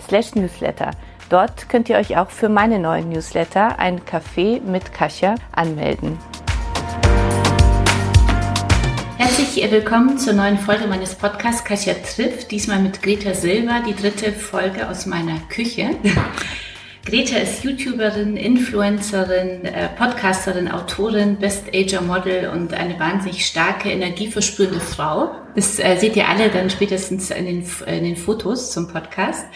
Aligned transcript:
slash 0.00 0.34
newsletter. 0.34 0.90
Dort 1.28 1.68
könnt 1.68 1.88
ihr 1.88 1.96
euch 1.96 2.16
auch 2.16 2.30
für 2.30 2.48
meine 2.48 2.78
neuen 2.78 3.08
Newsletter, 3.08 3.78
ein 3.78 4.00
Café 4.00 4.60
mit 4.60 4.92
Kasia, 4.92 5.34
anmelden. 5.52 6.18
Herzlich 9.18 9.70
willkommen 9.70 10.18
zur 10.18 10.34
neuen 10.34 10.58
Folge 10.58 10.86
meines 10.86 11.14
Podcasts 11.14 11.64
Kasia 11.64 11.94
trifft, 11.94 12.50
diesmal 12.52 12.78
mit 12.78 13.02
Greta 13.02 13.34
Silber, 13.34 13.82
die 13.86 13.94
dritte 13.94 14.30
Folge 14.32 14.88
aus 14.88 15.06
meiner 15.06 15.38
Küche. 15.48 15.90
Greta 17.06 17.36
ist 17.36 17.62
YouTuberin, 17.62 18.36
Influencerin, 18.36 19.64
äh, 19.64 19.90
Podcasterin, 19.96 20.68
Autorin, 20.68 21.36
Best 21.36 21.66
Ager 21.72 22.00
Model 22.00 22.48
und 22.48 22.74
eine 22.74 22.98
wahnsinnig 22.98 23.46
starke, 23.46 23.92
energieverspürende 23.92 24.80
Frau. 24.80 25.30
Das 25.54 25.78
äh, 25.78 25.96
seht 25.98 26.16
ihr 26.16 26.28
alle 26.28 26.48
dann 26.48 26.68
spätestens 26.68 27.30
in 27.30 27.44
den, 27.44 27.64
in 27.86 28.02
den 28.02 28.16
Fotos 28.16 28.72
zum 28.72 28.88
Podcast. 28.88 29.46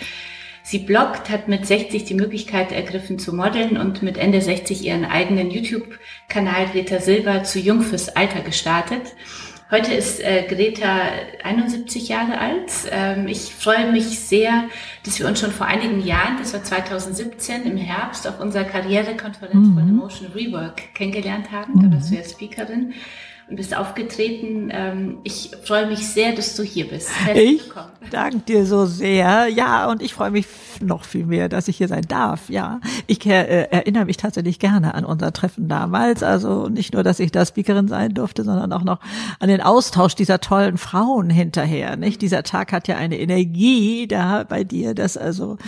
Sie 0.62 0.78
bloggt, 0.78 1.28
hat 1.28 1.48
mit 1.48 1.66
60 1.66 2.04
die 2.04 2.14
Möglichkeit 2.14 2.70
ergriffen 2.70 3.18
zu 3.18 3.34
modeln 3.34 3.76
und 3.76 4.00
mit 4.00 4.16
Ende 4.16 4.40
60 4.40 4.84
ihren 4.84 5.04
eigenen 5.04 5.50
YouTube-Kanal 5.50 6.66
Greta 6.70 7.00
Silber 7.00 7.42
zu 7.42 7.58
Jung 7.58 7.82
fürs 7.82 8.10
Alter 8.10 8.42
gestartet. 8.42 9.02
Heute 9.70 9.94
ist 9.94 10.18
äh, 10.18 10.46
Greta 10.48 10.98
71 11.44 12.08
Jahre 12.08 12.38
alt. 12.38 12.72
Ähm, 12.90 13.28
ich 13.28 13.54
freue 13.54 13.92
mich 13.92 14.18
sehr, 14.18 14.64
dass 15.04 15.20
wir 15.20 15.28
uns 15.28 15.38
schon 15.38 15.52
vor 15.52 15.66
einigen 15.66 16.04
Jahren, 16.04 16.38
das 16.38 16.52
war 16.52 16.64
2017 16.64 17.62
im 17.66 17.76
Herbst, 17.76 18.26
auf 18.26 18.40
unserer 18.40 18.64
Karrierekonferenz 18.64 19.68
mhm. 19.68 19.74
von 19.74 19.88
Emotion 19.88 20.32
Rework 20.32 20.92
kennengelernt 20.94 21.52
haben. 21.52 21.74
Mhm. 21.74 21.82
Da 21.82 21.96
warst 21.96 22.10
du 22.10 22.16
ja 22.16 22.24
Speakerin 22.24 22.94
bist 23.56 23.76
aufgetreten. 23.76 24.70
Ähm, 24.72 25.18
ich 25.24 25.50
freue 25.64 25.86
mich 25.86 26.06
sehr, 26.08 26.34
dass 26.34 26.56
du 26.56 26.62
hier 26.62 26.88
bist. 26.88 27.10
Herzlich 27.24 27.62
ich 27.62 27.64
willkommen. 27.64 27.90
danke 28.10 28.38
dir 28.40 28.66
so 28.66 28.86
sehr. 28.86 29.48
Ja, 29.48 29.90
und 29.90 30.02
ich 30.02 30.14
freue 30.14 30.30
mich 30.30 30.46
noch 30.80 31.04
viel 31.04 31.26
mehr, 31.26 31.48
dass 31.48 31.68
ich 31.68 31.76
hier 31.76 31.88
sein 31.88 32.04
darf. 32.08 32.48
Ja, 32.48 32.80
ich 33.06 33.24
äh, 33.26 33.64
erinnere 33.70 34.04
mich 34.04 34.16
tatsächlich 34.16 34.58
gerne 34.58 34.94
an 34.94 35.04
unser 35.04 35.32
Treffen 35.32 35.68
damals. 35.68 36.22
Also 36.22 36.68
nicht 36.68 36.94
nur, 36.94 37.02
dass 37.02 37.20
ich 37.20 37.32
da 37.32 37.44
Speakerin 37.44 37.88
sein 37.88 38.14
durfte, 38.14 38.44
sondern 38.44 38.72
auch 38.72 38.84
noch 38.84 39.00
an 39.38 39.48
den 39.48 39.60
Austausch 39.60 40.14
dieser 40.14 40.40
tollen 40.40 40.78
Frauen 40.78 41.28
hinterher. 41.30 41.96
Nicht? 41.96 42.22
Dieser 42.22 42.42
Tag 42.42 42.72
hat 42.72 42.88
ja 42.88 42.96
eine 42.96 43.18
Energie 43.18 44.06
da 44.06 44.44
bei 44.44 44.64
dir, 44.64 44.94
dass 44.94 45.16
also 45.16 45.58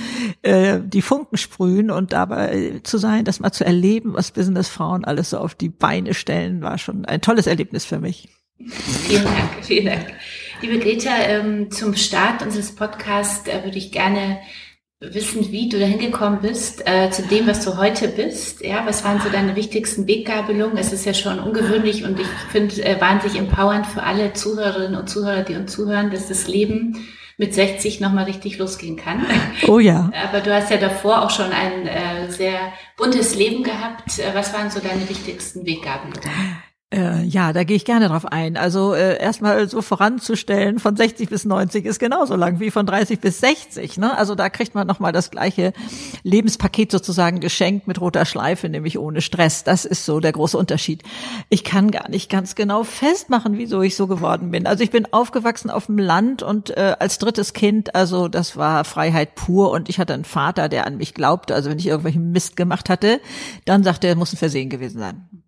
äh, 0.43 0.81
die 0.83 1.03
Funken 1.03 1.37
sprühen 1.37 1.91
und 1.91 2.13
dabei 2.13 2.81
zu 2.85 2.99
sein, 2.99 3.25
das 3.25 3.41
mal 3.41 3.53
zu 3.53 3.65
erleben, 3.65 4.15
was 4.15 4.31
Businessfrauen 4.31 5.05
alles 5.05 5.31
so 5.31 5.39
auf 5.39 5.55
die 5.55 5.69
Beine 5.69 6.15
stellen, 6.15 6.63
war 6.63 6.79
schon 6.79 7.05
ein 7.05 7.21
tolles 7.21 7.47
Erlebnis. 7.47 7.72
Erlebnis 7.73 7.85
für 7.87 7.99
mich. 7.99 8.29
Vielen 9.09 9.25
Dank, 9.25 9.65
vielen 9.65 9.87
Dank. 9.87 10.07
Liebe 10.61 10.79
Greta, 10.79 11.11
ähm, 11.27 11.71
zum 11.71 11.97
Start 11.97 12.43
unseres 12.43 12.75
Podcasts 12.75 13.49
äh, 13.49 13.65
würde 13.65 13.79
ich 13.79 13.91
gerne 13.91 14.39
wissen, 15.01 15.51
wie 15.51 15.69
du 15.69 15.81
dahin 15.81 15.99
gekommen 15.99 16.39
bist, 16.43 16.87
äh, 16.87 17.11
zu 17.11 17.23
dem, 17.23 17.49
was 17.49 17.65
du 17.65 17.77
heute 17.77 18.07
bist. 18.07 18.61
Ja, 18.61 18.87
was 18.87 19.03
waren 19.03 19.21
so 19.21 19.31
deine 19.31 19.57
wichtigsten 19.57 20.07
Weggabelungen? 20.07 20.77
Es 20.77 20.93
ist 20.93 21.05
ja 21.07 21.15
schon 21.15 21.41
ungewöhnlich 21.41 22.05
und 22.05 22.21
ich 22.21 22.27
finde 22.53 22.85
äh, 22.85 23.01
wahnsinnig 23.01 23.39
empowernd 23.39 23.87
für 23.87 24.05
alle 24.05 24.33
Zuhörerinnen 24.33 24.95
und 24.95 25.09
Zuhörer, 25.09 25.43
die 25.43 25.57
uns 25.57 25.73
zuhören, 25.73 26.13
dass 26.13 26.29
das 26.29 26.47
Leben 26.47 27.05
mit 27.39 27.55
60 27.55 27.99
nochmal 27.99 28.25
richtig 28.25 28.59
losgehen 28.59 28.97
kann. 28.97 29.27
Oh 29.67 29.81
ja. 29.81 30.13
Aber 30.29 30.41
du 30.41 30.55
hast 30.55 30.71
ja 30.71 30.77
davor 30.77 31.23
auch 31.23 31.31
schon 31.31 31.51
ein 31.51 31.89
äh, 31.89 32.31
sehr 32.31 32.73
buntes 32.97 33.35
Leben 33.35 33.65
gehabt. 33.65 34.21
Äh, 34.21 34.35
was 34.35 34.53
waren 34.53 34.71
so 34.71 34.79
deine 34.79 35.09
wichtigsten 35.09 35.67
Weggabelungen? 35.67 36.21
Äh, 36.93 37.25
ja, 37.25 37.55
da 37.55 37.65
gehe 37.65 37.77
ich 37.77 37.87
gerne 37.87 38.09
drauf 38.09 38.27
ein. 38.27 38.59
Also 38.59 38.93
äh, 38.93 39.19
erstmal 39.19 39.67
so 39.67 39.81
voranzustellen, 39.81 40.79
von 40.79 40.95
60 40.95 41.31
bis 41.31 41.47
90 41.47 41.87
ist 41.87 41.99
genauso 41.99 42.37
lang 42.37 42.61
wie 42.61 42.71
von 42.71 42.85
30 42.85 43.19
bis 43.19 43.41
60. 43.41 43.97
Ne? 43.97 44.17
Also 44.17 44.35
da 44.35 44.51
kriegt 44.51 44.75
man 44.75 44.87
nochmal 44.87 45.13
das 45.13 45.31
gleiche 45.31 45.73
Lebenspaket 46.23 46.93
sozusagen 46.93 47.41
geschenkt 47.41 47.87
mit 47.87 47.99
roter 47.99 48.27
Schleife, 48.27 48.69
nämlich 48.69 48.99
ohne 48.99 49.23
Stress. 49.23 49.65
Das 49.65 49.87
ist 49.87 50.05
so 50.05 50.21
der 50.21 50.33
große 50.33 50.59
Unterschied. 50.59 51.03
Ich 51.49 51.65
kann 51.65 51.91
gar 51.91 52.11
nicht 52.11 52.29
ganz 52.29 52.55
genau 52.55 52.85
festmachen, 52.85 53.57
wieso 53.57 53.81
ich 53.81 53.97
so 53.97 54.07
geworden 54.07 54.51
bin. 54.51 54.67
Also 54.67 54.85
ich 54.85 54.91
bin 54.91 55.11
aufgewachsen 55.15 55.71
auf 55.71 55.87
dem 55.87 55.99
Land 55.99 56.43
und 56.43 56.77
äh, 56.77 56.97
als 56.99 57.17
drittes 57.17 57.55
Kind, 57.55 57.95
also 57.95 58.29
das 58.29 58.59
war 58.59 58.85
Freiheit 58.85 59.35
pur 59.35 59.71
und 59.71 59.89
ich 59.89 59.99
hatte 59.99 60.13
einen 60.13 60.25
Vater, 60.25 60.69
der 60.69 60.87
an 60.87 60.99
mich 60.99 61.15
glaubte. 61.15 61.55
Also 61.55 61.71
wenn 61.71 61.79
ich 61.79 61.87
irgendwelchen 61.87 62.33
Mist 62.33 62.55
gemacht 62.55 62.91
hatte, 62.91 63.19
dann 63.65 63.83
sagte 63.83 64.09
er, 64.09 64.15
muss 64.15 64.35
ein 64.35 64.37
Versehen 64.37 64.69
gewesen 64.69 64.99
sein. 64.99 65.42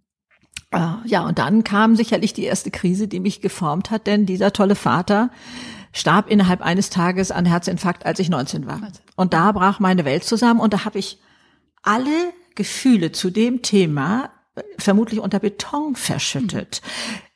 Ah, 0.74 0.98
ja, 1.04 1.26
und 1.26 1.38
dann 1.38 1.64
kam 1.64 1.96
sicherlich 1.96 2.32
die 2.32 2.44
erste 2.44 2.70
Krise, 2.70 3.08
die 3.08 3.20
mich 3.20 3.40
geformt 3.40 3.90
hat, 3.90 4.06
denn 4.06 4.26
dieser 4.26 4.52
tolle 4.52 4.74
Vater 4.74 5.30
starb 5.92 6.28
innerhalb 6.28 6.60
eines 6.60 6.90
Tages 6.90 7.30
an 7.30 7.44
Herzinfarkt, 7.44 8.04
als 8.04 8.18
ich 8.18 8.28
19 8.28 8.66
war. 8.66 8.80
Und 9.16 9.32
da 9.32 9.52
brach 9.52 9.78
meine 9.78 10.04
Welt 10.04 10.24
zusammen 10.24 10.60
und 10.60 10.72
da 10.72 10.84
habe 10.84 10.98
ich 10.98 11.18
alle 11.82 12.32
Gefühle 12.54 13.12
zu 13.12 13.30
dem 13.30 13.62
Thema 13.62 14.30
vermutlich 14.78 15.20
unter 15.20 15.40
Beton 15.40 15.96
verschüttet. 15.96 16.80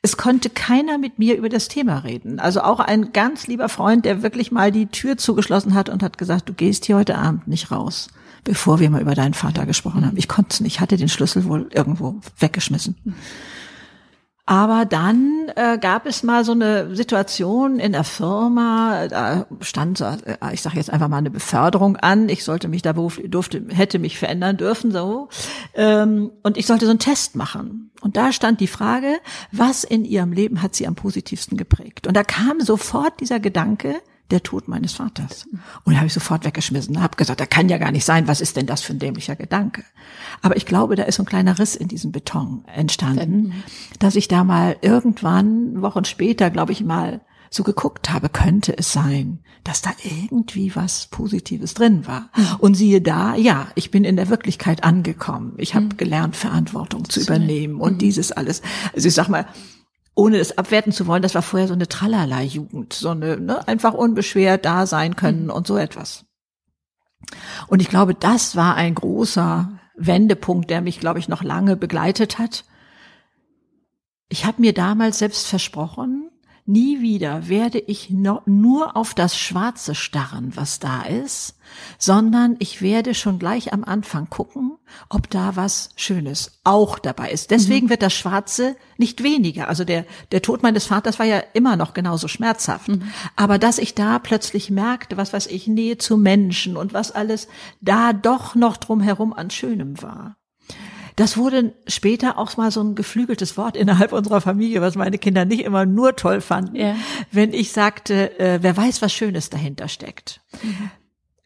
Es 0.01 0.15
konnte 0.15 0.49
keiner 0.49 0.97
mit 0.97 1.19
mir 1.19 1.35
über 1.35 1.49
das 1.49 1.67
Thema 1.67 1.99
reden. 1.99 2.39
Also 2.39 2.61
auch 2.61 2.79
ein 2.79 3.11
ganz 3.11 3.47
lieber 3.47 3.67
Freund, 3.67 4.05
der 4.05 4.23
wirklich 4.23 4.51
mal 4.51 4.71
die 4.71 4.87
Tür 4.87 5.17
zugeschlossen 5.17 5.73
hat 5.73 5.89
und 5.89 6.01
hat 6.01 6.17
gesagt, 6.17 6.47
du 6.47 6.53
gehst 6.53 6.85
hier 6.85 6.95
heute 6.95 7.17
Abend 7.17 7.47
nicht 7.47 7.71
raus 7.71 8.07
bevor 8.43 8.79
wir 8.79 8.89
mal 8.89 9.01
über 9.01 9.15
deinen 9.15 9.33
Vater 9.33 9.65
gesprochen 9.65 10.05
haben. 10.05 10.17
Ich 10.17 10.27
konnte 10.27 10.49
es 10.51 10.59
nicht, 10.59 10.79
hatte 10.79 10.97
den 10.97 11.09
Schlüssel 11.09 11.45
wohl 11.45 11.69
irgendwo 11.73 12.19
weggeschmissen. 12.39 12.95
Aber 14.49 14.85
dann 14.85 15.51
äh, 15.55 15.77
gab 15.77 16.07
es 16.07 16.23
mal 16.23 16.43
so 16.43 16.53
eine 16.53 16.95
Situation 16.95 17.77
in 17.77 17.91
der 17.91 18.03
Firma, 18.03 19.07
da 19.07 19.45
stand, 19.61 20.01
äh, 20.01 20.15
ich 20.51 20.63
sage 20.63 20.77
jetzt 20.77 20.89
einfach 20.89 21.07
mal 21.07 21.17
eine 21.17 21.29
Beförderung 21.29 21.97
an. 21.97 22.29
Ich 22.29 22.43
sollte 22.43 22.67
mich 22.67 22.81
da 22.81 22.93
beruflich, 22.93 23.29
durfte, 23.29 23.63
hätte 23.69 23.99
mich 23.99 24.17
verändern 24.17 24.57
dürfen, 24.57 24.91
so. 24.91 25.29
Ähm, 25.75 26.31
und 26.41 26.57
ich 26.57 26.65
sollte 26.65 26.85
so 26.85 26.89
einen 26.89 26.97
Test 26.97 27.35
machen. 27.35 27.91
Und 28.01 28.17
da 28.17 28.31
stand 28.31 28.59
die 28.59 28.65
Frage, 28.65 29.19
was 29.51 29.83
in 29.83 30.03
ihrem 30.03 30.31
Leben 30.31 30.63
hat 30.63 30.73
sie 30.73 30.87
am 30.87 30.95
positivsten 30.95 31.55
geprägt? 31.55 32.07
Und 32.07 32.17
da 32.17 32.23
kam 32.23 32.59
sofort 32.59 33.19
dieser 33.19 33.39
Gedanke, 33.39 34.01
der 34.31 34.43
Tod 34.43 34.67
meines 34.67 34.93
Vaters. 34.93 35.47
Und 35.83 35.97
habe 35.97 36.07
ich 36.07 36.13
sofort 36.13 36.45
weggeschmissen, 36.45 37.01
habe 37.01 37.17
gesagt, 37.17 37.39
da 37.39 37.45
kann 37.45 37.69
ja 37.69 37.77
gar 37.77 37.91
nicht 37.91 38.05
sein, 38.05 38.27
was 38.27 38.41
ist 38.41 38.57
denn 38.57 38.65
das 38.65 38.81
für 38.81 38.93
ein 38.93 38.99
dämlicher 38.99 39.35
Gedanke? 39.35 39.83
Aber 40.41 40.57
ich 40.57 40.65
glaube, 40.65 40.95
da 40.95 41.03
ist 41.03 41.15
so 41.15 41.23
ein 41.23 41.27
kleiner 41.27 41.57
Riss 41.59 41.75
in 41.75 41.87
diesem 41.87 42.11
Beton 42.11 42.63
entstanden, 42.73 43.63
dass 43.99 44.15
ich 44.15 44.27
da 44.27 44.43
mal 44.43 44.77
irgendwann, 44.81 45.81
Wochen 45.81 46.05
später, 46.05 46.49
glaube 46.49 46.71
ich 46.71 46.83
mal, 46.83 47.21
so 47.49 47.63
geguckt 47.63 48.11
habe, 48.11 48.29
könnte 48.29 48.77
es 48.77 48.93
sein, 48.93 49.39
dass 49.63 49.81
da 49.81 49.91
irgendwie 50.03 50.75
was 50.75 51.07
Positives 51.07 51.73
drin 51.73 52.05
war. 52.05 52.29
Mhm. 52.35 52.55
Und 52.59 52.75
siehe 52.75 53.01
da, 53.01 53.35
ja, 53.35 53.67
ich 53.75 53.91
bin 53.91 54.03
in 54.03 54.15
der 54.15 54.29
Wirklichkeit 54.29 54.83
angekommen. 54.83 55.53
Ich 55.57 55.75
habe 55.75 55.85
mhm. 55.85 55.97
gelernt, 55.97 56.35
Verantwortung 56.35 57.09
zu 57.09 57.19
übernehmen 57.19 57.81
und 57.81 57.93
mhm. 57.93 57.97
dieses 57.97 58.31
alles. 58.31 58.61
Also 58.93 59.07
ich 59.07 59.13
sag 59.13 59.29
mal, 59.29 59.47
ohne 60.19 60.37
es 60.37 60.57
abwerten 60.57 60.91
zu 60.91 61.07
wollen, 61.07 61.21
das 61.21 61.33
war 61.33 61.41
vorher 61.41 61.69
so 61.69 61.73
eine 61.73 61.87
Tralala-Jugend, 61.87 62.91
so 62.91 63.11
eine, 63.11 63.39
ne, 63.39 63.65
einfach 63.69 63.93
unbeschwert 63.93 64.65
da 64.65 64.85
sein 64.85 65.15
können 65.15 65.45
mhm. 65.45 65.51
und 65.51 65.65
so 65.65 65.77
etwas. 65.77 66.25
Und 67.67 67.81
ich 67.81 67.87
glaube, 67.87 68.15
das 68.15 68.57
war 68.57 68.75
ein 68.75 68.95
großer 68.95 69.71
Wendepunkt, 69.95 70.69
der 70.69 70.81
mich, 70.81 70.99
glaube 70.99 71.19
ich, 71.19 71.29
noch 71.29 71.41
lange 71.41 71.77
begleitet 71.77 72.37
hat. 72.37 72.65
Ich 74.27 74.45
habe 74.45 74.61
mir 74.61 74.73
damals 74.73 75.19
selbst 75.19 75.47
versprochen, 75.47 76.28
nie 76.69 77.01
wieder 77.01 77.49
werde 77.49 77.79
ich 77.79 78.09
nur 78.09 78.95
auf 78.95 79.13
das 79.13 79.37
Schwarze 79.37 79.95
starren, 79.95 80.51
was 80.55 80.79
da 80.79 81.01
ist, 81.01 81.55
sondern 81.97 82.55
ich 82.59 82.81
werde 82.81 83.13
schon 83.15 83.39
gleich 83.39 83.73
am 83.73 83.83
Anfang 83.83 84.29
gucken, 84.29 84.77
ob 85.09 85.29
da 85.29 85.55
was 85.55 85.89
Schönes 85.95 86.59
auch 86.63 86.99
dabei 86.99 87.31
ist. 87.31 87.51
Deswegen 87.51 87.87
mhm. 87.87 87.89
wird 87.89 88.03
das 88.03 88.13
Schwarze 88.13 88.75
nicht 88.97 89.23
weniger. 89.23 89.67
Also 89.67 89.83
der, 89.83 90.05
der 90.31 90.41
Tod 90.41 90.63
meines 90.63 90.85
Vaters 90.85 91.19
war 91.19 91.25
ja 91.25 91.41
immer 91.53 91.75
noch 91.75 91.93
genauso 91.93 92.27
schmerzhaft. 92.27 92.87
Mhm. 92.87 93.03
Aber 93.35 93.57
dass 93.57 93.79
ich 93.79 93.95
da 93.95 94.19
plötzlich 94.19 94.69
merkte, 94.69 95.17
was 95.17 95.33
weiß 95.33 95.47
ich, 95.47 95.67
Nähe 95.67 95.97
zu 95.97 96.17
Menschen 96.17 96.77
und 96.77 96.93
was 96.93 97.11
alles 97.11 97.47
da 97.81 98.13
doch 98.13 98.55
noch 98.55 98.77
drumherum 98.77 99.33
an 99.33 99.49
Schönem 99.49 100.01
war. 100.01 100.37
Das 101.19 101.35
wurde 101.35 101.73
später 101.85 102.37
auch 102.37 102.55
mal 102.55 102.71
so 102.71 102.81
ein 102.81 102.95
geflügeltes 102.95 103.57
Wort 103.57 103.75
innerhalb 103.75 104.13
unserer 104.13 104.39
Familie, 104.39 104.79
was 104.79 104.95
meine 104.95 105.17
Kinder 105.17 105.43
nicht 105.43 105.65
immer 105.65 105.85
nur 105.85 106.15
toll 106.15 106.39
fanden, 106.39 106.77
ja. 106.77 106.95
wenn 107.29 107.51
ich 107.51 107.73
sagte, 107.73 108.39
äh, 108.39 108.59
wer 108.61 108.77
weiß, 108.77 109.01
was 109.01 109.11
Schönes 109.11 109.49
dahinter 109.49 109.89
steckt. 109.89 110.39
Mhm 110.63 110.91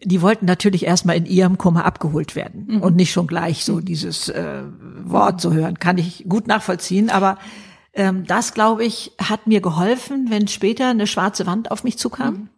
die 0.05 0.21
wollten 0.21 0.45
natürlich 0.45 0.85
erstmal 0.85 1.15
in 1.15 1.25
ihrem 1.25 1.57
Kummer 1.57 1.85
abgeholt 1.85 2.35
werden 2.35 2.65
mhm. 2.67 2.81
und 2.81 2.97
nicht 2.97 3.13
schon 3.13 3.25
gleich 3.25 3.63
so 3.63 3.79
dieses 3.79 4.27
äh, 4.27 4.63
Wort 5.05 5.39
zu 5.39 5.53
hören. 5.53 5.79
Kann 5.79 5.97
ich 5.97 6.25
gut 6.27 6.45
nachvollziehen, 6.45 7.09
aber 7.09 7.37
ähm, 7.93 8.25
das, 8.27 8.53
glaube 8.53 8.83
ich, 8.83 9.13
hat 9.17 9.47
mir 9.47 9.61
geholfen, 9.61 10.29
wenn 10.29 10.49
später 10.49 10.89
eine 10.89 11.07
schwarze 11.07 11.45
Wand 11.45 11.71
auf 11.71 11.85
mich 11.85 11.97
zukam. 11.97 12.33
Mhm. 12.33 12.49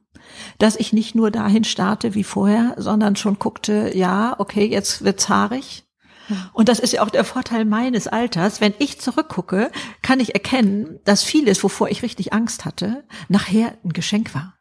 Dass 0.58 0.76
ich 0.76 0.92
nicht 0.92 1.14
nur 1.14 1.30
dahin 1.30 1.66
starte 1.66 2.16
wie 2.16 2.24
vorher, 2.24 2.74
sondern 2.78 3.16
schon 3.16 3.38
guckte, 3.38 3.92
ja, 3.96 4.36
okay, 4.40 4.66
jetzt 4.66 5.04
wird's 5.04 5.30
haarig. 5.30 5.85
Und 6.54 6.69
das 6.69 6.80
ist 6.80 6.94
ja 6.94 7.01
auch 7.01 7.10
der 7.10 7.24
Vorteil 7.24 7.66
meines 7.66 8.07
Alters. 8.07 8.62
Wenn 8.62 8.74
ich 8.80 9.00
zurückgucke, 9.00 9.72
kann 10.01 10.19
ich 10.19 10.33
erkennen, 10.33 11.00
dass 11.04 11.24
vieles, 11.24 11.63
wovor 11.63 11.89
ich 11.89 12.04
richtig 12.04 12.33
Angst 12.33 12.66
hatte, 12.66 13.04
nachher 13.30 13.74
ein 13.83 13.94
Geschenk 13.94 14.33
war. 14.33 14.56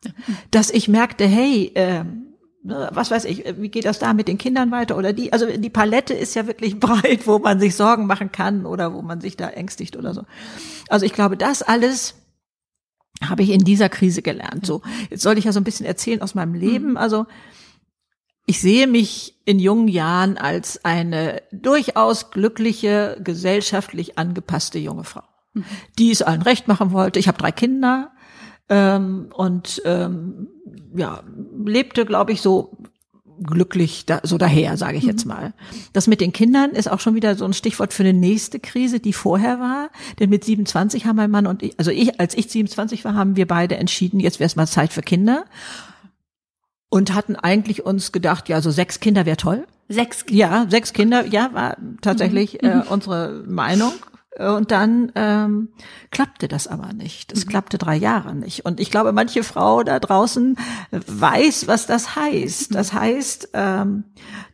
Dass 0.50 0.70
ich 0.70 0.88
merkte, 0.88 1.26
hey, 1.26 1.72
Ne, 2.66 2.88
was 2.92 3.10
weiß 3.10 3.26
ich, 3.26 3.44
wie 3.58 3.68
geht 3.68 3.84
das 3.84 3.98
da 3.98 4.14
mit 4.14 4.26
den 4.26 4.38
Kindern 4.38 4.70
weiter 4.70 4.96
oder 4.96 5.12
die, 5.12 5.34
also 5.34 5.44
die 5.46 5.68
Palette 5.68 6.14
ist 6.14 6.34
ja 6.34 6.46
wirklich 6.46 6.80
breit, 6.80 7.26
wo 7.26 7.38
man 7.38 7.60
sich 7.60 7.76
Sorgen 7.76 8.06
machen 8.06 8.32
kann 8.32 8.64
oder 8.64 8.94
wo 8.94 9.02
man 9.02 9.20
sich 9.20 9.36
da 9.36 9.50
ängstigt 9.50 9.96
oder 9.98 10.14
so. 10.14 10.24
Also 10.88 11.04
ich 11.04 11.12
glaube, 11.12 11.36
das 11.36 11.60
alles 11.60 12.14
habe 13.22 13.42
ich 13.42 13.50
in 13.50 13.64
dieser 13.64 13.90
Krise 13.90 14.22
gelernt. 14.22 14.64
So, 14.64 14.80
jetzt 15.10 15.22
soll 15.22 15.36
ich 15.36 15.44
ja 15.44 15.52
so 15.52 15.60
ein 15.60 15.64
bisschen 15.64 15.84
erzählen 15.84 16.22
aus 16.22 16.34
meinem 16.34 16.54
Leben. 16.54 16.92
Mhm. 16.92 16.96
Also 16.96 17.26
ich 18.46 18.60
sehe 18.60 18.86
mich 18.86 19.34
in 19.44 19.58
jungen 19.58 19.88
Jahren 19.88 20.36
als 20.36 20.84
eine 20.84 21.42
durchaus 21.52 22.30
glückliche, 22.30 23.18
gesellschaftlich 23.22 24.18
angepasste 24.18 24.78
junge 24.78 25.04
Frau, 25.04 25.22
die 25.98 26.10
es 26.10 26.22
allen 26.22 26.42
recht 26.42 26.68
machen 26.68 26.92
wollte. 26.92 27.18
Ich 27.18 27.28
habe 27.28 27.38
drei 27.38 27.52
Kinder 27.52 28.12
ähm, 28.68 29.28
und 29.34 29.82
ähm, 29.84 30.48
ja, 30.94 31.22
lebte, 31.64 32.04
glaube 32.04 32.32
ich, 32.32 32.42
so 32.42 32.78
glücklich 33.42 34.06
da, 34.06 34.20
so 34.22 34.38
daher, 34.38 34.76
sage 34.76 34.96
ich 34.96 35.04
jetzt 35.04 35.24
mhm. 35.24 35.32
mal. 35.32 35.54
Das 35.92 36.06
mit 36.06 36.20
den 36.20 36.32
Kindern 36.32 36.70
ist 36.70 36.90
auch 36.90 37.00
schon 37.00 37.14
wieder 37.14 37.34
so 37.36 37.44
ein 37.44 37.52
Stichwort 37.52 37.92
für 37.92 38.02
eine 38.02 38.12
nächste 38.12 38.60
Krise, 38.60 39.00
die 39.00 39.12
vorher 39.12 39.58
war. 39.58 39.90
Denn 40.18 40.30
mit 40.30 40.44
27 40.44 41.06
haben 41.06 41.16
mein 41.16 41.30
Mann 41.30 41.46
und 41.46 41.62
ich, 41.62 41.78
also 41.78 41.90
ich, 41.90 42.20
als 42.20 42.36
ich 42.36 42.48
27 42.48 43.04
war, 43.04 43.14
haben 43.14 43.36
wir 43.36 43.46
beide 43.46 43.76
entschieden, 43.76 44.20
jetzt 44.20 44.38
wäre 44.38 44.46
es 44.46 44.56
mal 44.56 44.66
Zeit 44.66 44.92
für 44.92 45.02
Kinder. 45.02 45.44
Und 46.94 47.12
hatten 47.12 47.34
eigentlich 47.34 47.84
uns 47.84 48.12
gedacht, 48.12 48.48
ja, 48.48 48.60
so 48.60 48.70
sechs 48.70 49.00
Kinder 49.00 49.26
wäre 49.26 49.36
toll. 49.36 49.66
Sechs 49.88 50.26
Kinder? 50.26 50.38
Ja, 50.40 50.66
sechs 50.70 50.92
Kinder, 50.92 51.26
ja, 51.26 51.50
war 51.52 51.76
tatsächlich 52.02 52.62
mhm. 52.62 52.68
äh, 52.68 52.82
unsere 52.88 53.42
Meinung. 53.48 53.92
Und 54.36 54.72
dann 54.72 55.12
ähm, 55.14 55.68
klappte 56.10 56.48
das 56.48 56.66
aber 56.66 56.92
nicht. 56.92 57.32
Es 57.32 57.46
mhm. 57.46 57.50
klappte 57.50 57.78
drei 57.78 57.94
Jahre 57.94 58.34
nicht. 58.34 58.64
Und 58.64 58.80
ich 58.80 58.90
glaube, 58.90 59.12
manche 59.12 59.44
Frau 59.44 59.84
da 59.84 60.00
draußen 60.00 60.56
weiß, 60.90 61.68
was 61.68 61.86
das 61.86 62.16
heißt. 62.16 62.72
Mhm. 62.72 62.74
Das 62.74 62.92
heißt, 62.92 63.50
ähm, 63.52 64.04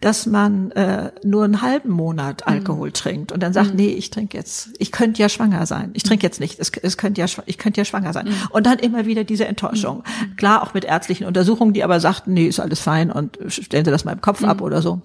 dass 0.01 0.27
man 0.27 0.71
äh, 0.73 1.13
nur 1.25 1.45
einen 1.45 1.63
halben 1.63 1.91
Monat 1.91 2.43
mhm. 2.45 2.53
Alkohol 2.53 2.89
mhm. 2.89 2.93
trinkt 2.93 3.33
und 3.33 3.43
dann 3.43 3.55
sagt, 3.55 3.71
mhm. 3.71 3.77
nee, 3.77 3.89
ich 3.89 4.11
trinke 4.11 4.37
jetzt, 4.37 4.71
ich 4.79 4.93
könnte 4.93 5.23
ja 5.23 5.31
schwanger 5.31 5.65
sein. 5.65 5.91
Ich 5.95 6.03
trinke 6.03 6.27
jetzt 6.27 6.41
nicht, 6.41 6.61
es, 6.61 6.71
es 6.71 6.99
könnte 6.99 7.23
ja, 7.23 7.27
ich 7.47 7.57
könnte 7.57 7.81
ja 7.81 7.87
schwanger 7.87 8.13
sein. 8.13 8.27
Mhm. 8.27 8.35
Und 8.51 8.67
dann 8.67 8.79
immer 8.79 9.07
wieder 9.07 9.25
diese 9.25 9.47
Enttäuschung. 9.47 10.05
Klar, 10.37 10.63
auch 10.63 10.75
mit 10.75 10.85
ärztlichen 10.85 11.27
Untersuchungen, 11.27 11.73
die 11.73 11.85
aber 11.85 12.01
sagten, 12.01 12.35
nee, 12.35 12.47
ist 12.47 12.61
alles 12.61 12.81
fein 12.81 13.11
und 13.11 13.39
stellen 13.49 13.87
Sie 13.87 13.91
das 13.91 14.05
mal 14.05 14.13
im 14.13 14.21
Kopf 14.21 14.45
ab 14.45 14.61
oder 14.61 14.83
so. 14.83 15.01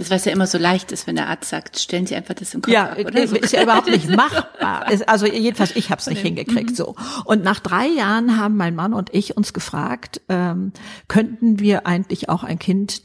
Das, 0.00 0.10
was 0.10 0.24
ja 0.24 0.32
immer 0.32 0.46
so 0.46 0.56
leicht 0.56 0.92
ist, 0.92 1.06
wenn 1.06 1.16
der 1.16 1.28
Arzt 1.28 1.50
sagt, 1.50 1.78
stellen 1.78 2.06
Sie 2.06 2.14
einfach 2.14 2.32
das 2.32 2.54
im 2.54 2.62
Kopf 2.62 2.72
ja, 2.72 2.92
ab, 2.92 2.98
oder? 2.98 3.28
So. 3.28 3.36
ist 3.36 3.52
ja 3.52 3.62
überhaupt 3.62 3.90
nicht 3.90 4.08
machbar. 4.16 4.86
also 5.06 5.26
jedenfalls, 5.26 5.76
ich 5.76 5.90
habe 5.90 6.00
es 6.00 6.06
nicht 6.06 6.22
hingekriegt. 6.22 6.70
Mhm. 6.70 6.74
So. 6.74 6.94
Und 7.26 7.44
nach 7.44 7.60
drei 7.60 7.86
Jahren 7.86 8.38
haben 8.38 8.56
mein 8.56 8.74
Mann 8.74 8.94
und 8.94 9.12
ich 9.12 9.36
uns 9.36 9.52
gefragt, 9.52 10.22
ähm, 10.30 10.72
könnten 11.06 11.58
wir 11.58 11.86
eigentlich 11.86 12.30
auch 12.30 12.44
ein 12.44 12.58
Kind, 12.58 13.02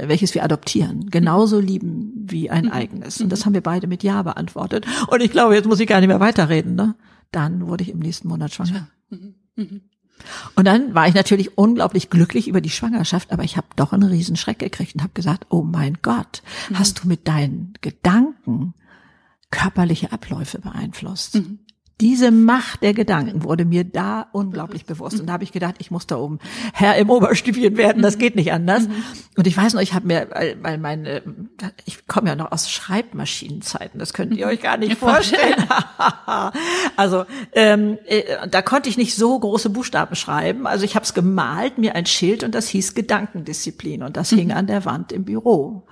welches 0.00 0.36
wir 0.36 0.44
adoptieren, 0.44 1.10
genauso 1.10 1.58
lieben 1.58 2.12
wie 2.14 2.48
ein 2.48 2.66
mhm. 2.66 2.70
eigenes? 2.70 3.20
Und 3.20 3.30
das 3.30 3.40
mhm. 3.40 3.46
haben 3.46 3.54
wir 3.54 3.62
beide 3.62 3.88
mit 3.88 4.04
Ja 4.04 4.22
beantwortet. 4.22 4.86
Und 5.08 5.20
ich 5.22 5.32
glaube, 5.32 5.56
jetzt 5.56 5.66
muss 5.66 5.80
ich 5.80 5.88
gar 5.88 5.98
nicht 5.98 6.08
mehr 6.08 6.20
weiterreden. 6.20 6.76
Ne? 6.76 6.94
Dann 7.32 7.66
wurde 7.66 7.82
ich 7.82 7.90
im 7.90 7.98
nächsten 7.98 8.28
Monat 8.28 8.54
schwanger. 8.54 8.88
Mhm. 9.10 9.34
Mhm. 9.56 9.80
Und 10.54 10.66
dann 10.66 10.94
war 10.94 11.06
ich 11.08 11.14
natürlich 11.14 11.56
unglaublich 11.56 12.10
glücklich 12.10 12.48
über 12.48 12.60
die 12.60 12.70
Schwangerschaft, 12.70 13.32
aber 13.32 13.44
ich 13.44 13.56
habe 13.56 13.66
doch 13.76 13.92
einen 13.92 14.08
Riesenschreck 14.08 14.58
gekriegt 14.58 14.94
und 14.94 15.02
habe 15.02 15.12
gesagt, 15.14 15.46
oh 15.50 15.62
mein 15.62 15.98
Gott, 16.02 16.42
mhm. 16.68 16.78
hast 16.78 17.02
du 17.02 17.08
mit 17.08 17.28
deinen 17.28 17.74
Gedanken 17.80 18.74
körperliche 19.50 20.12
Abläufe 20.12 20.58
beeinflusst? 20.58 21.36
Mhm 21.36 21.60
diese 22.00 22.30
Macht 22.30 22.82
der 22.82 22.92
Gedanken 22.92 23.42
wurde 23.42 23.64
mir 23.64 23.82
da 23.84 24.26
unglaublich 24.32 24.84
bewusst. 24.84 25.18
Und 25.18 25.26
da 25.26 25.32
habe 25.32 25.44
ich 25.44 25.52
gedacht, 25.52 25.76
ich 25.78 25.90
muss 25.90 26.06
da 26.06 26.16
oben 26.16 26.40
Herr 26.74 26.96
im 26.96 27.08
Oberstübchen 27.08 27.78
werden, 27.78 28.02
das 28.02 28.18
geht 28.18 28.36
nicht 28.36 28.52
anders. 28.52 28.86
Mhm. 28.86 29.02
Und 29.36 29.46
ich 29.46 29.56
weiß 29.56 29.72
noch, 29.72 29.80
ich 29.80 29.94
habe 29.94 30.06
mir, 30.06 30.28
weil, 30.60 30.76
meine, 30.76 31.22
ich 31.86 32.06
komme 32.06 32.28
ja 32.28 32.36
noch 32.36 32.52
aus 32.52 32.70
Schreibmaschinenzeiten, 32.70 33.98
das 33.98 34.12
könnt 34.12 34.36
ihr 34.36 34.46
euch 34.46 34.60
gar 34.60 34.76
nicht 34.76 34.98
vorstellen. 34.98 35.56
also 36.96 37.24
ähm, 37.52 37.98
äh, 38.04 38.46
da 38.48 38.60
konnte 38.60 38.90
ich 38.90 38.98
nicht 38.98 39.14
so 39.14 39.38
große 39.38 39.70
Buchstaben 39.70 40.16
schreiben. 40.16 40.66
Also 40.66 40.84
ich 40.84 40.96
habe 40.96 41.04
es 41.04 41.14
gemalt, 41.14 41.78
mir 41.78 41.94
ein 41.94 42.06
Schild 42.06 42.44
und 42.44 42.54
das 42.54 42.68
hieß 42.68 42.94
Gedankendisziplin 42.94 44.02
und 44.02 44.18
das 44.18 44.30
hing 44.30 44.48
mhm. 44.48 44.54
an 44.54 44.66
der 44.66 44.84
Wand 44.84 45.12
im 45.12 45.24
Büro. 45.24 45.86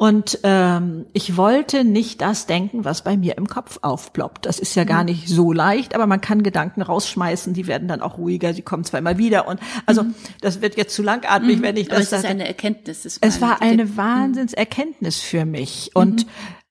Und 0.00 0.38
ähm, 0.44 1.04
ich 1.12 1.36
wollte 1.36 1.84
nicht 1.84 2.22
das 2.22 2.46
denken, 2.46 2.86
was 2.86 3.04
bei 3.04 3.18
mir 3.18 3.36
im 3.36 3.46
Kopf 3.46 3.80
aufploppt. 3.82 4.46
Das 4.46 4.58
ist 4.58 4.74
ja 4.74 4.84
gar 4.84 5.00
mhm. 5.00 5.10
nicht 5.10 5.28
so 5.28 5.52
leicht, 5.52 5.94
aber 5.94 6.06
man 6.06 6.22
kann 6.22 6.42
Gedanken 6.42 6.80
rausschmeißen, 6.80 7.52
die 7.52 7.66
werden 7.66 7.86
dann 7.86 8.00
auch 8.00 8.16
ruhiger, 8.16 8.54
sie 8.54 8.62
kommen 8.62 8.84
zweimal 8.84 9.18
wieder. 9.18 9.46
Und 9.46 9.60
also 9.84 10.04
mhm. 10.04 10.14
das 10.40 10.62
wird 10.62 10.78
jetzt 10.78 10.94
zu 10.94 11.02
langatmig, 11.02 11.58
mhm. 11.58 11.62
wenn 11.62 11.76
ich 11.76 11.88
das. 11.88 12.14
Aber 12.14 12.16
es 12.16 12.24
ist 12.24 12.30
eine 12.30 12.48
Erkenntnis. 12.48 13.18
Es 13.20 13.40
war 13.42 13.60
eine 13.60 13.98
Wahnsinnserkenntnis 13.98 15.20
für 15.20 15.44
mich. 15.44 15.90
Und 15.92 16.24
mhm. 16.24 16.30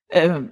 ähm, 0.09 0.51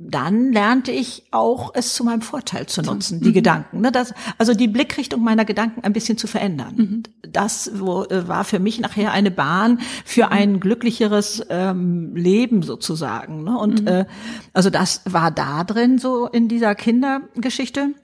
dann 0.00 0.52
lernte 0.52 0.92
ich 0.92 1.24
auch, 1.32 1.72
es 1.74 1.94
zu 1.94 2.04
meinem 2.04 2.22
Vorteil 2.22 2.66
zu 2.66 2.82
nutzen, 2.82 3.20
die 3.20 3.30
mhm. 3.30 3.34
Gedanken. 3.34 3.80
Ne? 3.80 3.90
Das, 3.90 4.14
also 4.38 4.54
die 4.54 4.68
Blickrichtung 4.68 5.24
meiner 5.24 5.44
Gedanken 5.44 5.82
ein 5.82 5.92
bisschen 5.92 6.16
zu 6.16 6.28
verändern. 6.28 6.74
Mhm. 6.76 7.02
Das 7.28 7.72
wo, 7.74 8.04
äh, 8.04 8.28
war 8.28 8.44
für 8.44 8.60
mich 8.60 8.78
nachher 8.78 9.10
eine 9.10 9.32
Bahn 9.32 9.80
für 10.04 10.26
mhm. 10.26 10.32
ein 10.32 10.60
glücklicheres 10.60 11.44
ähm, 11.50 12.14
Leben 12.14 12.62
sozusagen. 12.62 13.42
Ne? 13.42 13.58
Und 13.58 13.82
mhm. 13.82 13.88
äh, 13.88 14.04
also 14.52 14.70
das 14.70 15.02
war 15.04 15.32
da 15.32 15.64
drin 15.64 15.98
so 15.98 16.28
in 16.28 16.46
dieser 16.46 16.76
Kindergeschichte. 16.76 17.94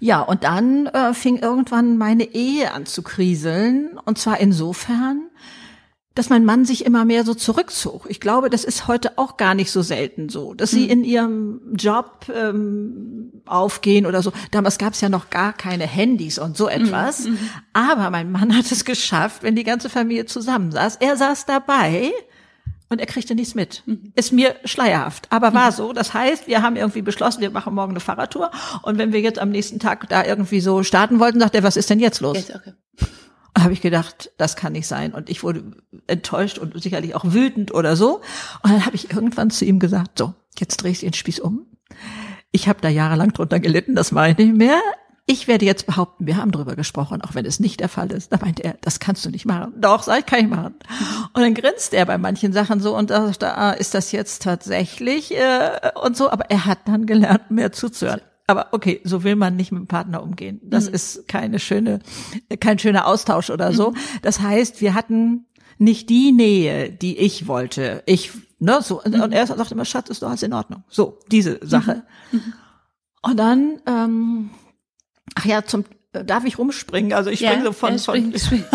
Ja, 0.00 0.20
und 0.20 0.44
dann 0.44 0.86
äh, 0.88 1.14
fing 1.14 1.38
irgendwann 1.38 1.96
meine 1.96 2.24
Ehe 2.34 2.72
an 2.74 2.84
zu 2.84 3.02
kriseln. 3.02 3.98
Und 4.04 4.18
zwar 4.18 4.38
insofern, 4.38 5.30
dass 6.14 6.30
mein 6.30 6.44
Mann 6.44 6.64
sich 6.64 6.84
immer 6.84 7.04
mehr 7.04 7.24
so 7.24 7.34
zurückzog. 7.34 8.06
Ich 8.08 8.20
glaube, 8.20 8.48
das 8.48 8.64
ist 8.64 8.86
heute 8.86 9.18
auch 9.18 9.36
gar 9.36 9.54
nicht 9.54 9.72
so 9.72 9.82
selten 9.82 10.28
so, 10.28 10.54
dass 10.54 10.70
sie 10.70 10.84
hm. 10.84 10.90
in 10.90 11.04
ihrem 11.04 11.60
Job 11.74 12.26
ähm, 12.32 13.32
aufgehen 13.46 14.06
oder 14.06 14.22
so. 14.22 14.32
Damals 14.52 14.78
gab 14.78 14.92
es 14.92 15.00
ja 15.00 15.08
noch 15.08 15.30
gar 15.30 15.52
keine 15.52 15.86
Handys 15.86 16.38
und 16.38 16.56
so 16.56 16.68
etwas. 16.68 17.26
Mhm. 17.26 17.38
Aber 17.72 18.10
mein 18.10 18.30
Mann 18.30 18.56
hat 18.56 18.70
es 18.70 18.84
geschafft, 18.84 19.42
wenn 19.42 19.56
die 19.56 19.64
ganze 19.64 19.90
Familie 19.90 20.26
zusammensaß. 20.26 20.96
Er 20.96 21.16
saß 21.16 21.46
dabei 21.46 22.12
und 22.88 23.00
er 23.00 23.06
kriegte 23.06 23.34
nichts 23.34 23.56
mit. 23.56 23.82
Mhm. 23.86 24.12
Ist 24.14 24.32
mir 24.32 24.54
schleierhaft, 24.64 25.26
aber 25.30 25.52
war 25.52 25.72
so. 25.72 25.92
Das 25.92 26.14
heißt, 26.14 26.46
wir 26.46 26.62
haben 26.62 26.76
irgendwie 26.76 27.02
beschlossen, 27.02 27.40
wir 27.40 27.50
machen 27.50 27.74
morgen 27.74 27.92
eine 27.92 28.00
Fahrradtour. 28.00 28.52
Und 28.82 28.98
wenn 28.98 29.12
wir 29.12 29.20
jetzt 29.20 29.40
am 29.40 29.50
nächsten 29.50 29.80
Tag 29.80 30.08
da 30.08 30.24
irgendwie 30.24 30.60
so 30.60 30.84
starten 30.84 31.18
wollten, 31.18 31.40
sagt 31.40 31.56
er, 31.56 31.64
was 31.64 31.76
ist 31.76 31.90
denn 31.90 31.98
jetzt 31.98 32.20
los? 32.20 32.36
Jetzt, 32.36 32.54
okay 32.54 32.72
habe 33.58 33.72
ich 33.72 33.80
gedacht, 33.80 34.32
das 34.36 34.56
kann 34.56 34.72
nicht 34.72 34.86
sein. 34.86 35.12
Und 35.14 35.30
ich 35.30 35.42
wurde 35.42 35.64
enttäuscht 36.06 36.58
und 36.58 36.80
sicherlich 36.82 37.14
auch 37.14 37.24
wütend 37.24 37.72
oder 37.72 37.96
so. 37.96 38.20
Und 38.62 38.72
dann 38.72 38.86
habe 38.86 38.96
ich 38.96 39.12
irgendwann 39.12 39.50
zu 39.50 39.64
ihm 39.64 39.78
gesagt, 39.78 40.18
so, 40.18 40.34
jetzt 40.58 40.78
dreh 40.78 40.90
ich 40.90 41.00
den 41.00 41.12
Spieß 41.12 41.40
um. 41.40 41.66
Ich 42.50 42.68
habe 42.68 42.80
da 42.80 42.88
jahrelang 42.88 43.32
drunter 43.32 43.60
gelitten, 43.60 43.94
das 43.94 44.12
mache 44.12 44.30
ich 44.30 44.38
nicht 44.38 44.56
mehr. 44.56 44.80
Ich 45.26 45.48
werde 45.48 45.64
jetzt 45.64 45.86
behaupten, 45.86 46.26
wir 46.26 46.36
haben 46.36 46.52
drüber 46.52 46.76
gesprochen, 46.76 47.22
auch 47.22 47.34
wenn 47.34 47.46
es 47.46 47.58
nicht 47.58 47.80
der 47.80 47.88
Fall 47.88 48.12
ist. 48.12 48.30
Da 48.30 48.38
meinte 48.42 48.62
er, 48.62 48.76
das 48.82 49.00
kannst 49.00 49.24
du 49.24 49.30
nicht 49.30 49.46
machen. 49.46 49.72
Doch, 49.78 50.02
sag 50.02 50.18
ich, 50.18 50.26
kann 50.26 50.40
ich 50.40 50.48
machen. 50.48 50.74
Und 51.32 51.42
dann 51.42 51.54
grinst 51.54 51.94
er 51.94 52.04
bei 52.04 52.18
manchen 52.18 52.52
Sachen 52.52 52.80
so 52.80 52.94
und 52.94 53.08
sagte, 53.08 53.56
ah, 53.56 53.72
ist 53.72 53.94
das 53.94 54.12
jetzt 54.12 54.42
tatsächlich 54.42 55.34
äh, 55.34 55.92
und 56.02 56.16
so. 56.16 56.30
Aber 56.30 56.50
er 56.50 56.66
hat 56.66 56.80
dann 56.86 57.06
gelernt, 57.06 57.50
mehr 57.50 57.72
zuzuhören 57.72 58.20
aber 58.46 58.68
okay, 58.72 59.00
so 59.04 59.24
will 59.24 59.36
man 59.36 59.56
nicht 59.56 59.72
mit 59.72 59.80
dem 59.80 59.86
Partner 59.86 60.22
umgehen. 60.22 60.60
Das 60.62 60.88
mhm. 60.88 60.94
ist 60.94 61.28
keine 61.28 61.58
schöne, 61.58 62.00
kein 62.60 62.78
schöner 62.78 63.06
Austausch 63.06 63.50
oder 63.50 63.72
so. 63.72 63.92
Mhm. 63.92 63.96
Das 64.22 64.40
heißt, 64.40 64.80
wir 64.80 64.94
hatten 64.94 65.46
nicht 65.78 66.10
die 66.10 66.32
Nähe, 66.32 66.90
die 66.90 67.18
ich 67.18 67.46
wollte. 67.46 68.02
Ich, 68.06 68.32
ne, 68.58 68.80
so, 68.82 69.00
mhm. 69.04 69.22
und 69.22 69.32
er 69.32 69.46
sagt 69.46 69.72
immer, 69.72 69.84
Schatz, 69.84 70.10
ist 70.10 70.22
doch 70.22 70.28
alles 70.28 70.42
in 70.42 70.52
Ordnung. 70.52 70.84
So, 70.88 71.18
diese 71.30 71.58
Sache. 71.62 72.02
Mhm. 72.32 72.38
Mhm. 72.38 72.52
Und 73.22 73.36
dann, 73.38 73.80
ähm, 73.86 74.50
ach 75.34 75.46
ja, 75.46 75.64
zum, 75.64 75.84
darf 76.12 76.44
ich 76.44 76.58
rumspringen? 76.58 77.14
Also 77.14 77.30
ich 77.30 77.40
ja, 77.40 77.50
springe 77.50 77.64
so 77.64 77.72
von, 77.72 77.98
von, 77.98 78.38
spring. 78.38 78.64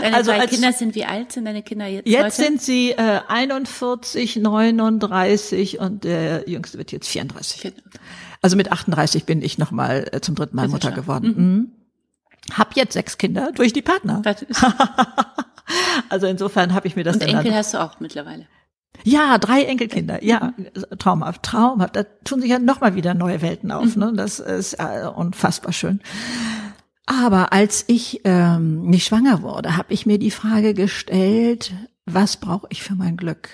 Deine 0.00 0.16
also 0.16 0.30
als, 0.30 0.50
Kinder 0.50 0.72
sind 0.72 0.94
wie 0.94 1.04
alt 1.04 1.32
sind 1.32 1.46
deine 1.46 1.62
Kinder 1.62 1.86
jetzt? 1.86 2.06
Jetzt 2.06 2.38
heute? 2.38 2.48
sind 2.48 2.62
sie 2.62 2.90
äh, 2.90 3.20
41, 3.26 4.36
39 4.36 5.80
und 5.80 6.04
der 6.04 6.48
jüngste 6.48 6.76
wird 6.76 6.92
jetzt 6.92 7.08
34. 7.08 7.72
Also 8.46 8.56
mit 8.56 8.70
38 8.70 9.24
bin 9.24 9.42
ich 9.42 9.58
nochmal 9.58 10.06
äh, 10.12 10.20
zum 10.20 10.36
dritten 10.36 10.54
Mal 10.54 10.68
Mutter 10.68 10.92
geworden. 10.92 11.34
Mhm. 11.36 11.44
Mhm. 11.44 11.70
Hab 12.52 12.76
jetzt 12.76 12.92
sechs 12.92 13.18
Kinder 13.18 13.50
durch 13.52 13.72
die 13.72 13.82
Partner. 13.82 14.22
Also 16.10 16.28
insofern 16.28 16.74
habe 16.74 16.86
ich 16.86 16.94
mir 16.94 17.02
das 17.02 17.16
Und 17.16 17.22
Enkel 17.22 17.52
hast 17.52 17.74
du 17.74 17.78
auch 17.82 17.98
mittlerweile. 17.98 18.46
Ja, 19.02 19.36
drei 19.38 19.64
Enkelkinder. 19.64 20.22
Ja, 20.22 20.52
traumhaft, 20.96 21.42
traumhaft. 21.42 21.96
Da 21.96 22.04
tun 22.22 22.40
sich 22.40 22.50
ja 22.50 22.60
noch 22.60 22.80
mal 22.80 22.94
wieder 22.94 23.14
neue 23.14 23.42
Welten 23.42 23.72
auf. 23.72 23.96
Ne? 23.96 24.12
Das 24.14 24.38
ist 24.38 24.74
äh, 24.74 25.08
unfassbar 25.12 25.72
schön. 25.72 26.00
Aber 27.04 27.52
als 27.52 27.82
ich 27.88 28.20
ähm, 28.22 28.82
nicht 28.82 29.06
schwanger 29.06 29.42
wurde, 29.42 29.76
habe 29.76 29.92
ich 29.92 30.06
mir 30.06 30.20
die 30.20 30.30
Frage 30.30 30.72
gestellt, 30.72 31.72
was 32.04 32.36
brauche 32.36 32.68
ich 32.70 32.84
für 32.84 32.94
mein 32.94 33.16
Glück? 33.16 33.48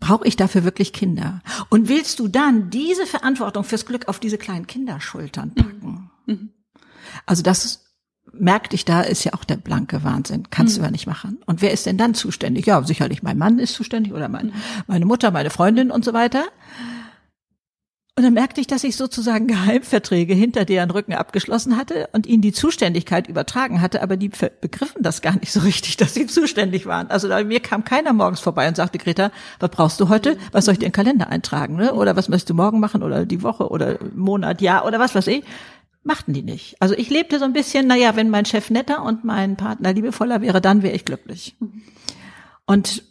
Brauche 0.00 0.26
ich 0.26 0.36
dafür 0.36 0.64
wirklich 0.64 0.92
Kinder? 0.92 1.42
Und 1.68 1.88
willst 1.88 2.18
du 2.20 2.28
dann 2.28 2.70
diese 2.70 3.06
Verantwortung 3.06 3.64
fürs 3.64 3.86
Glück 3.86 4.08
auf 4.08 4.20
diese 4.20 4.38
kleinen 4.38 4.66
Kinderschultern 4.66 5.54
packen? 5.54 6.10
Also 7.26 7.42
das 7.42 7.84
merkte 8.32 8.76
ich, 8.76 8.84
da 8.84 9.00
ist 9.00 9.24
ja 9.24 9.34
auch 9.34 9.44
der 9.44 9.56
blanke 9.56 10.04
Wahnsinn. 10.04 10.50
Kannst 10.50 10.76
du 10.76 10.82
ja 10.82 10.90
nicht 10.90 11.06
machen. 11.06 11.38
Und 11.46 11.62
wer 11.62 11.72
ist 11.72 11.86
denn 11.86 11.98
dann 11.98 12.14
zuständig? 12.14 12.66
Ja, 12.66 12.82
sicherlich 12.84 13.22
mein 13.22 13.38
Mann 13.38 13.58
ist 13.58 13.74
zuständig 13.74 14.12
oder 14.12 14.28
mein, 14.28 14.52
meine 14.86 15.06
Mutter, 15.06 15.30
meine 15.30 15.50
Freundin 15.50 15.90
und 15.90 16.04
so 16.04 16.12
weiter. 16.12 16.44
Und 18.18 18.24
dann 18.24 18.34
merkte 18.34 18.60
ich, 18.60 18.66
dass 18.66 18.82
ich 18.82 18.96
sozusagen 18.96 19.46
Geheimverträge 19.46 20.34
hinter 20.34 20.64
deren 20.64 20.90
Rücken 20.90 21.12
abgeschlossen 21.12 21.76
hatte 21.76 22.08
und 22.10 22.26
ihnen 22.26 22.42
die 22.42 22.50
Zuständigkeit 22.50 23.28
übertragen 23.28 23.80
hatte, 23.80 24.02
aber 24.02 24.16
die 24.16 24.28
begriffen 24.60 25.04
das 25.04 25.22
gar 25.22 25.34
nicht 25.38 25.52
so 25.52 25.60
richtig, 25.60 25.96
dass 25.98 26.14
sie 26.14 26.26
zuständig 26.26 26.86
waren. 26.86 27.08
Also 27.12 27.28
da, 27.28 27.44
mir 27.44 27.60
kam 27.60 27.84
keiner 27.84 28.12
morgens 28.12 28.40
vorbei 28.40 28.66
und 28.66 28.76
sagte, 28.76 28.98
Greta, 28.98 29.30
was 29.60 29.70
brauchst 29.70 30.00
du 30.00 30.08
heute? 30.08 30.36
Was 30.50 30.64
soll 30.64 30.72
ich 30.72 30.80
dir 30.80 30.86
in 30.86 30.90
den 30.90 30.96
Kalender 30.96 31.28
eintragen? 31.28 31.76
Ne? 31.76 31.94
Oder 31.94 32.16
was 32.16 32.28
möchtest 32.28 32.50
du 32.50 32.54
morgen 32.54 32.80
machen? 32.80 33.04
Oder 33.04 33.24
die 33.24 33.44
Woche 33.44 33.68
oder 33.68 34.00
Monat, 34.16 34.62
Jahr 34.62 34.84
oder 34.84 34.98
was 34.98 35.14
weiß 35.14 35.28
ich? 35.28 35.44
Machten 36.02 36.32
die 36.32 36.42
nicht. 36.42 36.74
Also 36.82 36.96
ich 36.96 37.10
lebte 37.10 37.38
so 37.38 37.44
ein 37.44 37.52
bisschen, 37.52 37.86
naja, 37.86 38.16
wenn 38.16 38.30
mein 38.30 38.46
Chef 38.46 38.68
netter 38.70 39.04
und 39.04 39.22
mein 39.22 39.54
Partner 39.54 39.92
liebevoller 39.92 40.40
wäre, 40.40 40.60
dann 40.60 40.82
wäre 40.82 40.96
ich 40.96 41.04
glücklich. 41.04 41.54
Und 42.66 43.04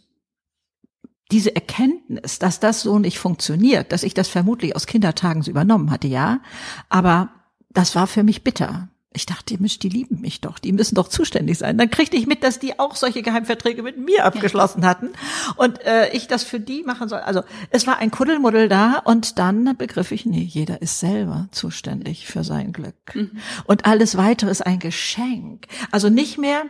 diese 1.30 1.54
Erkenntnis, 1.54 2.38
dass 2.38 2.60
das 2.60 2.80
so 2.80 2.98
nicht 2.98 3.18
funktioniert, 3.18 3.92
dass 3.92 4.02
ich 4.02 4.14
das 4.14 4.28
vermutlich 4.28 4.74
aus 4.74 4.86
Kindertagen 4.86 5.42
so 5.42 5.50
übernommen 5.50 5.90
hatte, 5.90 6.08
ja, 6.08 6.40
aber 6.88 7.30
das 7.70 7.94
war 7.94 8.06
für 8.06 8.22
mich 8.22 8.42
bitter. 8.42 8.88
Ich 9.14 9.26
dachte, 9.26 9.56
Mensch, 9.58 9.78
die 9.78 9.88
lieben 9.88 10.20
mich 10.20 10.42
doch, 10.42 10.58
die 10.58 10.72
müssen 10.72 10.94
doch 10.94 11.08
zuständig 11.08 11.58
sein. 11.58 11.78
Dann 11.78 11.90
kriegte 11.90 12.16
ich 12.16 12.26
mit, 12.26 12.44
dass 12.44 12.58
die 12.58 12.78
auch 12.78 12.94
solche 12.94 13.22
Geheimverträge 13.22 13.82
mit 13.82 13.98
mir 13.98 14.24
abgeschlossen 14.24 14.84
hatten 14.86 15.10
und 15.56 15.82
äh, 15.84 16.10
ich 16.10 16.28
das 16.28 16.44
für 16.44 16.60
die 16.60 16.82
machen 16.82 17.08
soll. 17.08 17.20
Also 17.20 17.42
es 17.70 17.86
war 17.86 17.98
ein 17.98 18.10
Kuddelmuddel 18.10 18.68
da 18.68 18.98
und 19.04 19.38
dann 19.38 19.76
begriff 19.76 20.12
ich, 20.12 20.26
nee, 20.26 20.42
jeder 20.42 20.82
ist 20.82 21.00
selber 21.00 21.48
zuständig 21.52 22.26
für 22.26 22.44
sein 22.44 22.72
Glück. 22.72 22.94
Und 23.64 23.86
alles 23.86 24.16
weitere 24.16 24.50
ist 24.50 24.64
ein 24.64 24.78
Geschenk. 24.78 25.66
Also 25.90 26.10
nicht 26.10 26.38
mehr 26.38 26.66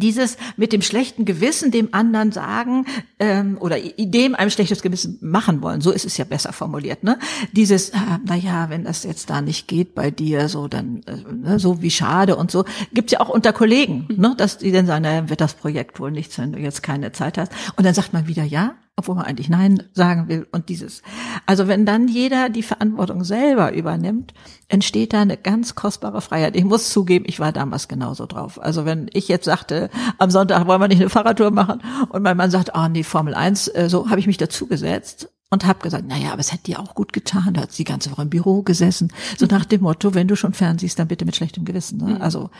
dieses 0.00 0.36
mit 0.56 0.72
dem 0.72 0.82
schlechten 0.82 1.24
Gewissen 1.24 1.70
dem 1.70 1.88
anderen 1.92 2.32
sagen 2.32 2.86
ähm, 3.18 3.56
oder 3.60 3.78
dem 3.78 4.34
einem 4.34 4.50
schlechtes 4.50 4.82
Gewissen 4.82 5.18
machen 5.20 5.62
wollen, 5.62 5.80
so 5.80 5.90
ist 5.90 6.04
es 6.04 6.16
ja 6.16 6.24
besser 6.24 6.52
formuliert, 6.52 7.04
ne? 7.04 7.18
Dieses, 7.52 7.90
äh, 7.90 7.98
naja, 8.24 8.70
wenn 8.70 8.84
das 8.84 9.04
jetzt 9.04 9.30
da 9.30 9.40
nicht 9.40 9.68
geht 9.68 9.94
bei 9.94 10.10
dir, 10.10 10.48
so 10.48 10.68
dann 10.68 11.02
äh, 11.06 11.32
ne, 11.32 11.58
so 11.58 11.82
wie 11.82 11.90
schade 11.90 12.36
und 12.36 12.50
so, 12.50 12.64
gibt's 12.92 13.12
ja 13.12 13.20
auch 13.20 13.28
unter 13.28 13.52
Kollegen, 13.52 14.06
ne, 14.14 14.34
dass 14.36 14.58
die 14.58 14.72
dann 14.72 14.86
sagen, 14.86 15.02
naja, 15.02 15.28
wird 15.28 15.40
das 15.40 15.54
Projekt 15.54 16.00
wohl 16.00 16.10
nichts, 16.10 16.38
wenn 16.38 16.52
du 16.52 16.58
jetzt 16.58 16.82
keine 16.82 17.12
Zeit 17.12 17.38
hast. 17.38 17.52
Und 17.76 17.84
dann 17.84 17.94
sagt 17.94 18.12
man 18.12 18.26
wieder 18.26 18.44
ja, 18.44 18.74
obwohl 18.96 19.16
man 19.16 19.24
eigentlich 19.24 19.48
Nein 19.48 19.82
sagen 19.92 20.28
will 20.28 20.46
und 20.52 20.68
dieses. 20.68 21.02
Also 21.46 21.66
wenn 21.66 21.84
dann 21.84 22.06
jeder 22.06 22.48
die 22.48 22.62
Verantwortung 22.62 23.24
selber 23.24 23.72
übernimmt, 23.72 24.34
entsteht 24.68 25.12
da 25.12 25.22
eine 25.22 25.36
ganz 25.36 25.74
kostbare 25.74 26.20
Freiheit. 26.20 26.54
Ich 26.54 26.64
muss 26.64 26.90
zugeben, 26.90 27.24
ich 27.26 27.40
war 27.40 27.52
damals 27.52 27.88
genauso 27.88 28.26
drauf. 28.26 28.62
Also 28.62 28.84
wenn 28.84 29.10
ich 29.12 29.26
jetzt 29.26 29.46
sagte, 29.46 29.90
am 30.18 30.30
Sonntag 30.30 30.66
wollen 30.66 30.80
wir 30.80 30.88
nicht 30.88 31.00
eine 31.00 31.10
Fahrradtour 31.10 31.50
machen 31.50 31.82
und 32.10 32.22
mein 32.22 32.36
Mann 32.36 32.50
sagt, 32.50 32.74
ah 32.74 32.88
nee, 32.88 33.02
Formel 33.02 33.34
1, 33.34 33.68
äh, 33.68 33.88
so 33.88 34.10
habe 34.10 34.20
ich 34.20 34.28
mich 34.28 34.36
dazugesetzt 34.36 35.28
und 35.50 35.66
habe 35.66 35.80
gesagt, 35.80 36.06
naja, 36.06 36.30
aber 36.32 36.40
es 36.40 36.52
hätte 36.52 36.64
dir 36.64 36.78
auch 36.78 36.94
gut 36.94 37.12
getan. 37.12 37.54
Da 37.54 37.62
hat 37.62 37.72
sie 37.72 37.84
die 37.84 37.90
ganze 37.90 38.12
Woche 38.12 38.22
im 38.22 38.30
Büro 38.30 38.62
gesessen. 38.62 39.12
So 39.36 39.46
nach 39.46 39.64
dem 39.64 39.82
Motto, 39.82 40.14
wenn 40.14 40.28
du 40.28 40.36
schon 40.36 40.52
fernsiehst, 40.52 40.98
dann 40.98 41.08
bitte 41.08 41.24
mit 41.24 41.34
schlechtem 41.34 41.64
Gewissen. 41.64 41.98
Ne? 41.98 42.20
Also 42.20 42.50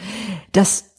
das 0.51 0.97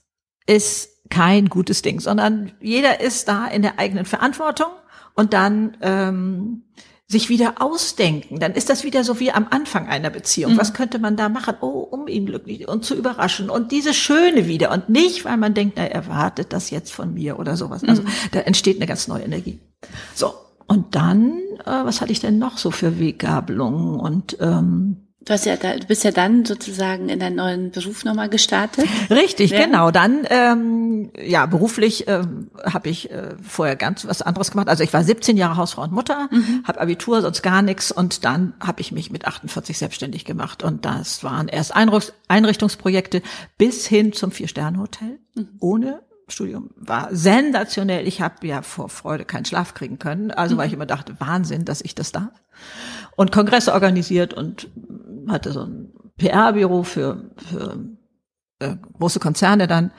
ist 0.47 0.89
kein 1.09 1.49
gutes 1.49 1.81
Ding, 1.81 1.99
sondern 1.99 2.51
jeder 2.61 2.99
ist 3.01 3.27
da 3.27 3.47
in 3.47 3.61
der 3.61 3.79
eigenen 3.79 4.05
Verantwortung 4.05 4.67
und 5.15 5.33
dann 5.33 5.77
ähm, 5.81 6.63
sich 7.07 7.29
wieder 7.29 7.61
ausdenken. 7.61 8.39
Dann 8.39 8.53
ist 8.53 8.69
das 8.69 8.83
wieder 8.83 9.03
so 9.03 9.19
wie 9.19 9.31
am 9.31 9.47
Anfang 9.49 9.87
einer 9.87 10.09
Beziehung. 10.09 10.57
Was 10.57 10.73
könnte 10.73 10.97
man 10.97 11.15
da 11.15 11.29
machen? 11.29 11.55
Oh, 11.61 11.79
um 11.79 12.07
ihn 12.07 12.25
glücklich 12.25 12.67
und 12.67 12.83
zu 12.83 12.95
überraschen 12.95 13.49
und 13.49 13.71
diese 13.71 13.93
Schöne 13.93 14.47
wieder 14.47 14.71
und 14.71 14.89
nicht, 14.89 15.23
weil 15.23 15.37
man 15.37 15.53
denkt, 15.53 15.75
na, 15.77 15.83
er 15.83 15.91
erwartet 15.91 16.51
das 16.51 16.71
jetzt 16.71 16.91
von 16.91 17.13
mir 17.13 17.37
oder 17.37 17.57
sowas. 17.57 17.83
Also 17.83 18.03
da 18.31 18.39
entsteht 18.41 18.77
eine 18.77 18.87
ganz 18.87 19.07
neue 19.07 19.23
Energie. 19.23 19.59
So. 20.13 20.33
Und 20.67 20.95
dann, 20.95 21.37
äh, 21.63 21.85
was 21.85 22.01
hatte 22.01 22.11
ich 22.11 22.21
denn 22.21 22.39
noch 22.39 22.57
so 22.57 22.71
für 22.71 22.99
Weggabelungen 22.99 23.99
und 23.99 24.37
ähm, 24.41 25.05
Du 25.25 25.33
hast 25.33 25.45
ja 25.45 25.55
da, 25.55 25.75
du 25.75 25.87
bist 25.87 26.03
ja 26.03 26.11
dann 26.11 26.45
sozusagen 26.45 27.09
in 27.09 27.19
deinen 27.19 27.35
neuen 27.37 27.71
Beruf 27.71 28.05
nochmal 28.05 28.29
gestartet. 28.29 28.85
Richtig, 29.09 29.49
Ja. 29.51 29.65
genau. 29.65 29.89
Dann 29.89 30.19
ähm, 30.29 31.09
ja 31.19 31.47
beruflich 31.47 32.07
ähm, 32.07 32.51
habe 32.63 32.89
ich 32.89 33.09
äh, 33.09 33.35
vorher 33.41 33.75
ganz 33.75 34.05
was 34.07 34.21
anderes 34.21 34.51
gemacht. 34.51 34.67
Also 34.69 34.83
ich 34.83 34.93
war 34.93 35.03
17 35.03 35.35
Jahre 35.35 35.57
Hausfrau 35.57 35.81
und 35.81 35.91
Mutter, 35.93 36.29
habe 36.63 36.79
Abitur, 36.79 37.21
sonst 37.21 37.41
gar 37.41 37.63
nichts 37.63 37.91
und 37.91 38.23
dann 38.23 38.53
habe 38.59 38.81
ich 38.81 38.91
mich 38.91 39.09
mit 39.11 39.25
48 39.25 39.75
selbstständig 39.77 40.25
gemacht 40.25 40.61
und 40.61 40.85
das 40.85 41.23
waren 41.23 41.47
erst 41.47 41.75
Einricht- 41.75 42.13
Einrichtungsprojekte 42.27 43.23
bis 43.57 43.87
hin 43.87 44.13
zum 44.13 44.29
Vier-Sterne-Hotel 44.31 45.17
ohne 45.59 46.01
Studium 46.27 46.69
war 46.75 47.09
sensationell. 47.11 48.07
Ich 48.07 48.19
habe 48.21 48.45
ja 48.47 48.61
vor 48.63 48.89
Freude 48.89 49.25
keinen 49.25 49.45
Schlaf 49.45 49.73
kriegen 49.75 49.99
können, 49.99 50.31
also 50.31 50.57
weil 50.57 50.67
ich 50.67 50.73
immer 50.73 50.87
dachte, 50.87 51.15
Wahnsinn, 51.19 51.65
dass 51.65 51.81
ich 51.81 51.93
das 51.93 52.11
darf. 52.11 52.31
Und 53.15 53.31
Kongresse 53.31 53.73
organisiert 53.73 54.33
und 54.33 54.67
hatte 55.29 55.51
so 55.51 55.61
ein 55.61 55.93
PR-Büro 56.17 56.83
für, 56.83 57.31
für 57.37 57.77
äh, 58.59 58.75
große 58.99 59.19
Konzerne 59.19 59.67
dann 59.67 59.91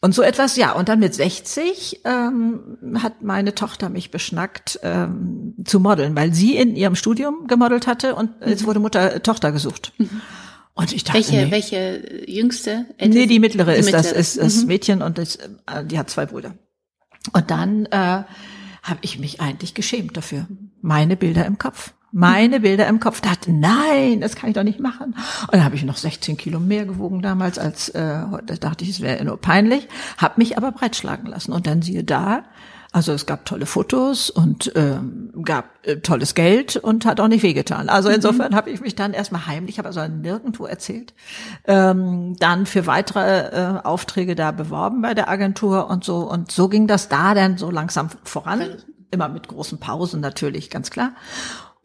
und 0.00 0.14
so 0.14 0.22
etwas, 0.22 0.56
ja. 0.56 0.72
Und 0.72 0.88
dann 0.88 0.98
mit 1.00 1.14
60 1.14 2.02
ähm, 2.04 2.76
hat 3.02 3.22
meine 3.22 3.54
Tochter 3.54 3.88
mich 3.88 4.10
beschnackt 4.10 4.78
ähm, 4.82 5.54
zu 5.64 5.80
modeln, 5.80 6.14
weil 6.14 6.34
sie 6.34 6.56
in 6.56 6.76
ihrem 6.76 6.96
Studium 6.96 7.46
gemodelt 7.46 7.86
hatte 7.86 8.14
und 8.14 8.30
es 8.40 8.64
wurde 8.66 8.80
Mutter 8.80 9.22
Tochter 9.22 9.52
gesucht. 9.52 9.92
Und 10.74 10.92
ich 10.92 11.04
dachte, 11.04 11.18
Welche, 11.18 11.36
nee, 11.36 11.50
welche 11.50 12.30
jüngste? 12.30 12.86
nee, 13.00 13.26
die 13.26 13.38
mittlere 13.38 13.72
Die 13.74 13.78
ist 13.80 13.92
das, 13.92 14.06
mittlere. 14.06 14.20
ist 14.20 14.38
das 14.38 14.56
Mhm. 14.62 14.66
Mädchen 14.66 15.02
und 15.02 15.16
das, 15.18 15.36
äh, 15.36 15.84
die 15.84 15.98
hat 15.98 16.10
zwei 16.10 16.26
Brüder. 16.26 16.54
Und 17.32 17.50
dann 17.50 17.86
äh, 17.86 18.24
habe 18.82 18.98
ich 19.00 19.18
mich 19.18 19.40
eigentlich 19.40 19.72
geschämt 19.74 20.14
dafür. 20.16 20.46
Meine 20.82 21.16
Bilder 21.16 21.46
im 21.46 21.56
Kopf. 21.58 21.94
Meine 22.16 22.60
Bilder 22.60 22.86
im 22.86 23.00
Kopf. 23.00 23.20
Dachte, 23.20 23.52
nein, 23.52 24.20
das 24.20 24.36
kann 24.36 24.48
ich 24.48 24.54
doch 24.54 24.62
nicht 24.62 24.78
machen. 24.78 25.16
Und 25.42 25.52
dann 25.52 25.64
habe 25.64 25.74
ich 25.74 25.82
noch 25.82 25.96
16 25.96 26.36
Kilo 26.36 26.60
mehr 26.60 26.86
gewogen 26.86 27.22
damals, 27.22 27.58
als 27.58 27.88
äh, 27.88 28.22
heute 28.30 28.56
dachte 28.56 28.84
ich, 28.84 28.90
es 28.90 29.00
wäre 29.00 29.24
nur 29.24 29.36
peinlich. 29.36 29.88
Habe 30.16 30.34
mich 30.36 30.56
aber 30.56 30.70
breitschlagen 30.70 31.26
lassen. 31.26 31.50
Und 31.50 31.66
dann 31.66 31.82
siehe 31.82 32.04
da, 32.04 32.44
also 32.92 33.10
es 33.10 33.26
gab 33.26 33.44
tolle 33.44 33.66
Fotos 33.66 34.30
und 34.30 34.70
ähm, 34.76 35.32
gab 35.44 35.64
äh, 35.82 35.96
tolles 35.96 36.36
Geld 36.36 36.76
und 36.76 37.04
hat 37.04 37.18
auch 37.18 37.26
nicht 37.26 37.42
wehgetan. 37.42 37.88
Also 37.88 38.10
insofern 38.10 38.54
habe 38.54 38.70
ich 38.70 38.80
mich 38.80 38.94
dann 38.94 39.12
erstmal 39.12 39.48
heimlich, 39.48 39.78
habe 39.78 39.88
also 39.88 40.06
nirgendwo 40.06 40.66
erzählt, 40.66 41.14
ähm, 41.66 42.36
dann 42.38 42.66
für 42.66 42.86
weitere 42.86 43.48
äh, 43.48 43.80
Aufträge 43.82 44.36
da 44.36 44.52
beworben 44.52 45.02
bei 45.02 45.14
der 45.14 45.28
Agentur 45.28 45.90
und 45.90 46.04
so. 46.04 46.30
Und 46.30 46.52
so 46.52 46.68
ging 46.68 46.86
das 46.86 47.08
da 47.08 47.34
dann 47.34 47.58
so 47.58 47.72
langsam 47.72 48.10
voran. 48.22 48.62
Immer 49.10 49.28
mit 49.28 49.48
großen 49.48 49.80
Pausen 49.80 50.20
natürlich, 50.20 50.70
ganz 50.70 50.90
klar. 50.90 51.14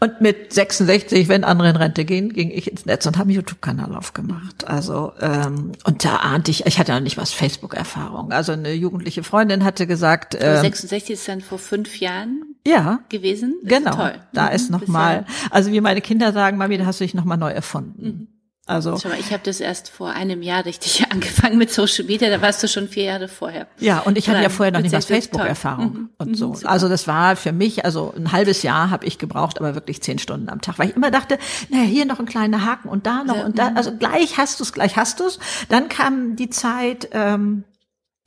Und 0.01 0.21
mit 0.21 0.53
66, 0.53 1.27
wenn 1.27 1.43
andere 1.43 1.69
in 1.69 1.75
Rente 1.75 2.05
gehen, 2.05 2.31
ging 2.31 2.51
ich 2.51 2.71
ins 2.71 2.85
Netz 2.85 3.05
und 3.05 3.17
habe 3.17 3.27
einen 3.27 3.35
YouTube-Kanal 3.35 3.95
aufgemacht. 3.95 4.65
Also 4.65 5.11
ähm, 5.19 5.73
und 5.83 6.05
da 6.05 6.17
ahnte 6.17 6.51
ich, 6.51 6.65
ich 6.65 6.79
hatte 6.79 6.93
ja 6.93 7.01
nicht 7.01 7.17
was 7.17 7.33
Facebook-Erfahrung. 7.33 8.31
Also 8.31 8.53
eine 8.53 8.71
jugendliche 8.71 9.23
Freundin 9.23 9.65
hatte 9.65 9.87
gesagt, 9.87 10.37
ähm, 10.39 10.61
66 10.61 11.11
ist 11.11 11.27
dann 11.27 11.41
vor 11.41 11.59
fünf 11.59 11.99
Jahren 11.99 12.55
ja, 12.65 12.99
gewesen. 13.09 13.55
Das 13.63 13.77
genau, 13.77 13.91
Ist 13.91 14.19
da 14.31 14.47
Mhm, 14.47 14.55
ist 14.55 14.71
noch 14.71 14.79
das 14.81 14.89
mal, 14.89 15.25
also 15.51 15.71
wie 15.71 15.81
meine 15.81 15.99
Kinder 15.99 16.31
sagen, 16.31 16.57
Mami, 16.57 16.77
da 16.77 16.85
hast 16.85 17.01
du 17.01 17.03
dich 17.03 17.13
noch 17.13 17.25
mal 17.25 17.37
neu 17.37 17.51
erfunden. 17.51 18.27
Also 18.69 18.97
Schau 19.01 19.09
mal, 19.09 19.19
ich 19.19 19.33
habe 19.33 19.41
das 19.43 19.59
erst 19.59 19.89
vor 19.89 20.11
einem 20.11 20.43
Jahr 20.43 20.63
richtig 20.63 21.03
angefangen 21.11 21.57
mit 21.57 21.71
Social 21.71 22.05
Media, 22.05 22.29
da 22.29 22.39
warst 22.39 22.61
du 22.61 22.67
schon 22.67 22.87
vier 22.87 23.03
Jahre 23.05 23.27
vorher. 23.27 23.67
Ja, 23.79 23.99
und 23.99 24.15
ich 24.15 24.29
hatte 24.29 24.43
ja 24.43 24.49
vorher 24.49 24.71
noch 24.71 24.81
nicht 24.81 24.91
mal. 24.91 25.01
Facebook-Erfahrung 25.01 25.85
Mhm, 25.93 26.09
und 26.19 26.27
mhm, 26.29 26.35
so. 26.35 26.53
super. 26.53 26.69
Also 26.69 26.87
das 26.87 27.07
war 27.07 27.35
für 27.35 27.51
mich, 27.51 27.83
also 27.83 28.13
ein 28.15 28.31
halbes 28.31 28.61
Jahr 28.61 28.91
habe 28.91 29.07
ich 29.07 29.17
gebraucht, 29.17 29.59
aber 29.59 29.73
wirklich 29.73 30.03
zehn 30.03 30.19
Stunden 30.19 30.49
am 30.49 30.61
Tag, 30.61 30.77
weil 30.77 30.89
ich 30.89 30.95
immer 30.95 31.09
dachte, 31.09 31.39
naja, 31.69 31.83
hier 31.83 32.05
noch 32.05 32.19
ein 32.19 32.27
kleiner 32.27 32.63
Haken 32.63 32.89
und 32.89 33.07
da 33.07 33.23
noch 33.23 33.37
Ja, 33.37 33.45
und 33.45 33.57
da, 33.57 33.71
mhm. 33.71 33.77
also 33.77 33.95
gleich 33.97 34.37
hast 34.37 34.59
du's, 34.59 34.71
gleich 34.71 34.95
hast 34.97 35.19
du's. 35.19 35.39
Dann 35.69 35.89
kam 35.89 36.35
die 36.35 36.51
Zeit, 36.51 37.09
ähm, 37.11 37.63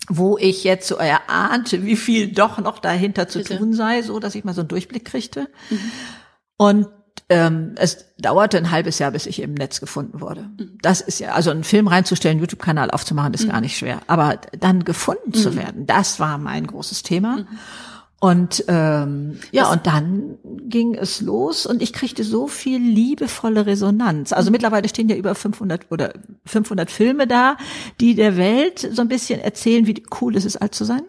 wo 0.08 0.38
ich 0.38 0.64
jetzt 0.64 0.88
so 0.88 0.96
erahnte, 0.96 1.84
wie 1.84 1.94
viel 1.96 2.32
doch 2.32 2.58
noch 2.58 2.80
dahinter 2.80 3.28
zu 3.28 3.38
Bitte. 3.38 3.58
tun 3.58 3.72
sei, 3.74 4.02
so 4.02 4.18
dass 4.18 4.34
ich 4.34 4.42
mal 4.42 4.54
so 4.54 4.62
einen 4.62 4.68
Durchblick 4.68 5.04
kriegte. 5.04 5.48
Und 6.56 6.88
ähm, 7.32 7.72
es 7.76 8.04
dauerte 8.18 8.58
ein 8.58 8.70
halbes 8.70 8.98
Jahr, 8.98 9.10
bis 9.10 9.26
ich 9.26 9.40
im 9.40 9.54
Netz 9.54 9.80
gefunden 9.80 10.20
wurde. 10.20 10.50
Das 10.82 11.00
ist 11.00 11.18
ja, 11.18 11.32
also 11.32 11.50
einen 11.50 11.64
Film 11.64 11.88
reinzustellen, 11.88 12.38
YouTube-Kanal 12.38 12.90
aufzumachen, 12.90 13.32
ist 13.32 13.48
gar 13.48 13.60
nicht 13.60 13.76
schwer. 13.76 14.00
Aber 14.06 14.38
dann 14.58 14.84
gefunden 14.84 15.32
zu 15.32 15.56
werden, 15.56 15.86
das 15.86 16.20
war 16.20 16.38
mein 16.38 16.66
großes 16.66 17.02
Thema. 17.02 17.46
Und 18.20 18.64
ähm, 18.68 19.40
ja, 19.50 19.72
und 19.72 19.86
dann 19.88 20.38
ging 20.68 20.94
es 20.94 21.20
los 21.20 21.66
und 21.66 21.82
ich 21.82 21.92
kriegte 21.92 22.22
so 22.22 22.46
viel 22.46 22.80
liebevolle 22.80 23.66
Resonanz. 23.66 24.32
Also 24.32 24.52
mittlerweile 24.52 24.88
stehen 24.88 25.08
ja 25.08 25.16
über 25.16 25.34
500 25.34 25.90
oder 25.90 26.12
500 26.46 26.88
Filme 26.88 27.26
da, 27.26 27.56
die 28.00 28.14
der 28.14 28.36
Welt 28.36 28.88
so 28.92 29.02
ein 29.02 29.08
bisschen 29.08 29.40
erzählen, 29.40 29.88
wie 29.88 30.04
cool 30.20 30.36
es 30.36 30.44
ist, 30.44 30.58
alt 30.58 30.72
zu 30.72 30.84
sein 30.84 31.02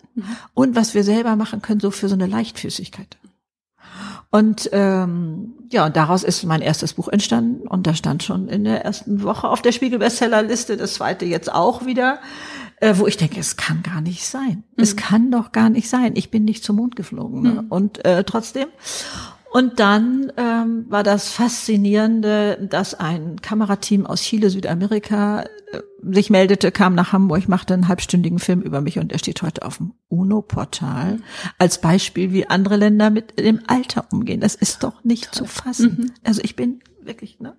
und 0.56 0.76
was 0.76 0.96
wir 0.96 1.04
selber 1.04 1.36
machen 1.36 1.62
können, 1.62 1.82
so 1.82 1.92
für 1.92 2.10
so 2.10 2.16
eine 2.16 2.26
Leichtfüßigkeit. 2.26 3.18
Und 4.32 4.72
ähm, 4.72 5.54
ja, 5.74 5.86
und 5.86 5.96
daraus 5.96 6.24
ist 6.24 6.44
mein 6.44 6.62
erstes 6.62 6.94
Buch 6.94 7.10
entstanden 7.10 7.68
und 7.68 7.86
da 7.86 7.94
stand 7.94 8.24
schon 8.24 8.48
in 8.48 8.64
der 8.64 8.86
ersten 8.86 9.24
Woche 9.24 9.50
auf 9.50 9.62
der 9.62 9.72
Spiegel-Bestsellerliste, 9.72 10.78
das 10.78 10.94
zweite 10.94 11.26
jetzt 11.26 11.52
auch 11.52 11.86
wieder, 11.86 12.20
äh, 12.78 12.94
wo 12.98 13.08
ich 13.08 13.18
denke, 13.18 13.40
es 13.40 13.58
kann 13.58 13.84
gar 13.84 14.02
nicht 14.02 14.26
sein. 14.26 14.64
Es 14.78 14.96
kann 14.96 15.32
doch 15.32 15.52
gar 15.52 15.70
nicht 15.70 15.90
sein. 15.90 16.14
Ich 16.16 16.32
bin 16.32 16.46
nicht 16.46 16.64
zum 16.64 16.78
Mond 16.78 16.96
geflogen. 16.96 17.42
Ne? 17.42 17.66
Und 17.70 18.04
äh, 18.06 18.24
trotzdem. 18.24 18.68
Und 19.54 19.80
dann 19.80 20.32
ähm, 20.36 20.88
war 20.90 21.04
das 21.04 21.30
Faszinierende, 21.30 22.58
dass 22.72 22.96
ein 22.96 23.40
Kamerateam 23.40 24.08
aus 24.08 24.24
Chile, 24.24 24.50
Südamerika, 24.50 25.44
äh, 25.44 25.82
sich 26.02 26.32
meldete, 26.32 26.72
kam 26.72 26.96
nach 26.96 27.14
Hamburg, 27.14 27.48
machte 27.48 27.76
einen 27.76 27.88
halbstündigen 27.88 28.40
Film 28.40 28.64
über 28.64 28.82
mich 28.82 28.98
und 28.98 29.12
der 29.12 29.20
steht 29.20 29.44
heute 29.44 29.64
auf 29.64 29.78
dem 29.78 29.94
UNO-Portal 30.10 31.20
als 31.60 31.80
Beispiel, 31.80 32.34
wie 32.34 32.48
andere 32.48 32.78
Länder 32.78 33.12
mit 33.12 33.40
dem 33.40 33.60
Alter 33.68 34.08
umgehen. 34.12 34.40
Das 34.40 34.56
ist 34.56 34.84
doch 34.84 35.04
nicht 35.04 35.36
zu 35.36 35.46
fassen. 35.46 36.14
Also 36.24 36.42
ich 36.44 36.56
bin 36.56 36.80
wirklich, 37.04 37.40
ne? 37.40 37.54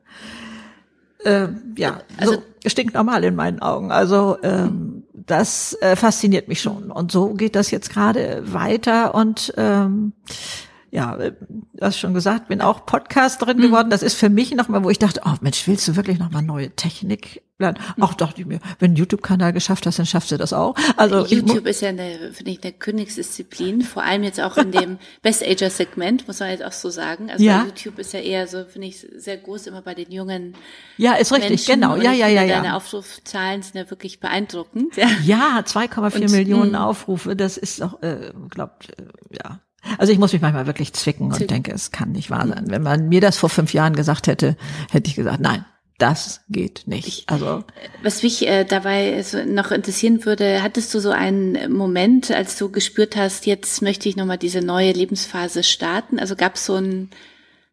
Äh, 1.24 1.46
ja, 1.76 2.00
also 2.18 2.34
so 2.34 2.42
stinknormal 2.66 3.22
in 3.22 3.36
meinen 3.36 3.62
Augen. 3.62 3.92
Also 3.92 4.36
ähm, 4.42 5.04
das 5.12 5.74
äh, 5.80 5.94
fasziniert 5.94 6.48
mich 6.48 6.60
schon. 6.60 6.90
Und 6.90 7.12
so 7.12 7.34
geht 7.34 7.54
das 7.54 7.70
jetzt 7.70 7.90
gerade 7.90 8.42
weiter 8.52 9.14
und 9.14 9.54
ähm, 9.56 10.12
ja, 10.94 11.16
äh, 11.16 11.32
du 11.40 11.84
hast 11.84 11.98
schon 11.98 12.14
gesagt, 12.14 12.46
bin 12.46 12.60
auch 12.60 12.86
Podcasterin 12.86 13.58
geworden. 13.60 13.90
Das 13.90 14.04
ist 14.04 14.14
für 14.14 14.28
mich 14.30 14.54
nochmal, 14.54 14.84
wo 14.84 14.90
ich 14.90 15.00
dachte, 15.00 15.22
oh 15.24 15.34
Mensch, 15.40 15.66
willst 15.66 15.88
du 15.88 15.96
wirklich 15.96 16.20
nochmal 16.20 16.42
neue 16.42 16.70
Technik 16.70 17.42
lernen? 17.58 17.78
Auch 17.98 18.14
dachte 18.14 18.42
ich 18.42 18.46
mir, 18.46 18.60
wenn 18.78 18.94
du 18.94 19.00
YouTube-Kanal 19.00 19.52
geschafft 19.52 19.86
hast, 19.86 19.98
dann 19.98 20.06
schaffst 20.06 20.30
du 20.30 20.36
das 20.36 20.52
auch. 20.52 20.76
Also 20.96 21.26
YouTube 21.26 21.66
ist 21.66 21.82
ja 21.82 21.88
eine, 21.88 22.30
finde 22.32 22.52
ich, 22.52 22.62
eine 22.62 22.72
Königsdisziplin, 22.72 23.82
vor 23.82 24.04
allem 24.04 24.22
jetzt 24.22 24.40
auch 24.40 24.56
in 24.56 24.70
dem 24.70 24.98
Best-Ager-Segment, 25.22 26.28
muss 26.28 26.38
man 26.38 26.50
jetzt 26.50 26.64
auch 26.64 26.70
so 26.70 26.90
sagen. 26.90 27.28
Also 27.28 27.42
Ja. 27.42 27.64
YouTube 27.64 27.98
ist 27.98 28.12
ja 28.12 28.20
eher 28.20 28.46
so, 28.46 28.64
finde 28.64 28.86
ich, 28.86 29.04
sehr 29.16 29.38
groß 29.38 29.66
immer 29.66 29.82
bei 29.82 29.96
den 29.96 30.12
jungen 30.12 30.54
ja, 30.96 31.14
ist 31.14 31.32
richtig, 31.32 31.50
Menschen. 31.50 31.74
genau. 31.74 31.96
Ja, 31.96 32.12
ja, 32.12 32.26
finde, 32.26 32.42
ja, 32.42 32.54
Deine 32.54 32.68
ja. 32.68 32.76
Aufrufzahlen 32.76 33.62
sind 33.62 33.74
ja 33.74 33.90
wirklich 33.90 34.20
beeindruckend. 34.20 34.94
Ja. 34.94 35.08
Ja, 35.24 35.58
2,4 35.66 36.22
Und, 36.22 36.30
Millionen 36.30 36.72
mh. 36.72 36.86
Aufrufe, 36.86 37.34
das 37.34 37.56
ist 37.56 37.80
doch, 37.80 38.00
äh, 38.00 38.32
glaubt, 38.48 38.90
äh, 38.90 39.02
ja. 39.42 39.58
Also 39.98 40.12
ich 40.12 40.18
muss 40.18 40.32
mich 40.32 40.42
manchmal 40.42 40.66
wirklich 40.66 40.92
zwicken 40.92 41.26
und 41.26 41.34
Zwicken. 41.34 41.48
denke, 41.48 41.72
es 41.72 41.90
kann 41.90 42.12
nicht 42.12 42.30
wahr 42.30 42.46
sein. 42.46 42.64
Wenn 42.68 42.82
man 42.82 43.08
mir 43.08 43.20
das 43.20 43.36
vor 43.36 43.48
fünf 43.50 43.72
Jahren 43.74 43.94
gesagt 43.94 44.26
hätte, 44.26 44.56
hätte 44.90 45.08
ich 45.08 45.16
gesagt, 45.16 45.40
nein, 45.40 45.64
das 45.98 46.40
geht 46.48 46.84
nicht. 46.86 47.28
Also 47.28 47.64
Was 48.02 48.22
mich 48.22 48.46
äh, 48.46 48.64
dabei 48.64 49.22
so 49.22 49.44
noch 49.44 49.70
interessieren 49.70 50.24
würde, 50.24 50.62
hattest 50.62 50.92
du 50.92 50.98
so 50.98 51.10
einen 51.10 51.72
Moment, 51.72 52.30
als 52.30 52.56
du 52.56 52.70
gespürt 52.70 53.16
hast, 53.16 53.46
jetzt 53.46 53.80
möchte 53.80 54.08
ich 54.08 54.16
nochmal 54.16 54.38
diese 54.38 54.60
neue 54.60 54.92
Lebensphase 54.92 55.62
starten? 55.62 56.18
Also 56.18 56.34
gab 56.34 56.56
es 56.56 56.66
so 56.66 56.74
ein, 56.74 57.10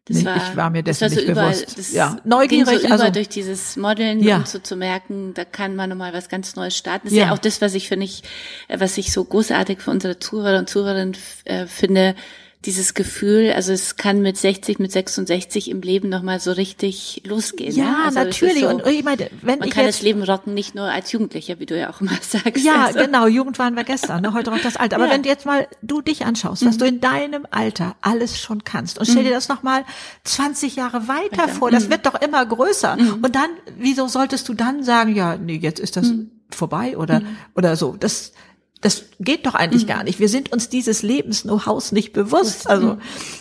das 0.04 0.16
Nee, 0.16 0.24
war, 0.24 0.36
ich 0.36 0.56
war 0.56 0.70
mir 0.70 0.82
das 0.82 0.98
dessen 0.98 1.02
war 1.02 1.08
so 1.10 1.26
nicht 1.26 1.30
über, 1.30 1.42
bewusst. 1.48 1.78
Das 1.78 1.92
Ja, 1.92 2.08
ging 2.14 2.20
neugierig, 2.24 2.80
so 2.80 2.86
über 2.86 2.92
also- 3.00 3.10
durch 3.10 3.28
dieses 3.28 3.76
Modeln 3.76 4.20
Ja. 4.22 4.38
und 4.38 4.48
so 4.48 4.58
zu 4.58 4.74
merken, 4.76 5.32
da 5.34 5.44
kann 5.44 5.76
man 5.76 5.90
nochmal 5.90 6.12
was 6.12 6.28
ganz 6.28 6.56
Neues 6.56 6.76
starten. 6.76 7.04
Das 7.04 7.12
ist 7.12 7.18
Ja. 7.18 7.26
ja 7.26 7.32
auch 7.32 7.38
das, 7.38 7.60
was 7.60 7.74
ich 7.74 7.88
finde 7.88 8.06
ich, 8.06 8.22
äh, 8.68 8.80
was 8.80 8.98
ich 8.98 9.12
so 9.12 9.24
großartig 9.24 9.80
für 9.80 9.90
unsere 9.92 10.18
Zuhörer 10.18 10.58
und 10.58 10.68
Zuhörerinnen 10.68 11.16
äh, 11.44 11.66
finde, 11.66 12.16
dieses 12.64 12.94
Gefühl, 12.94 13.52
also 13.54 13.72
es 13.72 13.96
kann 13.96 14.20
mit 14.22 14.36
60, 14.36 14.78
mit 14.78 14.92
66 14.92 15.68
im 15.70 15.80
Leben 15.82 16.08
nochmal 16.08 16.38
so 16.38 16.52
richtig 16.52 17.22
losgehen. 17.26 17.74
ja, 17.74 17.84
ne? 17.84 17.96
also 18.04 18.18
es 18.20 18.26
ist 18.36 18.42
natürlich. 18.42 18.62
So, 18.62 18.68
und 18.68 18.86
ich 18.86 19.02
meine, 19.04 19.30
wenn 19.42 19.58
man 19.58 19.68
ich 19.68 19.74
kann 19.74 19.84
jetzt 19.84 19.96
das 19.98 20.02
Leben 20.02 20.22
rocken, 20.22 20.54
nicht 20.54 20.74
nur 20.74 20.84
als 20.84 21.10
Jugendlicher, 21.12 21.58
wie 21.58 21.66
du 21.66 21.76
ja 21.78 21.90
auch 21.90 22.00
immer 22.00 22.12
sagst. 22.22 22.64
Ja, 22.64 22.84
also, 22.86 23.00
genau, 23.00 23.26
Jugend 23.26 23.58
waren 23.58 23.74
wir 23.74 23.84
gestern, 23.84 24.22
ne? 24.22 24.32
heute 24.32 24.52
auch 24.52 24.58
das 24.60 24.76
Alter. 24.76 24.96
Aber 24.96 25.06
Ja. 25.06 25.10
Mhm. 25.10 25.14
wenn 25.14 25.22
du 25.24 25.28
jetzt 25.28 25.44
mal 25.46 25.66
du 25.82 26.00
dich 26.02 26.24
anschaust, 26.24 26.64
was 26.64 26.78
du 26.78 26.84
in 26.84 27.00
deinem 27.00 27.46
Alter 27.50 27.96
alles 28.00 28.38
schon 28.40 28.62
kannst 28.64 28.98
und 28.98 29.06
stell 29.06 29.24
dir 29.24 29.30
das 29.32 29.48
nochmal 29.48 29.84
20 30.24 30.76
Jahre 30.76 31.08
weiter 31.08 31.12
Weiter. 31.42 31.48
vor, 31.48 31.68
Mhm. 31.68 31.74
das 31.74 31.90
wird 31.90 32.06
doch 32.06 32.20
immer 32.20 32.44
größer. 32.46 32.96
Und 33.22 33.34
dann, 33.34 33.50
wieso 33.76 34.06
solltest 34.08 34.48
du 34.48 34.54
dann 34.54 34.82
sagen, 34.82 35.14
ja, 35.14 35.36
nee, 35.36 35.56
jetzt 35.56 35.78
ist 35.80 35.96
das 35.96 36.08
Mhm. 36.08 36.30
vorbei 36.50 36.96
oder, 36.96 37.22
oder 37.54 37.76
so. 37.76 37.96
Das, 37.98 38.32
das 38.82 39.04
geht 39.20 39.46
doch 39.46 39.54
Mhm. 39.54 39.58
eigentlich 39.60 39.86
gar 39.86 40.04
nicht. 40.04 40.20
Wir 40.20 40.28
sind 40.28 40.52
uns 40.52 40.68
dieses 40.68 41.02
Lebens-Know-hows 41.02 41.92
nicht 41.92 42.12
bewusst. 42.12 42.68
Also 42.68 42.98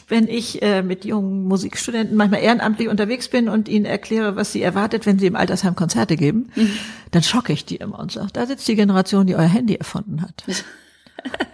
wenn 0.08 0.28
ich 0.30 0.62
äh, 0.62 0.82
mit 0.84 1.04
jungen 1.04 1.44
Musikstudenten 1.48 2.16
manchmal 2.16 2.42
ehrenamtlich 2.42 2.88
unterwegs 2.88 3.28
bin 3.28 3.50
und 3.50 3.68
ihnen 3.68 3.86
erkläre, 3.86 4.36
was 4.38 4.54
sie 4.54 4.62
erwartet, 4.62 5.06
wenn 5.06 5.20
sie 5.20 5.28
im 5.28 5.36
Altersheim 5.36 5.76
Konzerte 5.76 6.16
geben, 6.16 6.52
Mhm. 6.56 6.72
dann 7.12 7.24
schocke 7.24 7.52
ich 7.52 7.66
die 7.66 7.76
immer 7.76 8.00
und 8.00 8.12
sage, 8.14 8.30
da 8.32 8.46
sitzt 8.48 8.68
die 8.68 8.76
Generation, 8.76 9.28
die 9.28 9.36
euer 9.36 9.42
Handy 9.48 9.76
erfunden 9.76 10.22
hat. 10.22 10.44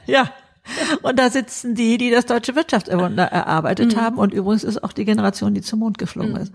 ja. 0.05 0.29
Und 1.01 1.17
da 1.17 1.29
sitzen 1.29 1.75
die, 1.75 1.97
die 1.97 2.11
das 2.11 2.25
deutsche 2.25 2.53
Wirtschaftswunder 2.53 3.23
erarbeitet 3.23 3.95
Mhm. 3.95 4.01
haben. 4.01 4.17
Und 4.17 4.33
übrigens 4.33 4.65
ist 4.65 4.83
auch 4.83 4.91
die 4.91 5.05
Generation, 5.05 5.53
die 5.53 5.61
zum 5.61 5.79
Mond 5.79 5.97
geflogen 5.97 6.35
ist. 6.35 6.51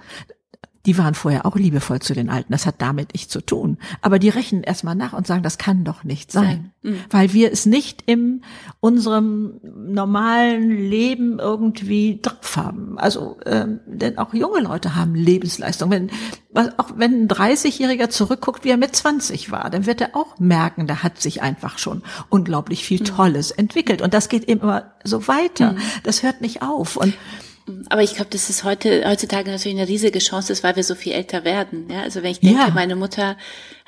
Die 0.84 0.98
waren 0.98 1.14
vorher 1.14 1.46
auch 1.46 1.54
liebevoll 1.54 2.00
zu 2.00 2.12
den 2.12 2.28
Alten. 2.28 2.52
Das 2.52 2.66
hat 2.66 2.76
damit 2.78 3.12
nichts 3.12 3.32
zu 3.32 3.40
tun. 3.40 3.78
Aber 4.00 4.18
die 4.18 4.30
rechnen 4.30 4.64
erstmal 4.64 4.96
nach 4.96 5.12
und 5.12 5.26
sagen, 5.28 5.44
das 5.44 5.56
kann 5.56 5.84
doch 5.84 6.02
nicht 6.02 6.32
sein. 6.32 6.72
Mhm. 6.82 6.96
Weil 7.08 7.32
wir 7.32 7.52
es 7.52 7.66
nicht 7.66 8.02
in 8.06 8.42
unserem 8.80 9.60
normalen 9.62 10.70
Leben 10.70 11.38
irgendwie 11.38 12.18
drauf 12.20 12.56
haben. 12.56 12.98
Also, 12.98 13.38
ähm, 13.46 13.78
denn 13.86 14.18
auch 14.18 14.34
junge 14.34 14.60
Leute 14.60 14.96
haben 14.96 15.14
Lebensleistung. 15.14 15.90
Wenn, 15.90 16.10
auch 16.76 16.90
wenn 16.96 17.22
ein 17.22 17.28
30-Jähriger 17.28 18.10
zurückguckt, 18.10 18.64
wie 18.64 18.70
er 18.70 18.76
mit 18.76 18.96
20 18.96 19.52
war, 19.52 19.70
dann 19.70 19.86
wird 19.86 20.00
er 20.00 20.16
auch 20.16 20.40
merken, 20.40 20.88
da 20.88 21.04
hat 21.04 21.20
sich 21.20 21.42
einfach 21.42 21.78
schon 21.78 22.02
unglaublich 22.28 22.84
viel 22.84 23.04
Tolles 23.04 23.52
entwickelt. 23.52 24.02
Und 24.02 24.14
das 24.14 24.28
geht 24.28 24.44
immer 24.44 24.92
so 25.04 25.28
weiter. 25.28 25.76
Das 26.02 26.24
hört 26.24 26.40
nicht 26.40 26.62
auf. 26.62 26.96
Und 26.96 27.14
Aber 27.90 28.02
ich 28.02 28.14
glaube, 28.16 28.30
das 28.30 28.50
ist 28.50 28.64
heute, 28.64 29.04
heutzutage 29.08 29.50
natürlich 29.50 29.78
eine 29.78 29.88
riesige 29.88 30.18
Chance 30.18 30.52
ist, 30.52 30.64
weil 30.64 30.74
wir 30.76 30.82
so 30.82 30.94
viel 30.96 31.12
älter 31.12 31.44
werden. 31.44 31.88
Ja, 31.90 32.02
also 32.02 32.22
wenn 32.22 32.32
ich 32.32 32.40
denke, 32.40 32.58
Ja. 32.58 32.70
meine 32.70 32.96
Mutter 32.96 33.36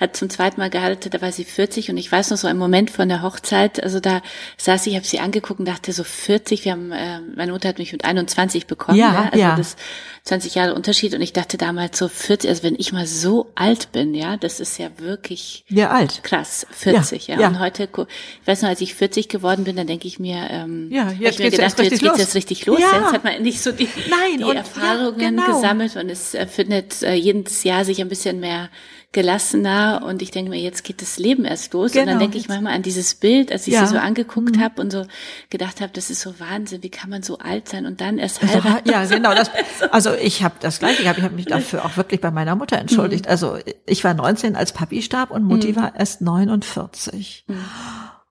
hat 0.05 0.17
zum 0.17 0.31
zweiten 0.31 0.61
Mal 0.61 0.71
geheiratet, 0.71 1.12
da 1.14 1.21
war 1.21 1.33
sie 1.33 1.45
40 1.45 1.90
und 1.90 1.97
ich 1.97 2.11
weiß 2.11 2.31
noch 2.31 2.38
so 2.38 2.47
einen 2.47 2.59
Moment 2.59 2.90
von 2.90 3.09
der 3.09 3.23
Hochzeit, 3.23 3.83
also 3.83 4.01
da 4.01 4.23
saß 4.57 4.87
ich, 4.87 4.95
habe 4.97 5.05
sie 5.05 5.19
angeguckt 5.21 5.61
und 5.61 5.67
dachte 5.67 5.93
so 5.93 6.05
40, 6.05 6.64
wir 6.64 6.73
haben, 6.73 6.93
äh, 6.93 7.21
meine 7.37 7.53
Mutter 7.53 7.69
hat 7.69 7.79
mich 7.79 7.93
mit 7.93 8.05
21 8.05 8.67
bekommen, 8.67 8.99
Ja, 8.99 9.29
also 9.33 9.38
ja. 9.38 9.57
das 9.57 9.77
20 10.25 10.55
Jahre 10.55 10.75
Unterschied 10.75 11.14
und 11.14 11.21
ich 11.21 11.33
dachte 11.33 11.59
damals 11.59 11.99
so 11.99 12.09
40, 12.09 12.49
also 12.49 12.62
wenn 12.62 12.77
ich 12.79 12.93
mal 12.93 13.07
so 13.07 13.51
alt 13.57 13.93
bin, 13.93 14.14
ja, 14.14 14.37
das 14.37 14.61
ist 14.61 14.79
ja 14.79 14.88
wirklich 14.99 15.64
ja, 15.69 15.90
alt. 15.90 16.23
krass, 16.23 16.67
40, 16.71 17.27
ja. 17.27 17.35
Ja, 17.35 17.40
ja. 17.43 17.49
Und 17.49 17.59
heute, 17.61 17.85
ich 17.85 18.47
weiß 18.47 18.62
noch, 18.62 18.69
als 18.71 18.81
ich 18.81 18.95
40 18.95 19.29
geworden 19.29 19.64
bin, 19.64 19.77
dann 19.77 19.87
denke 19.87 20.07
ich 20.09 20.19
mir, 20.19 20.47
ähm, 20.51 20.88
Ja, 20.90 21.11
jetzt 21.11 21.35
ich 21.40 21.45
mir 21.45 21.51
gedacht, 21.51 21.79
jetzt 21.79 22.01
los. 22.03 22.19
jetzt 22.19 22.35
richtig 22.35 22.64
los. 22.67 22.79
Ja. 22.81 23.01
Jetzt 23.01 23.12
hat 23.12 23.25
man 23.25 23.35
endlich 23.35 23.61
so 23.61 23.73
die, 23.73 23.88
Nein, 24.09 24.38
die 24.38 24.45
und- 24.45 24.55
ja, 24.55 24.61
Erfahrungen 24.61 25.19
genau. 25.19 25.47
gesammelt 25.47 25.97
und 25.97 26.09
es 26.09 26.35
äh, 26.35 26.47
findet 26.47 27.03
äh, 27.03 27.14
jedes 27.14 27.64
Jahr 27.64 27.85
sich 27.85 28.01
ein 28.01 28.09
bisschen 28.09 28.40
mehr 28.40 28.71
gelassener 29.14 30.03
und 30.05 30.20
ich 30.20 30.31
denke 30.31 30.50
mir, 30.50 30.61
jetzt 30.61 30.85
geht 30.85 31.00
das 31.00 31.18
Leben 31.18 31.46
erst 31.46 31.72
los 31.72 31.92
und 31.92 31.96
dann 31.96 32.07
Genau. 32.07 32.18
denke 32.18 32.37
ich 32.37 32.48
manchmal 32.48 32.74
an 32.74 32.83
dieses 32.83 33.14
Bild, 33.14 33.50
als 33.50 33.66
ich 33.66 33.72
Ja. 33.72 33.81
Mhm. 33.83 33.87
sie 33.87 33.92
so 33.94 33.98
angeguckt 33.98 34.59
habe 34.59 34.83
und 34.83 34.90
so 34.92 35.07
gedacht 35.48 35.81
habe, 35.81 35.92
das 35.94 36.11
ist 36.11 36.20
so 36.20 36.38
Wahnsinn, 36.38 36.83
wie 36.83 36.90
kann 36.90 37.09
man 37.09 37.22
so 37.22 37.38
alt 37.38 37.68
sein 37.68 37.87
und 37.87 38.03
dann 38.03 38.18
erst 38.18 38.42
heiraten? 38.42 38.87
ja, 38.90 39.05
genau. 39.07 39.33
Das, 39.35 39.50
also 39.90 40.12
ich 40.12 40.42
habe 40.42 40.57
das 40.61 40.81
gleiche 40.81 41.03
gehabt. 41.03 41.18
Ich 41.18 41.24
habe 41.24 41.35
mich 41.35 41.46
dafür 41.46 41.85
auch 41.87 41.96
wirklich 41.96 42.20
bei 42.20 42.31
meiner 42.31 42.55
Mutter 42.57 42.77
entschuldigt. 42.77 43.27
Also 43.29 43.57
ich 43.87 44.05
war 44.05 44.12
19, 44.12 44.57
als 44.57 44.72
Papi 44.72 45.00
starb 45.00 45.31
und 45.31 45.44
Mutti 45.44 45.74
war 45.77 45.94
erst 45.96 46.20
49. 46.20 47.46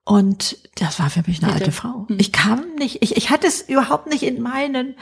Und 0.04 0.58
das 0.76 0.98
war 1.00 1.08
für 1.08 1.22
mich 1.26 1.42
eine 1.42 1.52
alte 1.54 1.72
Frau. 1.72 2.06
Ich 2.18 2.30
kam 2.30 2.62
nicht, 2.78 3.02
ich, 3.02 3.16
ich 3.16 3.30
hatte 3.30 3.46
es 3.46 3.62
überhaupt 3.62 4.06
nicht 4.08 4.22
in 4.22 4.42
meinen 4.42 4.96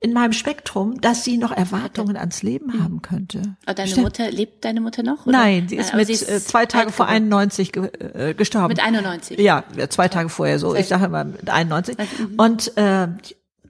in 0.00 0.12
meinem 0.12 0.32
Spektrum, 0.32 1.00
dass 1.00 1.24
sie 1.24 1.38
noch 1.38 1.52
Erwartungen 1.52 2.16
ans 2.16 2.42
Leben 2.42 2.82
haben 2.82 3.00
könnte. 3.00 3.56
Aber 3.64 3.74
deine 3.74 3.88
Stimmt. 3.88 4.04
Mutter, 4.04 4.30
lebt 4.30 4.64
deine 4.64 4.80
Mutter 4.80 5.02
noch? 5.02 5.26
Oder? 5.26 5.38
Nein, 5.38 5.68
sie 5.68 5.76
ist 5.76 5.88
Aber 5.88 5.98
mit 5.98 6.06
sie 6.08 6.12
ist 6.12 6.28
äh, 6.28 6.40
zwei 6.40 6.66
Tage 6.66 6.92
vor 6.92 7.06
geworden. 7.06 7.32
91 7.32 7.72
ge 7.72 7.86
äh, 7.86 8.34
gestorben. 8.34 8.68
Mit 8.68 8.80
91. 8.80 9.38
Ja, 9.38 9.64
zwei 9.88 10.08
Tage 10.08 10.28
vorher 10.28 10.58
so. 10.58 10.74
Ich 10.74 10.86
sage 10.86 11.06
immer 11.06 11.24
mit 11.24 11.48
91. 11.48 11.96
Und 12.36 12.76
äh, 12.76 13.08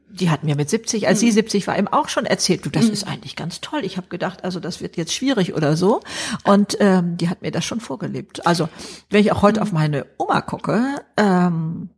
die 0.09 0.31
hat 0.31 0.43
mir 0.43 0.57
mit 0.57 0.69
70, 0.69 1.07
als 1.07 1.21
sie 1.21 1.31
70 1.31 1.67
war, 1.67 1.79
eben 1.79 1.89
auch 1.89 2.09
schon 2.09 2.27
erzählt, 2.27 2.65
du, 2.65 2.71
das 2.71 2.87
ist 2.87 3.07
eigentlich 3.07 3.37
ganz 3.37 3.61
toll. 3.61 3.85
Ich 3.85 3.97
habe 3.97 4.09
gedacht, 4.09 4.45
also 4.45 4.61
das 4.61 4.81
wird 4.81 4.97
jetzt 4.97 5.15
schwierig 5.15 5.55
oder 5.55 5.77
so. 5.77 6.01
Und 6.45 6.77
ähm, 6.81 7.17
die 7.19 7.29
hat 7.29 7.43
mir 7.43 7.51
das 7.51 7.65
schon 7.65 7.81
vorgelebt. 7.81 8.47
Also 8.47 8.69
wenn 9.11 9.21
ich 9.21 9.31
auch 9.33 9.43
heute 9.43 9.62
auf 9.62 9.73
meine 9.73 10.07
Oma 10.19 10.41
gucke, 10.41 11.03
ähm, 11.17 11.91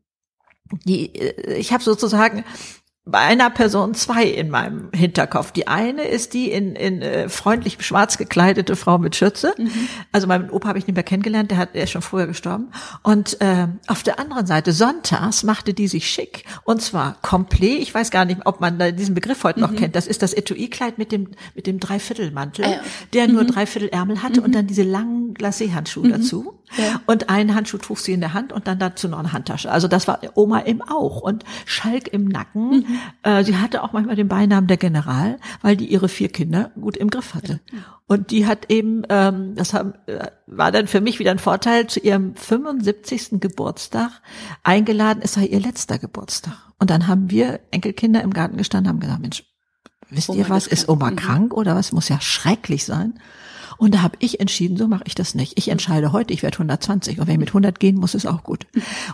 die, 0.85 1.15
äh, 1.15 1.55
ich 1.55 1.73
habe 1.73 1.83
sozusagen 1.83 2.45
bei 3.11 3.19
einer 3.19 3.49
Person 3.49 3.95
zwei 3.95 4.25
in 4.25 4.51
meinem 4.51 4.91
Hinterkopf. 4.93 5.53
Die 5.53 5.67
eine 5.67 6.03
ist 6.03 6.35
die 6.35 6.51
in, 6.51 6.77
in 6.77 7.01
äh, 7.01 7.29
freundlich 7.29 7.79
schwarz 7.81 8.19
gekleidete 8.19 8.77
Frau 8.77 8.99
mit 8.99 9.17
Schürze. 9.17 9.55
Mhm. 9.57 9.71
Also 10.13 10.27
meinen 10.27 10.51
Opa 10.51 10.69
habe 10.69 10.79
ich 10.79 10.87
nicht 10.87 10.95
mehr 10.95 11.05
kennengelernt, 11.05 11.51
der 11.51 11.59
hat 11.59 11.75
der 11.75 11.85
ist 11.85 11.91
schon 11.91 12.03
früher 12.03 12.27
gestorben. 12.27 12.69
Und 13.03 13.41
äh, 13.41 13.69
auf 13.87 14.03
der 14.03 14.19
anderen 14.19 14.47
Seite 14.47 14.73
sonntags 14.73 15.43
machte 15.43 15.73
die 15.73 15.89
sich 15.89 16.09
schick 16.09 16.45
und 16.65 16.83
zwar 16.83 17.17
komplett. 17.23 17.81
Ich 17.81 17.95
weiß 17.95 18.11
gar 18.11 18.25
nicht, 18.25 18.43
ob 18.45 18.61
man 18.61 18.79
diesen 18.97 19.15
Begriff 19.15 19.43
heute 19.45 19.61
noch 19.61 19.71
mhm. 19.71 19.77
kennt. 19.77 19.97
Das 19.97 20.07
ist 20.07 20.23
das 20.23 20.35
Etui-Kleid 20.35 20.99
mit 20.99 21.11
dem 21.11 21.29
mit 21.55 21.67
dem 21.67 21.81
Dreiviertelmantel, 21.81 22.65
ah, 22.65 22.71
ja. 22.71 22.81
der 23.15 23.29
nur 23.29 23.45
mhm. 23.45 23.49
Dreiviertelärmel 23.49 24.23
hatte 24.23 24.43
und 24.43 24.49
mhm. 24.49 24.53
dann 24.53 24.67
diese 24.67 24.83
langen 24.83 25.35
Glacé-Handschuhe 25.35 26.09
mhm. 26.09 26.13
dazu. 26.13 26.59
Ja. 26.77 27.01
Und 27.07 27.31
einen 27.31 27.55
Handschuh 27.55 27.79
trug 27.79 27.99
sie 27.99 28.13
in 28.13 28.21
der 28.21 28.35
Hand 28.35 28.53
und 28.53 28.67
dann 28.67 28.79
dazu 28.79 29.09
noch 29.09 29.19
eine 29.19 29.33
Handtasche. 29.33 29.71
Also 29.71 29.89
das 29.89 30.07
war 30.07 30.21
Oma 30.35 30.59
im 30.61 30.83
auch 30.83 31.23
und 31.23 31.45
Schalk 31.65 32.09
im 32.09 32.27
Nacken. 32.27 32.85
Mhm. 33.25 33.31
Äh, 33.31 33.45
sie 33.45 33.57
hatte 33.57 33.83
auch 33.83 33.93
manchmal 33.93 34.17
den 34.17 34.29
Beinamen 34.29 34.67
der 34.67 34.77
General, 34.77 35.39
weil 35.63 35.77
die 35.77 35.87
ihre 35.87 36.09
vier 36.09 36.29
Kinder 36.29 36.71
gut 36.81 36.97
im 36.97 37.11
Griff 37.11 37.35
hatte. 37.35 37.61
Und 38.07 38.31
die 38.31 38.47
hat 38.47 38.71
eben, 38.71 39.03
ähm, 39.09 39.55
das 39.55 39.75
haben, 39.75 39.95
äh, 40.07 40.29
war 40.47 40.73
dann 40.73 40.87
für 40.87 41.01
mich 41.01 41.19
wieder 41.19 41.31
ein 41.31 41.39
Vorteil, 41.39 41.87
zu 41.87 42.01
ihrem 42.01 42.35
75. 42.35 43.41
Geburtstag 43.41 44.11
eingeladen, 44.63 45.21
es 45.23 45.35
sei 45.35 45.47
ihr 45.47 45.61
letzter 45.61 45.99
Geburtstag. 45.99 46.55
Und 46.79 46.91
dann 46.91 47.07
haben 47.07 47.31
wir 47.31 47.61
Enkelkinder 47.71 48.23
im 48.23 48.33
Garten 48.33 48.57
gestanden, 48.57 48.89
haben 48.89 49.01
gesagt, 49.01 49.21
Mensch, 49.21 49.45
wisst 50.11 50.31
Oma 50.31 50.39
ihr 50.39 50.49
was, 50.49 50.67
ist 50.67 50.89
Oma 50.89 51.11
krank 51.11 51.53
oder 51.53 51.77
was? 51.77 51.93
Muss 51.93 52.09
ja 52.09 52.21
schrecklich 52.21 52.85
sein. 52.85 53.19
Und 53.79 53.95
da 53.95 54.03
habe 54.03 54.17
ich 54.19 54.41
entschieden, 54.41 54.77
so 54.77 54.89
mache 54.89 55.05
ich 55.07 55.15
das 55.15 55.35
nicht. 55.35 55.57
Ich 55.57 55.69
entscheide 55.69 56.13
heute, 56.13 56.35
ich 56.35 56.43
werde 56.43 56.57
120 56.57 57.21
und 57.21 57.27
wenn 57.27 57.35
ich 57.35 57.41
mit 57.41 57.49
100 57.51 57.79
gehen 57.79 57.97
muss, 57.97 58.15
ist 58.15 58.27
auch 58.27 58.43
gut. 58.43 58.67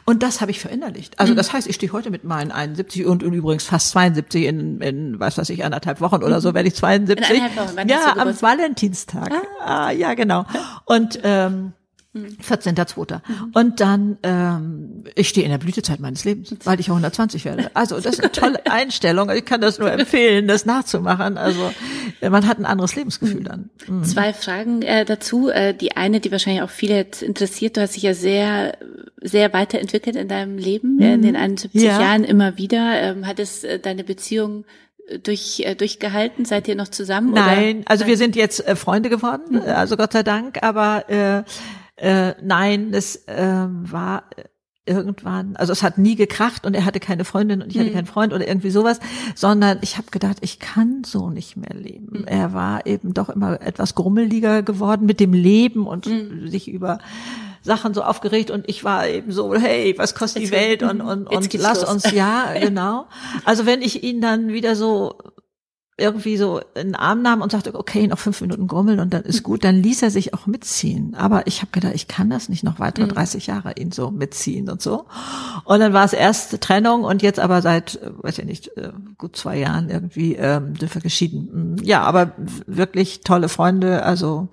Und 0.07 0.23
das 0.23 0.41
habe 0.41 0.51
ich 0.51 0.59
verinnerlicht. 0.59 1.21
Also 1.21 1.35
das 1.35 1.53
heißt, 1.53 1.69
ich 1.69 1.77
stehe 1.77 1.93
heute 1.93 2.11
mit 2.11 2.25
meinen 2.25 2.51
71 2.51 3.05
und, 3.05 3.23
und 3.23 3.35
übrigens 3.35 3.65
fast 3.65 3.91
72 3.91 4.45
in, 4.45 4.81
in 4.81 5.21
was 5.21 5.37
weiß 5.37 5.51
ich, 5.51 5.65
anderthalb 5.65 6.01
Wochen 6.01 6.23
oder 6.23 6.41
so 6.41 6.55
werde 6.55 6.69
ich 6.69 6.75
72. 6.75 7.31
In 7.31 7.43
Wochen, 7.57 7.89
ja, 7.89 8.17
am 8.17 8.41
Valentinstag. 8.41 9.33
Ah. 9.61 9.89
ah, 9.89 9.91
ja, 9.91 10.15
genau. 10.15 10.47
Und 10.87 11.21
ähm, 11.23 11.75
14.2. 12.15 13.15
Mhm. 13.15 13.51
Und 13.55 13.81
dann, 13.81 14.19
ähm, 14.23 15.05
ich 15.17 15.29
stehe 15.29 15.45
in 15.45 15.51
der 15.51 15.59
Blütezeit 15.59 15.99
meines 15.99 16.25
Lebens, 16.25 16.55
weil 16.65 16.79
ich 16.79 16.87
ja 16.87 16.93
120 16.93 17.45
werde. 17.45 17.71
Also 17.75 17.97
das 17.97 18.07
ist 18.07 18.21
eine 18.21 18.31
tolle 18.31 18.67
Einstellung. 18.71 19.31
Ich 19.31 19.45
kann 19.45 19.61
das 19.61 19.79
nur 19.79 19.91
empfehlen, 19.91 20.47
das 20.47 20.65
nachzumachen. 20.65 21.37
Also 21.37 21.73
man 22.21 22.47
hat 22.47 22.59
ein 22.59 22.67
anderes 22.67 22.95
Lebensgefühl 22.95 23.41
mhm. 23.41 23.45
dann. 23.45 23.71
Mhm. 23.89 24.05
Zwei 24.05 24.33
Fragen 24.33 24.83
äh, 24.83 25.05
dazu. 25.05 25.49
Äh, 25.49 25.75
die 25.75 25.97
eine, 25.97 26.21
die 26.21 26.31
wahrscheinlich 26.31 26.63
auch 26.63 26.71
viele 26.71 26.95
jetzt 26.95 27.23
interessiert. 27.23 27.77
Du 27.77 27.81
hast 27.81 27.97
dich 27.97 28.05
ja 28.05 28.15
sehr, 28.15 28.79
sehr 29.21 29.53
weiterentwickelt 29.53 30.17
in 30.17 30.29
deinem 30.29 30.57
Leben, 30.57 30.97
mhm. 30.97 31.03
in 31.03 31.23
den 31.23 31.37
71 31.37 31.83
ja. 31.83 32.01
Jahren 32.01 32.25
immer 32.25 32.57
wieder. 32.57 33.01
Ähm, 33.01 33.27
hat 33.27 33.39
es 33.41 33.65
äh, 33.65 33.79
deine 33.79 34.05
Beziehung 34.05 34.65
äh, 35.09 35.19
durch 35.19 35.61
äh, 35.65 35.75
durchgehalten? 35.75 36.45
Seid 36.45 36.69
ihr 36.69 36.77
noch 36.77 36.89
zusammen? 36.89 37.33
Nein, 37.33 37.79
oder? 37.79 37.91
also 37.91 38.07
wir 38.07 38.17
sind 38.17 38.37
jetzt 38.37 38.67
äh, 38.67 38.77
Freunde 38.77 39.11
geworden, 39.11 39.57
mhm. 39.57 39.63
also 39.63 39.97
Gott 39.97 40.13
sei 40.13 40.23
Dank. 40.23 40.63
Aber 40.63 41.09
äh, 41.09 41.43
äh, 41.97 42.35
nein, 42.43 42.93
das 42.93 43.17
äh, 43.27 43.67
war 43.69 44.25
irgendwann, 44.87 45.57
also 45.57 45.73
es 45.73 45.83
hat 45.83 45.97
nie 45.97 46.15
gekracht 46.15 46.67
und 46.67 46.75
er 46.75 46.85
hatte 46.85 47.01
keine 47.01 47.25
Freundin 47.25 47.63
und 47.63 47.71
ich 47.71 47.79
hatte 47.79 47.91
mhm. 47.91 47.95
keinen 47.95 48.07
Freund 48.07 48.33
oder 48.33 48.47
irgendwie 48.47 48.71
sowas, 48.71 49.01
sondern 49.35 49.79
ich 49.81 49.97
habe 49.97 50.11
gedacht, 50.11 50.39
ich 50.43 50.59
kann 50.59 51.05
so 51.05 51.31
nicht 51.31 51.57
mehr 51.57 51.75
leben. 51.75 52.21
Mhm. 52.21 52.25
Er 52.27 52.53
war 52.53 52.87
eben 52.87 53.15
doch 53.15 53.31
immer 53.31 53.61
etwas 53.63 53.95
grummeliger 53.95 54.63
geworden 54.63 55.07
mit 55.07 55.21
dem 55.21 55.33
Leben 55.33 55.87
und 55.87 56.07
mhm. 56.07 56.49
sich 56.49 56.69
über 56.69 56.99
Sachen 57.63 57.95
so 57.95 58.03
aufgeregt 58.03 58.51
und 58.51 58.69
ich 58.69 58.85
war 58.85 59.09
eben 59.09 59.33
so, 59.33 59.55
hey, 59.55 59.95
was 59.97 60.15
kostet 60.15 60.43
Jetzt 60.43 60.53
die 60.53 60.57
Welt 60.57 60.83
und, 60.83 61.01
und, 61.01 61.27
und 61.29 61.55
lass 61.55 61.81
los. 61.81 61.91
uns, 61.91 62.13
ja, 62.13 62.53
genau. 62.61 63.07
Also 63.47 63.65
wenn 63.65 63.81
ich 63.81 64.03
ihn 64.03 64.21
dann 64.21 64.49
wieder 64.49 64.77
so 64.77 65.17
irgendwie 65.97 66.37
so 66.37 66.61
in 66.75 66.89
den 66.89 66.95
Arm 66.97 67.23
nahm 67.23 67.41
und 67.41 67.53
sagte, 67.53 67.73
okay, 67.75 68.09
noch 68.09 68.19
fünf 68.19 68.41
Minuten 68.41 68.67
grummeln 68.67 68.99
und 68.99 69.15
dann 69.15 69.23
ist 69.23 69.45
gut, 69.45 69.63
dann 69.63 69.77
ließ 69.77 70.03
er 70.03 70.11
sich 70.11 70.35
auch 70.35 70.47
mitziehen. 70.47 71.15
Aber 71.15 71.47
ich 71.47 71.61
habe 71.61 71.71
gedacht, 71.71 71.95
ich 71.95 72.09
kann 72.09 72.31
das 72.31 72.49
nicht 72.49 72.65
noch 72.65 72.81
weitere 72.81 73.07
30 73.07 73.47
mhm. 73.47 73.55
Jahre 73.55 73.73
ihn 73.79 73.93
so 73.93 74.11
mitziehen 74.11 74.69
und 74.69 74.83
so. 74.83 75.07
Und 75.65 75.79
dann 75.79 75.93
war 75.93 76.05
es 76.05 76.13
erst 76.13 76.61
Trennung 76.61 77.05
und 77.05 77.23
jetzt 77.23 77.39
aber 77.39 77.63
seit, 77.63 77.97
äh, 78.03 78.11
weiß 78.13 78.39
ich 78.39 78.45
nicht, 78.45 78.77
äh, 78.77 78.91
gut 79.19 79.37
zwei 79.37 79.57
Jahren 79.59 79.89
irgendwie 79.89 80.35
ähm, 80.35 80.75
sind 80.75 80.93
wir 80.93 81.03
geschieden. 81.03 81.77
Ja, 81.83 82.03
aber 82.03 82.33
wirklich 82.67 83.21
tolle 83.21 83.49
Freunde, 83.49 84.03
also 84.03 84.49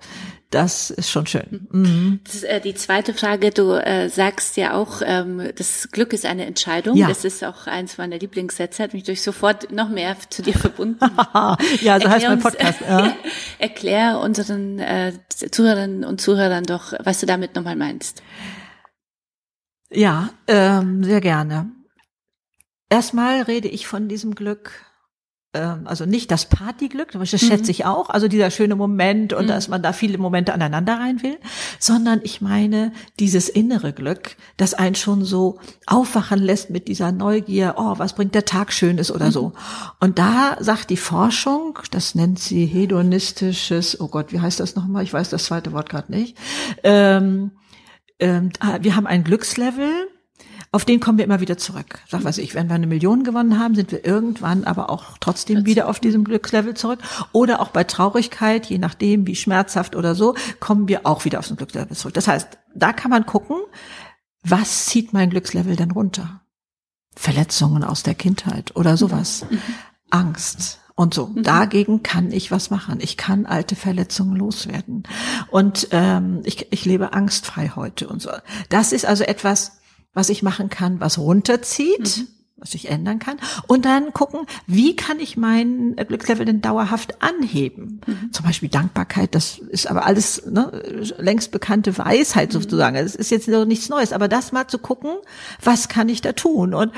das 0.52 0.90
ist 0.90 1.10
schon 1.10 1.26
schön. 1.26 1.66
Mhm. 1.70 2.20
Das 2.24 2.34
ist 2.34 2.44
äh, 2.44 2.60
die 2.60 2.74
zweite 2.74 3.14
Frage. 3.14 3.50
Du 3.50 3.72
äh, 3.72 4.08
sagst 4.08 4.56
ja 4.58 4.74
auch, 4.74 5.00
ähm, 5.04 5.50
das 5.56 5.88
Glück 5.90 6.12
ist 6.12 6.26
eine 6.26 6.44
Entscheidung. 6.44 6.96
Ja. 6.96 7.08
Das 7.08 7.24
ist 7.24 7.42
auch 7.42 7.66
eins 7.66 7.96
meiner 7.96 8.18
Lieblingssätze. 8.18 8.82
Hat 8.82 8.92
mich 8.92 9.04
durch 9.04 9.22
sofort 9.22 9.72
noch 9.72 9.88
mehr 9.88 10.14
zu 10.28 10.42
dir 10.42 10.54
verbunden. 10.54 11.00
ja, 11.80 11.98
so 11.98 12.08
heißt 12.08 12.28
mein 12.28 12.38
Podcast. 12.38 12.80
Ja. 12.82 13.16
Erklär 13.58 14.20
unseren 14.20 14.78
äh, 14.78 15.14
Zuhörerinnen 15.28 16.04
und 16.04 16.20
Zuhörern 16.20 16.64
doch, 16.64 16.92
was 17.02 17.20
du 17.20 17.26
damit 17.26 17.56
nochmal 17.56 17.76
meinst. 17.76 18.22
Ja, 19.90 20.30
ähm, 20.48 21.02
sehr 21.02 21.22
gerne. 21.22 21.70
Erstmal 22.90 23.40
rede 23.42 23.68
ich 23.68 23.86
von 23.86 24.08
diesem 24.08 24.34
Glück 24.34 24.91
also 25.52 26.06
nicht 26.06 26.30
das 26.30 26.46
Partyglück, 26.46 27.12
das 27.12 27.28
schätze 27.28 27.64
mhm. 27.64 27.70
ich 27.70 27.84
auch, 27.84 28.08
also 28.08 28.26
dieser 28.26 28.50
schöne 28.50 28.74
Moment 28.74 29.34
und 29.34 29.44
mhm. 29.44 29.48
dass 29.48 29.68
man 29.68 29.82
da 29.82 29.92
viele 29.92 30.16
Momente 30.16 30.54
aneinander 30.54 30.94
rein 30.94 31.22
will, 31.22 31.36
sondern 31.78 32.20
ich 32.24 32.40
meine 32.40 32.92
dieses 33.20 33.50
innere 33.50 33.92
Glück, 33.92 34.36
das 34.56 34.72
einen 34.72 34.94
schon 34.94 35.24
so 35.24 35.58
aufwachen 35.86 36.40
lässt 36.40 36.70
mit 36.70 36.88
dieser 36.88 37.12
Neugier, 37.12 37.74
oh, 37.76 37.98
was 37.98 38.14
bringt 38.14 38.34
der 38.34 38.46
Tag 38.46 38.72
Schönes 38.72 39.12
oder 39.12 39.26
mhm. 39.26 39.32
so. 39.32 39.52
Und 40.00 40.18
da 40.18 40.56
sagt 40.60 40.88
die 40.88 40.96
Forschung, 40.96 41.78
das 41.90 42.14
nennt 42.14 42.38
sie 42.38 42.64
hedonistisches, 42.64 44.00
oh 44.00 44.08
Gott, 44.08 44.32
wie 44.32 44.40
heißt 44.40 44.58
das 44.58 44.74
nochmal? 44.74 45.02
Ich 45.02 45.12
weiß 45.12 45.28
das 45.28 45.44
zweite 45.44 45.72
Wort 45.72 45.90
gerade 45.90 46.10
nicht. 46.10 46.38
Ähm, 46.82 47.50
ähm, 48.18 48.50
wir 48.80 48.96
haben 48.96 49.06
ein 49.06 49.22
Glückslevel, 49.22 50.08
auf 50.74 50.86
den 50.86 51.00
kommen 51.00 51.18
wir 51.18 51.26
immer 51.26 51.40
wieder 51.40 51.58
zurück. 51.58 52.00
Sag 52.08 52.24
was 52.24 52.38
ich, 52.38 52.54
wenn 52.54 52.68
wir 52.68 52.74
eine 52.74 52.86
Million 52.86 53.24
gewonnen 53.24 53.58
haben, 53.58 53.74
sind 53.74 53.92
wir 53.92 54.06
irgendwann 54.06 54.64
aber 54.64 54.88
auch 54.88 55.18
trotzdem 55.20 55.66
wieder 55.66 55.86
auf 55.86 56.00
diesem 56.00 56.24
Glückslevel 56.24 56.72
zurück. 56.74 57.00
Oder 57.32 57.60
auch 57.60 57.68
bei 57.68 57.84
Traurigkeit, 57.84 58.66
je 58.66 58.78
nachdem, 58.78 59.26
wie 59.26 59.36
schmerzhaft 59.36 59.94
oder 59.94 60.14
so, 60.14 60.34
kommen 60.60 60.88
wir 60.88 61.06
auch 61.06 61.26
wieder 61.26 61.40
auf 61.40 61.46
den 61.46 61.58
Glückslevel 61.58 61.94
zurück. 61.94 62.14
Das 62.14 62.26
heißt, 62.26 62.58
da 62.74 62.94
kann 62.94 63.10
man 63.10 63.26
gucken, 63.26 63.58
was 64.42 64.86
zieht 64.86 65.12
mein 65.12 65.28
Glückslevel 65.28 65.76
denn 65.76 65.90
runter? 65.90 66.40
Verletzungen 67.14 67.84
aus 67.84 68.02
der 68.02 68.14
Kindheit 68.14 68.74
oder 68.74 68.96
sowas. 68.96 69.44
Mhm. 69.50 69.60
Angst, 70.08 70.78
und 70.94 71.14
so. 71.14 71.26
Mhm. 71.26 71.42
Dagegen 71.42 72.02
kann 72.02 72.32
ich 72.32 72.50
was 72.50 72.70
machen. 72.70 72.98
Ich 73.00 73.16
kann 73.16 73.46
alte 73.46 73.76
Verletzungen 73.76 74.36
loswerden. 74.36 75.04
Und 75.50 75.88
ähm, 75.90 76.40
ich, 76.44 76.70
ich 76.70 76.84
lebe 76.84 77.12
angstfrei 77.12 77.72
heute 77.74 78.08
und 78.08 78.20
so. 78.20 78.30
Das 78.68 78.92
ist 78.92 79.06
also 79.06 79.24
etwas, 79.24 79.81
was 80.14 80.28
ich 80.28 80.42
machen 80.42 80.68
kann, 80.68 81.00
was 81.00 81.18
runterzieht, 81.18 82.18
mhm. 82.18 82.28
was 82.56 82.74
ich 82.74 82.90
ändern 82.90 83.18
kann. 83.18 83.38
Und 83.66 83.84
dann 83.84 84.12
gucken, 84.12 84.46
wie 84.66 84.94
kann 84.96 85.20
ich 85.20 85.36
mein 85.36 85.96
Glückslevel 85.96 86.44
denn 86.44 86.60
dauerhaft 86.60 87.22
anheben? 87.22 88.00
Mhm. 88.06 88.32
Zum 88.32 88.44
Beispiel 88.44 88.68
Dankbarkeit, 88.68 89.34
das 89.34 89.58
ist 89.58 89.86
aber 89.86 90.04
alles 90.04 90.46
ne, 90.46 90.70
längst 91.18 91.50
bekannte 91.50 91.96
Weisheit 91.96 92.50
mhm. 92.50 92.60
sozusagen. 92.60 92.96
Das 92.96 93.14
ist 93.14 93.30
jetzt 93.30 93.48
noch 93.48 93.64
nichts 93.64 93.88
Neues, 93.88 94.12
aber 94.12 94.28
das 94.28 94.52
mal 94.52 94.68
zu 94.68 94.78
gucken, 94.78 95.12
was 95.62 95.88
kann 95.88 96.08
ich 96.08 96.20
da 96.20 96.32
tun? 96.32 96.74
Und 96.74 96.92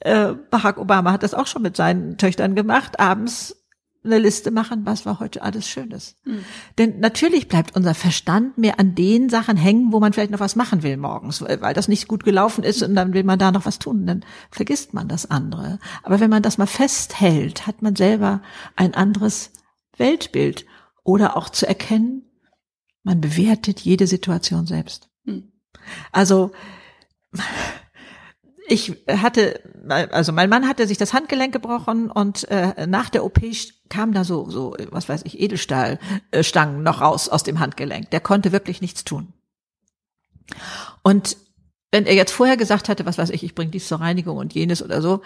äh, 0.00 0.32
Barack 0.50 0.78
Obama 0.78 1.12
hat 1.12 1.22
das 1.22 1.34
auch 1.34 1.46
schon 1.46 1.62
mit 1.62 1.76
seinen 1.76 2.18
Töchtern 2.18 2.54
gemacht, 2.54 3.00
abends 3.00 3.63
eine 4.04 4.18
Liste 4.18 4.50
machen, 4.50 4.84
was 4.84 5.06
war 5.06 5.20
heute 5.20 5.42
alles 5.42 5.68
Schönes. 5.68 6.16
Mhm. 6.24 6.44
Denn 6.78 7.00
natürlich 7.00 7.48
bleibt 7.48 7.74
unser 7.74 7.94
Verstand 7.94 8.58
mehr 8.58 8.78
an 8.78 8.94
den 8.94 9.28
Sachen 9.28 9.56
hängen, 9.56 9.92
wo 9.92 10.00
man 10.00 10.12
vielleicht 10.12 10.30
noch 10.30 10.40
was 10.40 10.56
machen 10.56 10.82
will 10.82 10.96
morgens, 10.96 11.42
weil 11.42 11.74
das 11.74 11.88
nicht 11.88 12.06
gut 12.06 12.24
gelaufen 12.24 12.64
ist 12.64 12.82
und 12.82 12.94
dann 12.94 13.14
will 13.14 13.24
man 13.24 13.38
da 13.38 13.50
noch 13.50 13.66
was 13.66 13.78
tun, 13.78 14.06
dann 14.06 14.24
vergisst 14.50 14.94
man 14.94 15.08
das 15.08 15.30
andere. 15.30 15.78
Aber 16.02 16.20
wenn 16.20 16.30
man 16.30 16.42
das 16.42 16.58
mal 16.58 16.66
festhält, 16.66 17.66
hat 17.66 17.82
man 17.82 17.96
selber 17.96 18.42
ein 18.76 18.94
anderes 18.94 19.50
Weltbild 19.96 20.66
oder 21.02 21.36
auch 21.36 21.48
zu 21.48 21.66
erkennen, 21.66 22.22
man 23.02 23.20
bewertet 23.20 23.80
jede 23.80 24.06
Situation 24.06 24.66
selbst. 24.66 25.08
Mhm. 25.24 25.52
Also 26.12 26.52
ich 28.66 28.96
hatte, 29.08 29.60
also 29.88 30.32
mein 30.32 30.48
Mann 30.48 30.66
hatte 30.66 30.86
sich 30.86 30.96
das 30.96 31.12
Handgelenk 31.12 31.52
gebrochen 31.52 32.10
und 32.10 32.48
äh, 32.50 32.86
nach 32.86 33.10
der 33.10 33.24
OP 33.24 33.40
kam 33.90 34.12
da 34.12 34.24
so, 34.24 34.48
so, 34.48 34.74
was 34.90 35.08
weiß 35.08 35.22
ich, 35.24 35.38
Edelstahlstangen 35.38 36.82
noch 36.82 37.00
raus 37.00 37.28
aus 37.28 37.42
dem 37.42 37.60
Handgelenk. 37.60 38.10
Der 38.10 38.20
konnte 38.20 38.52
wirklich 38.52 38.80
nichts 38.80 39.04
tun. 39.04 39.32
Und 41.02 41.36
wenn 41.90 42.06
er 42.06 42.14
jetzt 42.14 42.32
vorher 42.32 42.56
gesagt 42.56 42.88
hatte, 42.88 43.06
was 43.06 43.18
weiß 43.18 43.30
ich, 43.30 43.44
ich 43.44 43.54
bringe 43.54 43.70
dies 43.70 43.86
zur 43.86 44.00
Reinigung 44.00 44.38
und 44.38 44.54
jenes 44.54 44.82
oder 44.82 45.02
so, 45.02 45.22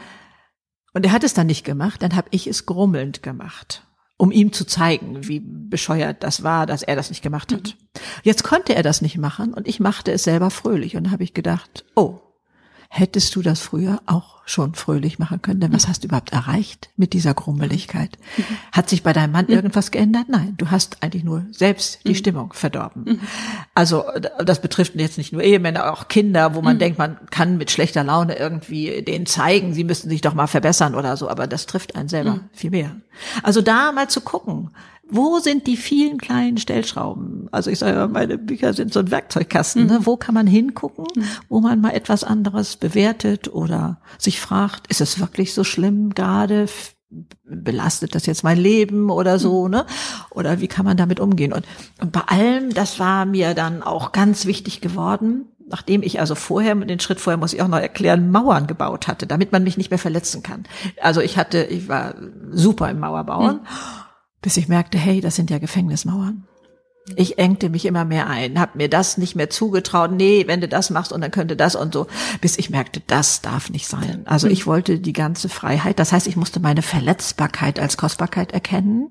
und 0.93 1.05
er 1.05 1.13
hat 1.13 1.23
es 1.23 1.35
dann 1.35 1.47
nicht 1.47 1.65
gemacht, 1.65 2.03
dann 2.03 2.17
habe 2.17 2.29
ich 2.33 2.47
es 2.47 2.67
grummelnd 2.67 3.23
gemacht, 3.23 3.87
um 4.17 4.33
ihm 4.33 4.53
zu 4.53 4.65
zeigen, 4.65 5.29
wie 5.29 5.41
bescheuert 5.41 6.25
das 6.25 6.43
war, 6.43 6.67
dass 6.67 6.83
er 6.83 6.97
das 6.97 7.11
nicht 7.11 7.23
gemacht 7.23 7.53
hat. 7.53 7.63
Mhm. 7.63 8.01
Jetzt 8.25 8.43
konnte 8.43 8.75
er 8.75 8.83
das 8.83 9.01
nicht 9.01 9.17
machen 9.17 9.55
und 9.55 9.69
ich 9.69 9.81
machte 9.81 10.11
es 10.13 10.25
selber 10.25 10.51
fröhlich 10.51 10.97
und 10.97 11.11
habe 11.11 11.23
ich 11.23 11.35
gedacht, 11.35 11.85
oh, 11.95 12.21
hättest 12.89 13.37
du 13.37 13.43
das 13.43 13.61
früher 13.61 14.01
auch 14.07 14.39
schon 14.47 14.75
fröhlich 14.75 15.19
machen 15.19 15.43
können? 15.43 15.61
Denn 15.61 15.75
was 15.75 15.89
hast 15.89 16.03
du 16.03 16.09
überhaupt 16.09 16.33
erreicht 16.33 16.89
mit 16.97 17.13
dieser 17.13 17.35
Grummeligkeit? 17.35 18.17
Hat 18.73 18.89
sich 18.89 19.03
bei 19.03 19.13
deinem 19.13 19.33
Mann 19.33 19.49
irgendwas 19.49 19.91
geändert? 19.91 20.25
Nein, 20.29 20.55
du 20.57 20.71
hast 20.71 21.03
eigentlich 21.03 21.23
nur 21.23 21.45
selbst 21.51 22.01
die 22.07 22.15
Stimmung 22.15 22.55
verdorben. 22.55 23.21
Also 23.75 24.05
das 24.43 24.63
betrifft 24.63 24.95
jetzt 24.97 25.19
nicht 25.19 25.35
nur 25.35 25.43
Ehemänner, 25.43 25.93
auch 25.93 26.09
Kinder, 26.09 26.55
wo 26.55 26.63
man 26.63 26.79
denkt, 26.79 26.99
man 26.99 27.19
kann 27.31 27.59
mit 27.59 27.71
schlechter 27.71 28.05
Laune 28.05 28.39
irgendwie 28.39 29.03
denen 29.03 29.27
zeigen, 29.27 29.75
sie 29.75 29.85
müssten 29.85 30.09
sich 30.09 30.23
doch 30.23 30.35
mal 30.35 30.47
verbessern 30.47 30.95
oder 30.95 31.17
so, 31.19 31.29
aber 31.29 31.47
das 31.47 31.67
trifft 31.67 31.95
einen 31.95 32.09
selber 32.09 32.41
viel 32.53 32.71
mehr. 32.71 32.97
Also 33.43 33.61
da 33.61 33.93
mal 33.93 34.09
zu 34.09 34.23
gucken, 34.23 34.71
wo 35.11 35.39
sind 35.39 35.67
die 35.67 35.77
vielen 35.77 36.19
kleinen 36.19 36.59
Stellschrauben? 36.59 37.49
Also 37.51 37.71
ich 37.71 37.79
sage 37.79 37.97
ja, 37.97 38.07
meine 38.07 38.39
Bücher 38.39 38.75
sind 38.75 38.93
so 38.93 39.01
ein 39.01 39.11
Werkzeugkasten. 39.11 39.87
Ne? 39.87 40.01
Wo 40.03 40.17
kann 40.17 40.35
man 40.35 40.47
hingucken, 40.47 41.07
wo 41.49 41.61
man 41.61 41.81
mal 41.81 41.91
etwas 41.91 42.25
anderes 42.25 42.77
bewertet 42.77 43.49
oder 43.49 44.01
sich 44.19 44.41
fragt, 44.41 44.87
ist 44.89 45.01
es 45.01 45.19
wirklich 45.19 45.55
so 45.55 45.65
schlimm 45.65 46.15
gerade? 46.15 46.67
Belastet 47.45 48.15
das 48.15 48.27
jetzt 48.27 48.45
mein 48.45 48.59
Leben 48.59 49.09
oder 49.09 49.39
so, 49.39 49.67
ne? 49.67 49.87
Oder 50.31 50.61
wie 50.61 50.69
kann 50.69 50.85
man 50.85 50.99
damit 50.99 51.21
umgehen? 51.21 51.55
Und, 51.55 51.65
und 52.03 52.13
bei 52.13 52.21
allem, 52.27 52.75
das 52.75 52.99
war 52.99 53.25
mir 53.25 53.55
dann 53.55 53.83
auch 53.83 54.13
ganz 54.13 54.45
wichtig 54.45 54.83
geworden, 54.83 55.47
nachdem 55.71 56.03
ich 56.03 56.21
also 56.21 56.35
vorher, 56.35 56.75
den 56.75 57.01
Schritt 57.01 57.19
vorher 57.19 57.39
muss 57.39 57.55
ich 57.55 57.63
auch 57.63 57.69
noch 57.69 57.79
erklären, 57.79 58.31
Mauern 58.31 58.67
gebaut 58.67 59.09
hatte, 59.09 59.27
damit 59.27 59.53
man 59.53 59.65
mich 59.65 59.79
nicht 59.79 59.91
mehr 59.91 59.99
verletzen 59.99 60.43
kann. 60.43 60.65
Also 61.01 61.23
ich 61.23 61.39
hatte, 61.39 61.65
ich 61.65 61.89
war 61.89 62.15
super 62.51 62.91
im 62.91 63.01
Mauerbauen. 63.01 63.57
Mhm 63.57 63.61
bis 64.41 64.57
ich 64.57 64.69
merkte, 64.69 64.99
hey, 64.99 65.21
das 65.21 65.37
sind 65.37 65.51
ja 65.51 65.59
Gefängnismauern. 65.59 66.47
Ich 67.17 67.39
engte 67.39 67.69
mich 67.69 67.85
immer 67.87 68.05
mehr 68.05 68.29
ein, 68.29 68.59
habe 68.59 68.79
mir 68.79 68.89
das 68.89 69.19
nicht 69.19 69.35
mehr 69.35 69.51
zugetraut. 69.51 70.11
Nee, 70.13 70.45
wenn 70.47 70.61
du 70.61 70.69
das 70.69 70.91
machst 70.91 71.13
und 71.13 71.21
dann 71.21 71.31
könnte 71.31 71.57
das 71.57 71.75
und 71.75 71.95
so, 71.95 72.07
bis 72.41 72.59
ich 72.59 72.71
merkte, 72.71 73.01
das 73.07 73.41
darf 73.41 73.71
nicht 73.71 73.89
sein. 73.89 74.23
Also 74.27 74.49
ich 74.49 74.67
wollte 74.67 74.99
die 74.99 75.13
ganze 75.13 75.49
Freiheit. 75.49 75.99
Das 75.99 76.13
heißt, 76.13 76.27
ich 76.27 76.37
musste 76.37 76.61
meine 76.61 76.83
Verletzbarkeit 76.83 77.81
als 77.81 77.97
Kostbarkeit 77.97 78.53
erkennen. 78.53 79.11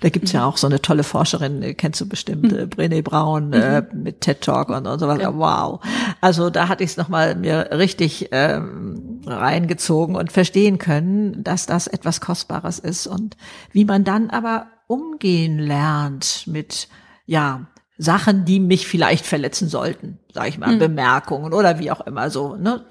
Da 0.00 0.08
gibt's 0.08 0.32
ja 0.32 0.44
auch 0.44 0.56
so 0.56 0.66
eine 0.66 0.82
tolle 0.82 1.02
Forscherin, 1.02 1.74
kennst 1.76 2.00
du 2.00 2.08
bestimmt, 2.08 2.52
mhm. 2.52 2.68
Brené 2.68 3.02
Brown 3.02 3.52
äh, 3.52 3.82
mit 3.92 4.20
TED 4.20 4.40
Talk 4.40 4.68
und, 4.68 4.86
und 4.86 4.98
so 4.98 5.08
weiter. 5.08 5.22
Ja. 5.22 5.36
Wow. 5.36 5.80
Also 6.20 6.50
da 6.50 6.68
hatte 6.68 6.84
ich 6.84 6.90
es 6.90 6.96
nochmal 6.96 7.34
mir 7.34 7.70
richtig 7.72 8.28
ähm, 8.32 9.20
reingezogen 9.26 10.16
und 10.16 10.32
verstehen 10.32 10.78
können, 10.78 11.42
dass 11.42 11.66
das 11.66 11.86
etwas 11.86 12.20
Kostbares 12.20 12.78
ist 12.78 13.06
und 13.06 13.36
wie 13.72 13.84
man 13.84 14.04
dann 14.04 14.30
aber 14.30 14.66
umgehen 14.86 15.58
lernt 15.58 16.44
mit 16.46 16.88
ja, 17.26 17.66
Sachen, 17.98 18.44
die 18.44 18.60
mich 18.60 18.86
vielleicht 18.86 19.24
verletzen 19.24 19.68
sollten, 19.68 20.18
sage 20.32 20.48
ich 20.48 20.58
mal, 20.58 20.74
mhm. 20.74 20.78
Bemerkungen 20.78 21.54
oder 21.54 21.78
wie 21.78 21.90
auch 21.90 22.06
immer 22.06 22.30
so, 22.30 22.56
ne, 22.56 22.84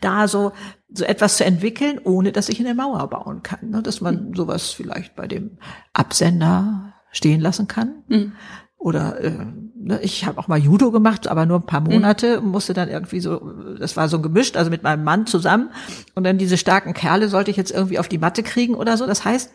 da 0.00 0.28
so 0.28 0.52
so 0.88 1.04
etwas 1.04 1.36
zu 1.36 1.44
entwickeln, 1.44 2.00
ohne 2.02 2.32
dass 2.32 2.48
ich 2.48 2.60
eine 2.60 2.74
Mauer 2.74 3.08
bauen 3.08 3.42
kann, 3.42 3.70
ne, 3.70 3.82
dass 3.82 4.00
man 4.00 4.28
mhm. 4.28 4.34
sowas 4.34 4.70
vielleicht 4.70 5.14
bei 5.16 5.26
dem 5.26 5.58
Absender 5.92 6.94
stehen 7.10 7.40
lassen 7.40 7.68
kann. 7.68 8.02
Mhm. 8.08 8.32
Oder 8.78 9.20
äh, 9.20 9.46
ne, 9.74 10.00
ich 10.02 10.26
habe 10.26 10.38
auch 10.38 10.48
mal 10.48 10.58
Judo 10.58 10.90
gemacht, 10.90 11.28
aber 11.28 11.44
nur 11.44 11.58
ein 11.58 11.66
paar 11.66 11.80
Monate, 11.80 12.40
mhm. 12.40 12.48
musste 12.48 12.72
dann 12.72 12.88
irgendwie 12.88 13.20
so, 13.20 13.38
das 13.78 13.96
war 13.96 14.08
so 14.08 14.20
gemischt, 14.20 14.56
also 14.56 14.70
mit 14.70 14.82
meinem 14.82 15.04
Mann 15.04 15.26
zusammen. 15.26 15.70
Und 16.14 16.24
dann 16.24 16.38
diese 16.38 16.56
starken 16.56 16.94
Kerle 16.94 17.28
sollte 17.28 17.50
ich 17.50 17.56
jetzt 17.56 17.72
irgendwie 17.72 17.98
auf 17.98 18.08
die 18.08 18.18
Matte 18.18 18.42
kriegen 18.42 18.74
oder 18.74 18.96
so. 18.96 19.06
Das 19.06 19.24
heißt, 19.24 19.52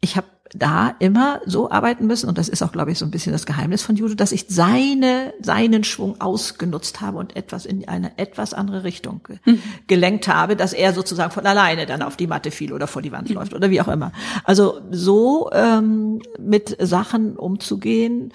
ich 0.00 0.16
habe 0.16 0.26
da 0.52 0.94
immer 0.98 1.40
so 1.46 1.70
arbeiten 1.70 2.06
müssen, 2.06 2.28
und 2.28 2.38
das 2.38 2.48
ist 2.48 2.62
auch, 2.62 2.72
glaube 2.72 2.92
ich, 2.92 2.98
so 2.98 3.04
ein 3.04 3.10
bisschen 3.10 3.32
das 3.32 3.46
Geheimnis 3.46 3.82
von 3.82 3.96
Judo, 3.96 4.14
dass 4.14 4.30
ich 4.30 4.46
seine, 4.48 5.32
seinen 5.40 5.84
Schwung 5.84 6.20
ausgenutzt 6.20 7.00
habe 7.00 7.18
und 7.18 7.34
etwas 7.34 7.66
in 7.66 7.88
eine 7.88 8.18
etwas 8.18 8.54
andere 8.54 8.84
Richtung 8.84 9.26
mhm. 9.44 9.60
gelenkt 9.86 10.28
habe, 10.28 10.54
dass 10.54 10.72
er 10.72 10.92
sozusagen 10.92 11.32
von 11.32 11.46
alleine 11.46 11.86
dann 11.86 12.02
auf 12.02 12.16
die 12.16 12.26
Matte 12.26 12.50
fiel 12.50 12.72
oder 12.72 12.86
vor 12.86 13.02
die 13.02 13.10
Wand 13.10 13.30
mhm. 13.30 13.36
läuft 13.36 13.54
oder 13.54 13.70
wie 13.70 13.80
auch 13.80 13.88
immer. 13.88 14.12
Also 14.44 14.80
so 14.90 15.50
ähm, 15.52 16.20
mit 16.38 16.76
Sachen 16.80 17.36
umzugehen. 17.36 18.32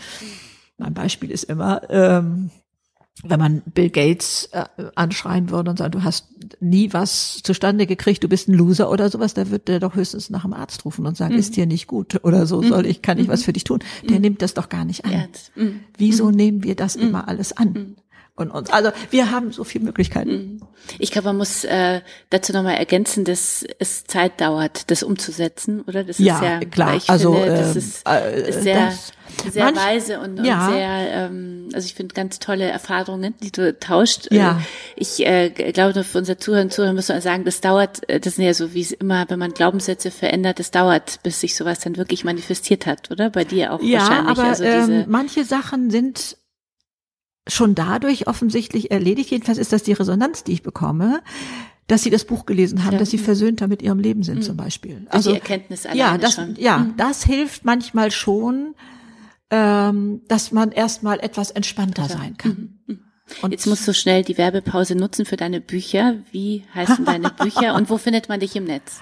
Mein 0.78 0.94
Beispiel 0.94 1.32
ist 1.32 1.44
immer, 1.44 1.90
ähm, 1.90 2.50
wenn 3.24 3.40
man 3.40 3.62
Bill 3.66 3.90
Gates 3.90 4.50
äh, 4.54 4.66
anschreien 4.96 5.50
würde 5.50 5.72
und 5.72 5.78
sagen, 5.78 5.92
du 5.92 6.04
hast 6.04 6.28
nie 6.62 6.94
was 6.94 7.42
zustande 7.44 7.86
gekriegt, 7.86 8.24
du 8.24 8.30
bist 8.30 8.48
ein 8.48 8.54
Loser 8.54 8.90
oder 8.90 9.10
sowas, 9.10 9.34
da 9.34 9.50
wird 9.50 9.68
der 9.68 9.80
doch 9.80 9.96
höchstens 9.96 10.30
nach 10.30 10.44
dem 10.44 10.54
Arzt 10.54 10.86
rufen 10.86 11.06
und 11.06 11.18
sagen, 11.18 11.34
mhm. 11.34 11.40
ist 11.40 11.56
dir 11.56 11.66
nicht 11.66 11.88
gut 11.88 12.24
oder 12.24 12.46
so, 12.46 12.62
soll 12.62 12.86
ich, 12.86 13.02
kann 13.02 13.18
ich 13.18 13.28
mhm. 13.28 13.32
was 13.32 13.44
für 13.44 13.54
dich 13.54 13.66
tun? 13.66 13.80
Der 14.08 14.18
mhm. 14.18 14.22
nimmt 14.22 14.42
das 14.42 14.54
doch 14.54 14.70
gar 14.70 14.86
nicht 14.86 15.06
an. 15.06 15.28
Mhm. 15.56 15.82
Wieso 15.98 16.32
nehmen 16.32 16.64
wir 16.64 16.76
das 16.76 16.96
immer 16.96 17.28
alles 17.28 17.56
an? 17.56 17.96
Und 18.40 18.52
uns. 18.52 18.70
Also 18.70 18.92
wir 19.12 19.32
haben 19.32 19.52
so 19.52 19.66
viele 19.66 19.84
Möglichkeiten. 19.84 20.32
Mhm. 20.32 20.62
Ich 20.98 21.12
glaube, 21.12 21.28
man 21.28 21.38
muss 21.38 21.66
äh, 21.66 22.00
dazu 22.30 22.54
nochmal 22.54 22.76
ergänzen, 22.76 23.26
dass 23.26 23.66
es 23.80 24.06
Zeit 24.06 24.40
dauert, 24.40 24.90
das 24.90 25.04
umzusetzen, 25.04 25.82
oder? 25.82 26.06
Das 26.06 26.20
ja, 26.20 26.36
ist 26.36 26.42
ja 26.42 26.60
klar. 26.62 26.96
Ich 26.96 27.10
also 27.10 27.34
finde, 27.34 27.50
das 27.50 27.76
ist, 27.76 28.08
äh, 28.08 28.50
ist 28.50 28.64
sehr, 28.64 28.86
das, 28.86 29.12
sehr 29.54 29.66
manch, 29.66 29.78
weise 29.78 30.20
und, 30.22 30.40
und 30.40 30.46
ja. 30.46 30.70
sehr, 30.72 31.26
ähm, 31.26 31.68
also 31.74 31.86
ich 31.86 31.96
finde 31.96 32.16
ganz 32.16 32.40
tolle 32.40 32.64
Erfahrungen, 32.64 33.36
die 33.44 33.52
du 33.52 33.78
tauscht. 33.78 34.32
Ja. 34.32 34.52
Äh, 34.52 34.62
ich 34.96 35.26
äh, 35.26 35.50
glaube, 35.74 36.06
für 36.06 36.18
unser 36.18 36.38
Zuhörer 36.38 36.62
und 36.62 36.72
Zuhörer 36.74 36.94
müssen 36.94 37.14
wir 37.14 37.22
sagen, 37.22 37.44
das 37.44 37.60
dauert, 37.60 38.10
äh, 38.10 38.22
das 38.22 38.36
sind 38.36 38.46
ja 38.46 38.54
so 38.54 38.74
wie 38.74 38.82
es 38.82 38.94
immer, 38.94 39.26
wenn 39.30 39.38
man 39.40 39.54
Glaubenssätze 39.54 40.12
verändert, 40.12 40.60
das 40.60 40.72
dauert, 40.72 41.22
bis 41.24 41.42
sich 41.42 41.58
sowas 41.58 41.80
dann 41.80 41.98
wirklich 41.98 42.24
manifestiert 42.24 42.86
hat, 42.86 43.12
oder? 43.12 43.30
Bei 43.30 43.44
dir 43.44 43.74
auch 43.74 43.82
ja, 43.82 44.00
wahrscheinlich. 44.00 44.32
Aber, 44.32 44.44
also 44.48 44.64
diese, 44.64 44.94
ähm, 44.94 45.06
manche 45.10 45.44
Sachen 45.44 45.92
sind 45.92 46.38
schon 47.48 47.76
dadurch 47.76 48.28
offensichtlich 48.28 48.92
erledigt. 48.92 49.32
Jedenfalls 49.32 49.58
ist 49.58 49.74
das 49.74 49.84
die 49.84 49.94
Resonanz, 49.94 50.44
die 50.44 50.54
ich 50.54 50.64
bekomme, 50.64 51.22
dass 51.88 52.04
sie 52.04 52.10
das 52.10 52.26
Buch 52.26 52.46
gelesen 52.46 52.86
haben, 52.86 52.94
ja. 52.94 53.00
dass 53.00 53.10
sie 53.10 53.18
versöhnter 53.18 53.68
mit 53.68 53.82
ihrem 53.82 54.00
Leben 54.00 54.24
sind, 54.24 54.38
mhm. 54.38 54.44
zum 54.44 54.58
Beispiel. 54.58 55.08
Also 55.10 55.32
die 55.32 55.38
Erkenntnis 55.38 55.88
ja, 55.94 56.18
das, 56.18 56.36
schon. 56.36 56.56
ja, 56.58 56.78
mhm. 56.80 56.98
das 56.98 57.24
hilft 57.24 57.66
manchmal 57.66 58.12
schon, 58.12 58.76
ähm, 59.50 60.22
dass 60.28 60.52
man 60.52 60.72
erstmal 60.72 61.20
etwas 61.20 61.52
entspannter 61.52 62.04
ja. 62.04 62.10
sein 62.10 62.38
kann. 62.38 62.80
Mhm. 62.86 62.94
mhm. 62.94 63.00
Und 63.42 63.52
Jetzt 63.52 63.68
musst 63.68 63.88
du 63.88 63.94
schnell 63.94 64.24
die 64.24 64.40
Werbepause 64.40 64.96
nutzen 64.96 65.24
für 65.24 65.38
deine 65.38 65.62
Bücher. 65.62 66.16
Wie 66.32 66.64
heißen 66.74 67.06
deine 67.06 67.30
Bücher 67.40 67.76
und 67.76 67.90
wo 67.90 68.00
findet 68.00 68.28
man 68.28 68.40
dich 68.40 68.56
im 68.56 68.64
Netz? 68.64 69.02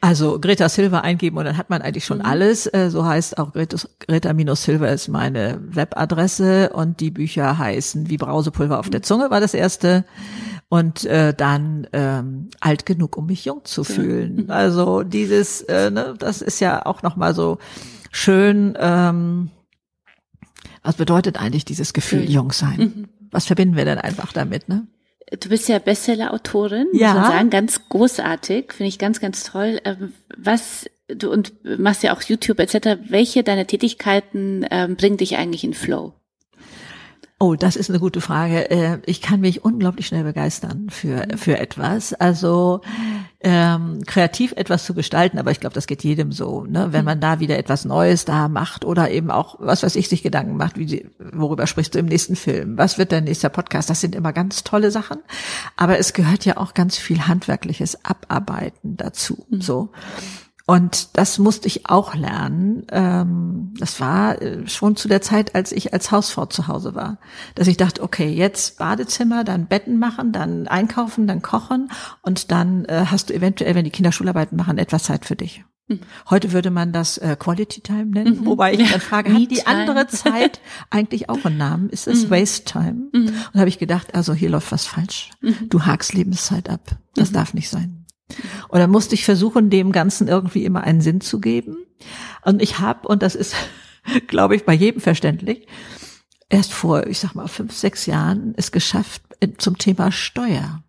Also 0.00 0.38
Greta 0.40 0.68
Silva 0.68 1.00
eingeben 1.00 1.36
und 1.36 1.44
dann 1.44 1.56
hat 1.56 1.68
man 1.68 1.82
eigentlich 1.82 2.06
schon 2.06 2.18
mhm. 2.18 2.24
alles. 2.24 2.66
Äh, 2.72 2.90
so 2.90 3.04
heißt 3.04 3.38
auch 3.38 3.52
Greta-Silva 3.52 4.86
ist 4.86 5.08
meine 5.08 5.60
Webadresse 5.62 6.70
und 6.70 7.00
die 7.00 7.10
Bücher 7.10 7.58
heißen 7.58 8.08
Wie 8.08 8.16
Brausepulver 8.16 8.78
auf 8.78 8.88
der 8.88 9.02
Zunge 9.02 9.30
war 9.30 9.40
das 9.40 9.52
erste 9.52 10.04
und 10.68 11.04
äh, 11.04 11.34
dann 11.34 11.86
ähm, 11.92 12.48
alt 12.60 12.86
genug, 12.86 13.16
um 13.16 13.26
mich 13.26 13.44
jung 13.44 13.64
zu 13.64 13.84
fühlen. 13.84 14.44
Mhm. 14.44 14.50
Also 14.50 15.02
dieses, 15.02 15.62
äh, 15.62 15.90
ne, 15.90 16.14
das 16.18 16.40
ist 16.40 16.60
ja 16.60 16.86
auch 16.86 17.02
noch 17.02 17.16
mal 17.16 17.34
so 17.34 17.58
schön. 18.10 18.74
Ähm, 18.78 19.50
was 20.82 20.96
bedeutet 20.96 21.38
eigentlich 21.38 21.66
dieses 21.66 21.92
Gefühl, 21.92 22.30
jung 22.30 22.52
sein? 22.52 22.78
Mhm 22.78 23.08
was 23.30 23.46
verbinden 23.46 23.76
wir 23.76 23.84
denn 23.84 23.98
einfach 23.98 24.32
damit, 24.32 24.68
ne? 24.68 24.86
Du 25.38 25.48
bist 25.48 25.68
ja 25.68 25.78
Bestseller-Autorin, 25.78 26.86
ja. 26.92 27.12
muss 27.12 27.22
man 27.22 27.32
sagen, 27.32 27.50
ganz 27.50 27.88
großartig, 27.88 28.72
finde 28.72 28.88
ich 28.88 28.98
ganz, 28.98 29.20
ganz 29.20 29.44
toll. 29.44 29.80
Ähm, 29.84 30.12
was 30.36 30.86
du 31.06 31.30
und 31.30 31.52
machst 31.78 32.02
ja 32.02 32.14
auch 32.14 32.22
YouTube 32.22 32.58
etc. 32.58 32.98
Welche 33.08 33.42
deiner 33.42 33.66
Tätigkeiten 33.66 34.66
ähm, 34.70 34.96
bringen 34.96 35.16
dich 35.16 35.36
eigentlich 35.36 35.64
in 35.64 35.74
Flow? 35.74 36.14
Oh, 37.42 37.54
das 37.54 37.74
ist 37.74 37.88
eine 37.88 37.98
gute 37.98 38.20
Frage. 38.20 38.70
Äh, 38.70 38.98
ich 39.06 39.22
kann 39.22 39.40
mich 39.40 39.64
unglaublich 39.64 40.06
schnell 40.06 40.24
begeistern 40.24 40.88
für 40.90 41.26
für 41.36 41.58
etwas. 41.58 42.12
Also 42.12 42.82
ähm, 43.40 44.02
kreativ 44.06 44.52
etwas 44.56 44.84
zu 44.84 44.92
gestalten, 44.92 45.38
aber 45.38 45.50
ich 45.50 45.58
glaube, 45.58 45.72
das 45.72 45.86
geht 45.86 46.04
jedem 46.04 46.32
so. 46.32 46.64
Ne? 46.64 46.88
Wenn 46.90 47.06
man 47.06 47.18
da 47.18 47.40
wieder 47.40 47.56
etwas 47.56 47.86
Neues 47.86 48.26
da 48.26 48.48
macht 48.48 48.84
oder 48.84 49.10
eben 49.10 49.30
auch, 49.30 49.56
was 49.58 49.82
weiß 49.82 49.96
ich, 49.96 50.10
sich 50.10 50.22
Gedanken 50.22 50.58
macht, 50.58 50.76
wie 50.76 50.86
sie, 50.86 51.06
worüber 51.18 51.66
sprichst 51.66 51.94
du 51.94 51.98
im 51.98 52.06
nächsten 52.06 52.36
Film? 52.36 52.76
Was 52.76 52.98
wird 52.98 53.10
dein 53.10 53.24
nächster 53.24 53.48
Podcast? 53.48 53.88
Das 53.88 54.02
sind 54.02 54.14
immer 54.14 54.34
ganz 54.34 54.62
tolle 54.62 54.90
Sachen. 54.90 55.20
Aber 55.76 55.98
es 55.98 56.12
gehört 56.12 56.44
ja 56.44 56.58
auch 56.58 56.74
ganz 56.74 56.98
viel 56.98 57.26
handwerkliches 57.26 58.04
Abarbeiten 58.04 58.98
dazu. 58.98 59.46
Mhm. 59.48 59.62
So. 59.62 59.88
Und 60.70 61.18
das 61.18 61.40
musste 61.40 61.66
ich 61.66 61.90
auch 61.90 62.14
lernen. 62.14 62.86
Ähm, 62.92 63.74
das 63.76 63.98
war 63.98 64.40
äh, 64.40 64.68
schon 64.68 64.94
zu 64.94 65.08
der 65.08 65.20
Zeit, 65.20 65.56
als 65.56 65.72
ich 65.72 65.92
als 65.92 66.12
Hausfrau 66.12 66.46
zu 66.46 66.68
Hause 66.68 66.94
war, 66.94 67.18
dass 67.56 67.66
ich 67.66 67.76
dachte, 67.76 68.00
okay, 68.04 68.28
jetzt 68.28 68.78
Badezimmer, 68.78 69.42
dann 69.42 69.66
Betten 69.66 69.98
machen, 69.98 70.30
dann 70.30 70.68
einkaufen, 70.68 71.26
dann 71.26 71.42
kochen 71.42 71.90
und 72.22 72.52
dann 72.52 72.84
äh, 72.84 73.06
hast 73.06 73.30
du 73.30 73.34
eventuell, 73.34 73.74
wenn 73.74 73.84
die 73.84 73.90
Kinder 73.90 74.12
Schularbeiten 74.12 74.56
machen, 74.56 74.78
etwas 74.78 75.02
Zeit 75.02 75.24
für 75.24 75.34
dich. 75.34 75.64
Mhm. 75.88 76.02
Heute 76.30 76.52
würde 76.52 76.70
man 76.70 76.92
das 76.92 77.18
äh, 77.18 77.34
Quality 77.36 77.80
Time 77.80 78.06
nennen, 78.06 78.42
mhm. 78.42 78.46
wobei 78.46 78.72
ich 78.74 78.92
dann 78.92 79.00
frage, 79.00 79.34
hat 79.34 79.50
die 79.50 79.66
andere 79.66 80.06
Zeit 80.06 80.60
eigentlich 80.90 81.28
auch 81.28 81.44
einen 81.46 81.58
Namen? 81.58 81.90
Ist 81.90 82.06
es 82.06 82.26
mhm. 82.26 82.30
Waste 82.30 82.64
Time? 82.64 83.08
Mhm. 83.12 83.32
Und 83.52 83.58
habe 83.58 83.68
ich 83.68 83.80
gedacht, 83.80 84.14
also 84.14 84.34
hier 84.34 84.50
läuft 84.50 84.70
was 84.70 84.86
falsch. 84.86 85.30
Du 85.68 85.84
hakst 85.84 86.14
Lebenszeit 86.14 86.70
ab. 86.70 86.96
Das 87.16 87.32
darf 87.32 87.54
nicht 87.54 87.70
sein. 87.70 87.99
Und 88.68 88.78
dann 88.78 88.90
musste 88.90 89.14
ich 89.14 89.24
versuchen, 89.24 89.70
dem 89.70 89.92
Ganzen 89.92 90.28
irgendwie 90.28 90.64
immer 90.64 90.82
einen 90.82 91.00
Sinn 91.00 91.20
zu 91.20 91.40
geben. 91.40 91.76
Und 92.42 92.62
ich 92.62 92.78
habe, 92.78 93.08
und 93.08 93.22
das 93.22 93.34
ist, 93.34 93.54
glaube 94.26 94.56
ich, 94.56 94.64
bei 94.64 94.72
jedem 94.72 95.00
verständlich, 95.00 95.66
erst 96.48 96.72
vor, 96.72 97.06
ich 97.06 97.18
sag 97.18 97.34
mal, 97.34 97.48
fünf, 97.48 97.74
sechs 97.74 98.06
Jahren 98.06 98.54
es 98.56 98.72
geschafft 98.72 99.22
zum 99.58 99.78
Thema 99.78 100.12
Steuer 100.12 100.82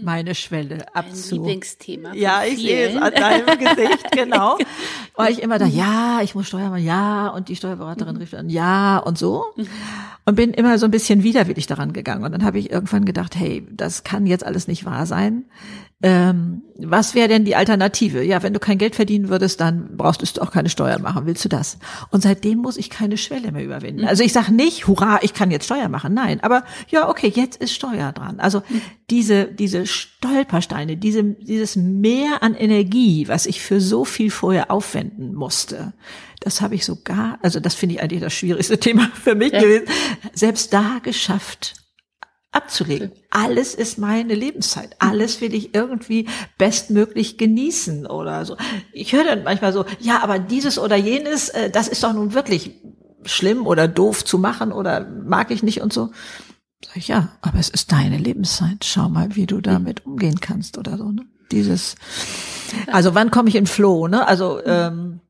meine 0.00 0.34
Schwelle 0.34 0.94
abzu. 0.94 1.34
Ein 1.34 1.40
Lieblingsthema. 1.40 2.14
Ja, 2.14 2.44
ich 2.44 2.58
sehe 2.58 2.88
es 2.88 2.96
an 2.96 3.12
deinem 3.12 3.46
Gesicht, 3.58 4.10
genau. 4.12 4.58
Weil 5.16 5.32
ich 5.32 5.42
immer 5.42 5.58
da, 5.58 5.66
ja, 5.66 6.20
ich 6.22 6.34
muss 6.34 6.48
Steuern 6.48 6.70
machen, 6.70 6.84
ja, 6.84 7.28
und 7.28 7.48
die 7.48 7.56
Steuerberaterin 7.56 8.16
rief 8.16 8.30
dann, 8.30 8.48
ja, 8.48 8.98
und 8.98 9.18
so. 9.18 9.44
Und 10.24 10.34
bin 10.34 10.52
immer 10.52 10.78
so 10.78 10.86
ein 10.86 10.90
bisschen 10.90 11.22
widerwillig 11.22 11.66
daran 11.66 11.92
gegangen. 11.92 12.24
Und 12.24 12.32
dann 12.32 12.44
habe 12.44 12.58
ich 12.58 12.70
irgendwann 12.70 13.04
gedacht, 13.04 13.36
hey, 13.36 13.66
das 13.70 14.04
kann 14.04 14.26
jetzt 14.26 14.44
alles 14.44 14.68
nicht 14.68 14.84
wahr 14.84 15.06
sein. 15.06 15.44
Ähm, 16.02 16.62
was 16.76 17.14
wäre 17.14 17.28
denn 17.28 17.44
die 17.44 17.54
Alternative? 17.54 18.24
Ja, 18.24 18.42
wenn 18.42 18.52
du 18.52 18.58
kein 18.58 18.78
Geld 18.78 18.96
verdienen 18.96 19.28
würdest, 19.28 19.60
dann 19.60 19.96
brauchst 19.96 20.36
du 20.36 20.42
auch 20.42 20.50
keine 20.50 20.68
Steuern 20.68 21.00
machen. 21.00 21.26
Willst 21.26 21.44
du 21.44 21.48
das? 21.48 21.78
Und 22.10 22.22
seitdem 22.22 22.58
muss 22.58 22.76
ich 22.76 22.90
keine 22.90 23.16
Schwelle 23.16 23.52
mehr 23.52 23.64
überwinden. 23.64 24.04
Also 24.04 24.24
ich 24.24 24.32
sage 24.32 24.52
nicht, 24.52 24.88
hurra, 24.88 25.20
ich 25.22 25.32
kann 25.32 25.52
jetzt 25.52 25.66
Steuer 25.66 25.88
machen. 25.88 26.12
Nein, 26.12 26.40
aber 26.42 26.64
ja, 26.88 27.08
okay, 27.08 27.30
jetzt 27.32 27.62
ist 27.62 27.72
Steuer 27.72 28.10
dran. 28.12 28.40
Also 28.40 28.62
diese, 29.10 29.46
diese 29.46 29.86
Stolpersteine, 29.86 30.96
diese, 30.96 31.22
dieses 31.22 31.76
Mehr 31.76 32.42
an 32.42 32.54
Energie, 32.54 33.28
was 33.28 33.46
ich 33.46 33.60
für 33.60 33.80
so 33.80 34.04
viel 34.04 34.30
vorher 34.30 34.72
aufwenden 34.72 35.34
musste, 35.34 35.92
das 36.40 36.60
habe 36.60 36.74
ich 36.74 36.84
sogar, 36.84 37.38
also 37.42 37.60
das 37.60 37.74
finde 37.74 37.94
ich 37.94 38.02
eigentlich 38.02 38.22
das 38.22 38.32
schwierigste 38.32 38.78
Thema 38.80 39.08
für 39.14 39.36
mich 39.36 39.52
ja. 39.52 39.60
gewesen, 39.60 39.86
selbst 40.32 40.72
da 40.72 40.98
geschafft 41.00 41.81
abzulegen. 42.52 43.12
Alles 43.30 43.74
ist 43.74 43.98
meine 43.98 44.34
Lebenszeit. 44.34 44.94
Alles 44.98 45.40
will 45.40 45.54
ich 45.54 45.74
irgendwie 45.74 46.28
bestmöglich 46.58 47.38
genießen 47.38 48.06
oder 48.06 48.44
so. 48.44 48.56
Ich 48.92 49.14
höre 49.14 49.24
dann 49.24 49.42
manchmal 49.42 49.72
so, 49.72 49.86
ja, 49.98 50.22
aber 50.22 50.38
dieses 50.38 50.78
oder 50.78 50.96
jenes, 50.96 51.48
äh, 51.48 51.70
das 51.70 51.88
ist 51.88 52.04
doch 52.04 52.12
nun 52.12 52.34
wirklich 52.34 52.72
schlimm 53.24 53.66
oder 53.66 53.88
doof 53.88 54.24
zu 54.24 54.38
machen 54.38 54.70
oder 54.70 55.00
mag 55.00 55.50
ich 55.50 55.62
nicht 55.62 55.80
und 55.80 55.92
so. 55.92 56.10
Sag 56.84 56.96
ich, 56.96 57.08
ja, 57.08 57.28
aber 57.40 57.58
es 57.58 57.70
ist 57.70 57.90
deine 57.90 58.18
Lebenszeit. 58.18 58.84
Schau 58.84 59.08
mal, 59.08 59.34
wie 59.34 59.46
du 59.46 59.60
damit 59.60 60.04
umgehen 60.04 60.40
kannst 60.40 60.76
oder 60.76 60.98
so. 60.98 61.10
Ne? 61.10 61.24
Dieses, 61.50 61.94
also 62.88 63.14
wann 63.14 63.30
komme 63.30 63.48
ich 63.48 63.54
in 63.54 63.66
Flow? 63.66 64.08
Ne? 64.08 64.26
Also, 64.26 64.62
ähm, 64.64 65.20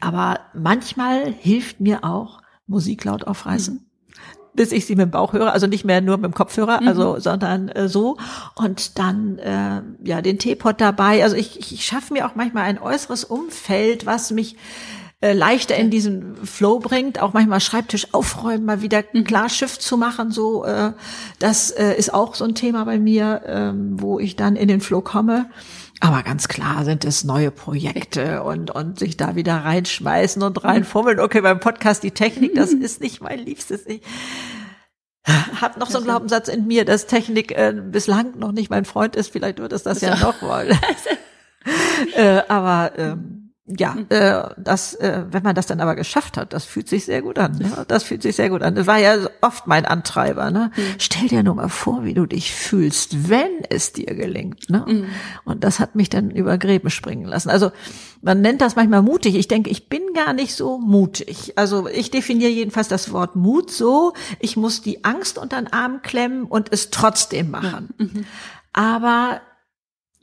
aber 0.00 0.40
manchmal 0.54 1.32
hilft 1.32 1.80
mir 1.80 2.04
auch 2.04 2.42
Musik 2.66 3.04
laut 3.04 3.24
aufreißen 3.24 3.87
bis 4.54 4.72
ich 4.72 4.86
sie 4.86 4.96
mit 4.96 5.06
dem 5.06 5.10
Bauch 5.10 5.32
höre, 5.32 5.52
also 5.52 5.66
nicht 5.66 5.84
mehr 5.84 6.00
nur 6.00 6.16
mit 6.16 6.24
dem 6.24 6.34
Kopfhörer, 6.34 6.80
mhm. 6.80 6.88
also 6.88 7.18
sondern 7.20 7.68
äh, 7.68 7.88
so 7.88 8.16
und 8.54 8.98
dann 8.98 9.38
äh, 9.38 9.82
ja 10.04 10.22
den 10.22 10.38
Teepot 10.38 10.80
dabei. 10.80 11.22
Also 11.22 11.36
ich, 11.36 11.58
ich, 11.58 11.72
ich 11.72 11.86
schaffe 11.86 12.12
mir 12.12 12.26
auch 12.26 12.34
manchmal 12.34 12.64
ein 12.64 12.78
äußeres 12.78 13.24
Umfeld, 13.24 14.06
was 14.06 14.30
mich 14.30 14.56
äh, 15.20 15.32
leichter 15.32 15.74
in 15.74 15.90
diesen 15.90 16.36
Flow 16.46 16.78
bringt, 16.78 17.20
auch 17.20 17.32
manchmal 17.32 17.60
Schreibtisch 17.60 18.14
aufräumen, 18.14 18.64
mal 18.64 18.82
wieder 18.82 19.02
mhm. 19.12 19.24
klar 19.24 19.48
Schiff 19.48 19.78
zu 19.78 19.96
machen, 19.96 20.30
so 20.30 20.64
äh, 20.64 20.92
das 21.40 21.70
äh, 21.72 21.94
ist 21.94 22.14
auch 22.14 22.36
so 22.36 22.44
ein 22.44 22.54
Thema 22.54 22.84
bei 22.84 22.98
mir, 22.98 23.42
äh, 23.44 23.72
wo 24.00 24.20
ich 24.20 24.36
dann 24.36 24.54
in 24.54 24.68
den 24.68 24.80
Flow 24.80 25.00
komme. 25.00 25.50
Aber 26.00 26.22
ganz 26.22 26.48
klar 26.48 26.84
sind 26.84 27.04
es 27.04 27.24
neue 27.24 27.50
Projekte 27.50 28.42
und, 28.44 28.70
und 28.70 28.98
sich 28.98 29.16
da 29.16 29.34
wieder 29.34 29.56
reinschmeißen 29.56 30.42
und 30.42 30.64
reinfummeln. 30.64 31.20
Okay, 31.20 31.40
beim 31.40 31.60
Podcast 31.60 32.02
die 32.02 32.12
Technik, 32.12 32.54
das 32.54 32.72
ist 32.72 33.00
nicht 33.00 33.20
mein 33.20 33.38
Liebstes. 33.40 33.86
Ich 33.86 34.02
habe 35.60 35.78
noch 35.78 35.90
so 35.90 35.98
einen 35.98 36.06
Glaubenssatz 36.06 36.48
in 36.48 36.66
mir, 36.66 36.84
dass 36.84 37.06
Technik 37.06 37.52
äh, 37.52 37.74
bislang 37.74 38.38
noch 38.38 38.52
nicht 38.52 38.70
mein 38.70 38.84
Freund 38.84 39.16
ist. 39.16 39.30
Vielleicht 39.30 39.58
wird 39.58 39.72
es 39.72 39.82
das 39.82 40.00
ja 40.00 40.16
noch 40.16 40.40
mal. 40.40 40.70
äh, 42.16 42.42
aber 42.48 42.92
ähm, 42.96 43.37
ja, 43.76 43.94
mhm. 43.94 44.06
äh, 44.08 44.42
das, 44.56 44.94
äh, 44.94 45.24
wenn 45.30 45.42
man 45.42 45.54
das 45.54 45.66
dann 45.66 45.80
aber 45.80 45.94
geschafft 45.94 46.38
hat, 46.38 46.52
das 46.52 46.64
fühlt 46.64 46.88
sich 46.88 47.04
sehr 47.04 47.20
gut 47.20 47.38
an. 47.38 47.58
Ne? 47.58 47.84
Das 47.86 48.02
fühlt 48.02 48.22
sich 48.22 48.34
sehr 48.36 48.48
gut 48.48 48.62
an. 48.62 48.74
Das 48.74 48.86
war 48.86 48.98
ja 48.98 49.16
oft 49.42 49.66
mein 49.66 49.84
Antreiber. 49.84 50.50
Ne? 50.50 50.70
Mhm. 50.74 50.82
Stell 50.98 51.28
dir 51.28 51.42
nur 51.42 51.54
mal 51.54 51.68
vor, 51.68 52.04
wie 52.04 52.14
du 52.14 52.24
dich 52.24 52.54
fühlst, 52.54 53.28
wenn 53.28 53.50
es 53.68 53.92
dir 53.92 54.14
gelingt. 54.14 54.70
Ne? 54.70 54.84
Mhm. 54.86 55.06
Und 55.44 55.64
das 55.64 55.80
hat 55.80 55.94
mich 55.96 56.08
dann 56.08 56.30
über 56.30 56.56
Gräben 56.56 56.88
springen 56.88 57.26
lassen. 57.26 57.50
Also 57.50 57.70
man 58.22 58.40
nennt 58.40 58.62
das 58.62 58.74
manchmal 58.74 59.02
mutig. 59.02 59.34
Ich 59.34 59.48
denke, 59.48 59.68
ich 59.68 59.88
bin 59.88 60.02
gar 60.14 60.32
nicht 60.32 60.54
so 60.54 60.78
mutig. 60.78 61.52
Also 61.56 61.88
ich 61.88 62.10
definiere 62.10 62.50
jedenfalls 62.50 62.88
das 62.88 63.12
Wort 63.12 63.36
Mut 63.36 63.70
so: 63.70 64.14
Ich 64.40 64.56
muss 64.56 64.80
die 64.80 65.04
Angst 65.04 65.36
unter 65.36 65.60
den 65.60 65.72
Arm 65.72 66.00
klemmen 66.02 66.44
und 66.44 66.72
es 66.72 66.90
trotzdem 66.90 67.50
machen. 67.50 67.90
Mhm. 67.98 68.24
Aber 68.72 69.40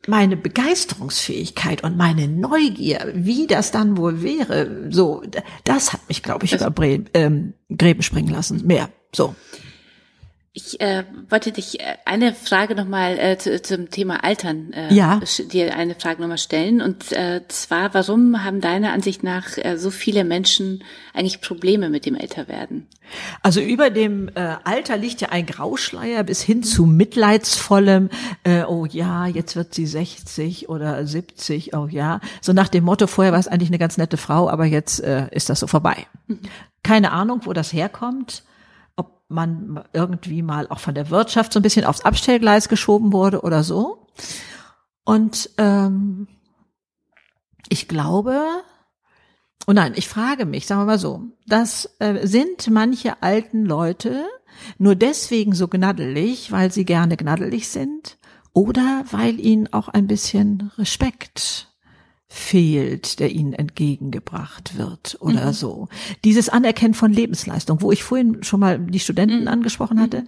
meine 0.07 0.37
Begeisterungsfähigkeit 0.37 1.83
und 1.83 1.97
meine 1.97 2.27
Neugier, 2.27 3.11
wie 3.13 3.47
das 3.47 3.71
dann 3.71 3.97
wohl 3.97 4.21
wäre, 4.21 4.87
so, 4.89 5.23
das 5.63 5.93
hat 5.93 6.07
mich, 6.07 6.23
glaube 6.23 6.45
ich, 6.45 6.53
über 6.53 6.69
Bre 6.69 7.03
ähm, 7.13 7.53
Gräben 7.75 8.01
springen 8.01 8.29
lassen. 8.29 8.65
Mehr. 8.65 8.89
So. 9.13 9.35
Ich 10.57 10.79
äh, 10.79 11.03
wollte 11.29 11.51
dich 11.51 11.81
äh, 11.81 11.97
eine 12.05 12.33
Frage 12.33 12.75
nochmal 12.75 13.19
äh, 13.19 13.37
zu, 13.37 13.61
zum 13.61 13.89
Thema 13.89 14.23
Altern 14.23 14.71
äh, 14.71 14.93
ja. 14.93 15.19
dir 15.51 15.75
eine 15.75 15.95
Frage 15.95 16.21
nochmal 16.21 16.37
stellen. 16.37 16.81
Und 16.81 17.11
äh, 17.11 17.41
zwar, 17.49 17.93
warum 17.93 18.41
haben 18.41 18.61
deiner 18.61 18.93
Ansicht 18.93 19.21
nach 19.21 19.57
äh, 19.57 19.77
so 19.77 19.91
viele 19.91 20.23
Menschen 20.23 20.81
eigentlich 21.13 21.41
Probleme 21.41 21.89
mit 21.89 22.05
dem 22.05 22.15
Älterwerden? 22.15 22.87
Also 23.41 23.59
über 23.59 23.89
dem 23.89 24.29
äh, 24.29 24.55
Alter 24.63 24.95
liegt 24.95 25.19
ja 25.19 25.27
ein 25.27 25.45
Grauschleier 25.45 26.23
bis 26.23 26.41
hin 26.41 26.63
zu 26.63 26.85
mitleidsvollem, 26.85 28.09
äh, 28.45 28.63
oh 28.63 28.85
ja, 28.85 29.27
jetzt 29.27 29.57
wird 29.57 29.73
sie 29.73 29.85
60 29.85 30.69
oder 30.69 31.05
70, 31.05 31.75
oh 31.75 31.87
ja. 31.87 32.21
So 32.39 32.53
nach 32.53 32.69
dem 32.69 32.85
Motto, 32.85 33.07
vorher 33.07 33.33
war 33.33 33.41
es 33.41 33.49
eigentlich 33.49 33.71
eine 33.71 33.77
ganz 33.77 33.97
nette 33.97 34.15
Frau, 34.15 34.49
aber 34.49 34.63
jetzt 34.63 35.03
äh, 35.03 35.27
ist 35.31 35.49
das 35.49 35.59
so 35.59 35.67
vorbei. 35.67 36.07
Mhm. 36.27 36.39
Keine 36.81 37.11
Ahnung, 37.11 37.41
wo 37.43 37.51
das 37.51 37.73
herkommt 37.73 38.43
man 39.27 39.83
irgendwie 39.93 40.41
mal 40.41 40.67
auch 40.67 40.79
von 40.79 40.95
der 40.95 41.09
Wirtschaft 41.09 41.53
so 41.53 41.59
ein 41.59 41.63
bisschen 41.63 41.85
aufs 41.85 42.01
Abstellgleis 42.01 42.69
geschoben 42.69 43.11
wurde 43.11 43.41
oder 43.41 43.63
so. 43.63 44.07
Und 45.03 45.49
ähm, 45.57 46.27
ich 47.69 47.87
glaube, 47.87 48.43
oh 49.67 49.73
nein, 49.73 49.93
ich 49.95 50.07
frage 50.07 50.45
mich, 50.45 50.67
sagen 50.67 50.81
wir 50.81 50.85
mal 50.85 50.99
so, 50.99 51.23
das 51.47 51.95
äh, 51.99 52.25
sind 52.27 52.69
manche 52.69 53.21
alten 53.23 53.65
Leute 53.65 54.25
nur 54.77 54.95
deswegen 54.95 55.53
so 55.53 55.67
gnaddelig, 55.67 56.51
weil 56.51 56.71
sie 56.71 56.85
gerne 56.85 57.17
gnaddelig 57.17 57.67
sind 57.69 58.17
oder 58.53 59.03
weil 59.11 59.39
ihnen 59.39 59.71
auch 59.73 59.89
ein 59.89 60.07
bisschen 60.07 60.71
Respekt 60.77 61.74
fehlt, 62.27 63.19
der 63.19 63.31
ihnen 63.31 63.53
entgegengebracht 63.53 64.77
wird 64.77 65.17
oder 65.19 65.47
mhm. 65.47 65.53
so. 65.53 65.87
Dieses 66.23 66.49
Anerkennen 66.49 66.93
von 66.93 67.13
Lebensleistung, 67.13 67.81
wo 67.81 67.91
ich 67.91 68.03
vorhin 68.03 68.43
schon 68.43 68.59
mal 68.59 68.79
die 68.79 68.99
Studenten 68.99 69.41
mhm. 69.41 69.47
angesprochen 69.47 70.01
hatte, 70.01 70.21
mhm 70.21 70.27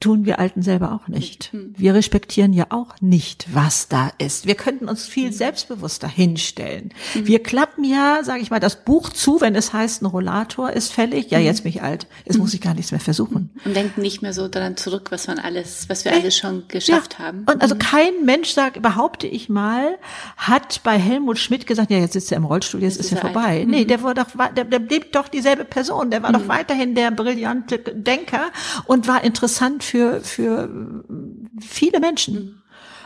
tun 0.00 0.24
wir 0.24 0.38
Alten 0.38 0.62
selber 0.62 0.92
auch 0.92 1.08
nicht. 1.08 1.52
Hm. 1.52 1.74
Wir 1.76 1.94
respektieren 1.94 2.52
ja 2.52 2.66
auch 2.70 3.00
nicht, 3.00 3.46
was 3.52 3.88
da 3.88 4.10
ist. 4.18 4.46
Wir 4.46 4.54
könnten 4.54 4.88
uns 4.88 5.06
viel 5.06 5.28
hm. 5.28 5.32
selbstbewusster 5.32 6.08
hinstellen. 6.08 6.92
Hm. 7.12 7.26
Wir 7.26 7.42
klappen 7.42 7.84
ja, 7.84 8.20
sage 8.24 8.42
ich 8.42 8.50
mal, 8.50 8.60
das 8.60 8.84
Buch 8.84 9.10
zu, 9.10 9.40
wenn 9.40 9.54
es 9.54 9.72
heißt, 9.72 10.02
ein 10.02 10.06
Rollator 10.06 10.70
ist 10.70 10.92
fällig. 10.92 11.30
Ja, 11.30 11.38
jetzt 11.38 11.62
bin 11.62 11.70
ich 11.70 11.82
alt. 11.82 12.06
Jetzt 12.24 12.38
muss 12.38 12.54
ich 12.54 12.60
gar 12.60 12.74
nichts 12.74 12.90
mehr 12.90 13.00
versuchen. 13.00 13.50
Und 13.64 13.76
denken 13.76 14.00
nicht 14.02 14.22
mehr 14.22 14.32
so 14.32 14.48
daran 14.48 14.76
zurück, 14.76 15.10
was 15.10 15.26
man 15.26 15.38
alles, 15.38 15.88
was 15.88 16.04
wir 16.04 16.12
alles 16.12 16.36
schon 16.36 16.64
geschafft 16.68 17.16
ja. 17.18 17.26
haben. 17.26 17.40
Und 17.40 17.62
also 17.62 17.76
kein 17.76 18.24
Mensch 18.24 18.50
sagt, 18.50 18.82
behaupte 18.82 19.26
ich 19.26 19.48
mal, 19.48 19.98
hat 20.36 20.82
bei 20.82 20.98
Helmut 20.98 21.38
Schmidt 21.38 21.66
gesagt, 21.66 21.90
ja, 21.90 21.98
jetzt 21.98 22.14
sitzt 22.14 22.32
er 22.32 22.38
im 22.38 22.44
Rollstuhl, 22.44 22.82
jetzt 22.82 22.98
ist, 22.98 23.06
ist 23.06 23.12
er 23.12 23.18
vorbei. 23.20 23.60
Alt. 23.60 23.68
Nee, 23.68 23.84
der 23.84 24.02
war 24.02 24.14
doch, 24.14 24.26
der, 24.56 24.64
der 24.64 24.78
lebt 24.80 25.14
doch 25.14 25.28
dieselbe 25.28 25.64
Person. 25.64 26.10
Der 26.10 26.22
war 26.22 26.32
doch 26.32 26.48
weiterhin 26.48 26.94
der 26.94 27.10
brillante 27.10 27.78
Denker 27.78 28.50
und 28.86 29.06
war 29.06 29.22
interessant 29.22 29.81
für, 29.82 30.20
für 30.20 31.04
viele 31.60 32.00
Menschen. 32.00 32.34
Mhm. 32.34 32.62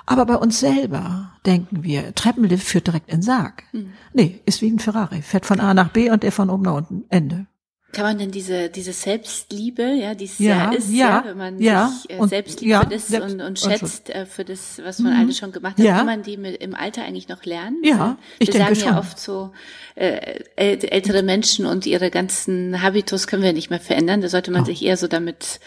Aber 0.06 0.24
bei 0.24 0.36
uns 0.36 0.60
selber 0.60 1.32
denken 1.44 1.82
wir, 1.82 2.14
Treppenlift 2.14 2.66
führt 2.66 2.86
direkt 2.86 3.08
in 3.08 3.16
den 3.16 3.22
Sarg. 3.22 3.64
Mhm. 3.72 3.92
Nee, 4.12 4.40
ist 4.46 4.62
wie 4.62 4.70
ein 4.70 4.78
Ferrari. 4.78 5.20
Fährt 5.22 5.46
von 5.46 5.58
A 5.58 5.74
nach 5.74 5.88
B 5.88 6.10
und 6.10 6.22
der 6.22 6.32
von 6.32 6.48
oben 6.48 6.62
nach 6.62 6.74
unten. 6.74 7.04
Ende. 7.08 7.46
Kann 7.92 8.04
man 8.04 8.18
denn 8.18 8.30
diese, 8.30 8.68
diese 8.68 8.92
Selbstliebe, 8.92 9.82
ja, 9.82 10.14
die 10.14 10.26
es 10.26 10.38
ja, 10.38 10.70
ist, 10.70 10.90
ja, 10.90 11.08
ja, 11.08 11.24
wenn 11.24 11.38
man 11.38 11.58
ja, 11.58 11.88
sich 11.88 12.10
äh, 12.10 12.26
selbst 12.26 12.60
liebt 12.60 12.70
ja, 12.70 12.80
für 12.80 12.88
das 12.88 13.06
selbst, 13.06 13.34
und, 13.34 13.40
und 13.40 13.58
schätzt 13.58 14.10
äh, 14.10 14.26
für 14.26 14.44
das, 14.44 14.82
was 14.84 14.98
man 14.98 15.14
mhm. 15.14 15.20
alles 15.20 15.38
schon 15.38 15.50
gemacht 15.50 15.78
hat, 15.78 15.84
ja. 15.84 15.96
kann 15.96 16.06
man 16.06 16.22
die 16.22 16.36
mit, 16.36 16.60
im 16.60 16.74
Alter 16.74 17.04
eigentlich 17.04 17.28
noch 17.28 17.44
lernen? 17.44 17.78
Ja, 17.82 18.18
ich 18.38 18.48
Wir 18.48 18.54
denke 18.54 18.74
sagen 18.74 18.80
schon. 18.80 18.92
ja 18.92 18.98
oft 18.98 19.18
so, 19.18 19.52
äh, 19.94 20.40
ältere 20.56 21.22
Menschen 21.22 21.64
und 21.64 21.86
ihre 21.86 22.10
ganzen 22.10 22.82
Habitus 22.82 23.28
können 23.28 23.42
wir 23.42 23.54
nicht 23.54 23.70
mehr 23.70 23.80
verändern. 23.80 24.20
Da 24.20 24.28
sollte 24.28 24.50
man 24.50 24.62
oh. 24.62 24.66
sich 24.66 24.84
eher 24.84 24.98
so 24.98 25.08
damit 25.08 25.58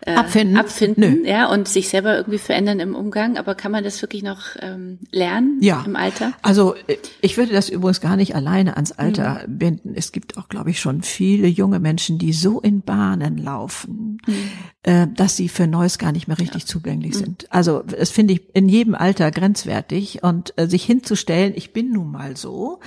äh, 0.00 0.14
abfinden, 0.14 0.56
abfinden 0.56 1.22
Nö. 1.22 1.28
ja, 1.28 1.50
und 1.50 1.68
sich 1.68 1.88
selber 1.88 2.16
irgendwie 2.16 2.38
verändern 2.38 2.80
im 2.80 2.94
Umgang. 2.94 3.36
Aber 3.36 3.54
kann 3.54 3.72
man 3.72 3.84
das 3.84 4.00
wirklich 4.02 4.22
noch 4.22 4.40
ähm, 4.60 4.98
lernen 5.10 5.58
ja. 5.60 5.82
im 5.86 5.96
Alter? 5.96 6.32
Also 6.42 6.74
ich 7.20 7.36
würde 7.36 7.52
das 7.52 7.68
übrigens 7.68 8.00
gar 8.00 8.16
nicht 8.16 8.34
alleine 8.34 8.76
ans 8.76 8.92
Alter 8.92 9.42
mhm. 9.46 9.58
binden. 9.58 9.94
Es 9.94 10.12
gibt 10.12 10.38
auch, 10.38 10.48
glaube 10.48 10.70
ich, 10.70 10.80
schon 10.80 11.02
viele 11.02 11.46
junge 11.46 11.80
Menschen, 11.80 12.18
die 12.18 12.32
so 12.32 12.60
in 12.60 12.82
Bahnen 12.82 13.38
laufen, 13.38 14.18
mhm. 14.26 14.34
äh, 14.82 15.06
dass 15.14 15.36
sie 15.36 15.48
für 15.48 15.66
Neues 15.66 15.98
gar 15.98 16.12
nicht 16.12 16.28
mehr 16.28 16.38
richtig 16.38 16.62
ja. 16.62 16.68
zugänglich 16.68 17.14
mhm. 17.14 17.18
sind. 17.18 17.52
Also 17.52 17.82
das 17.82 18.10
finde 18.10 18.34
ich 18.34 18.54
in 18.54 18.68
jedem 18.68 18.94
Alter 18.94 19.30
grenzwertig 19.30 20.22
und 20.22 20.52
äh, 20.56 20.66
sich 20.66 20.84
hinzustellen, 20.84 21.52
ich 21.56 21.72
bin 21.72 21.92
nun 21.92 22.10
mal 22.10 22.36
so, 22.36 22.80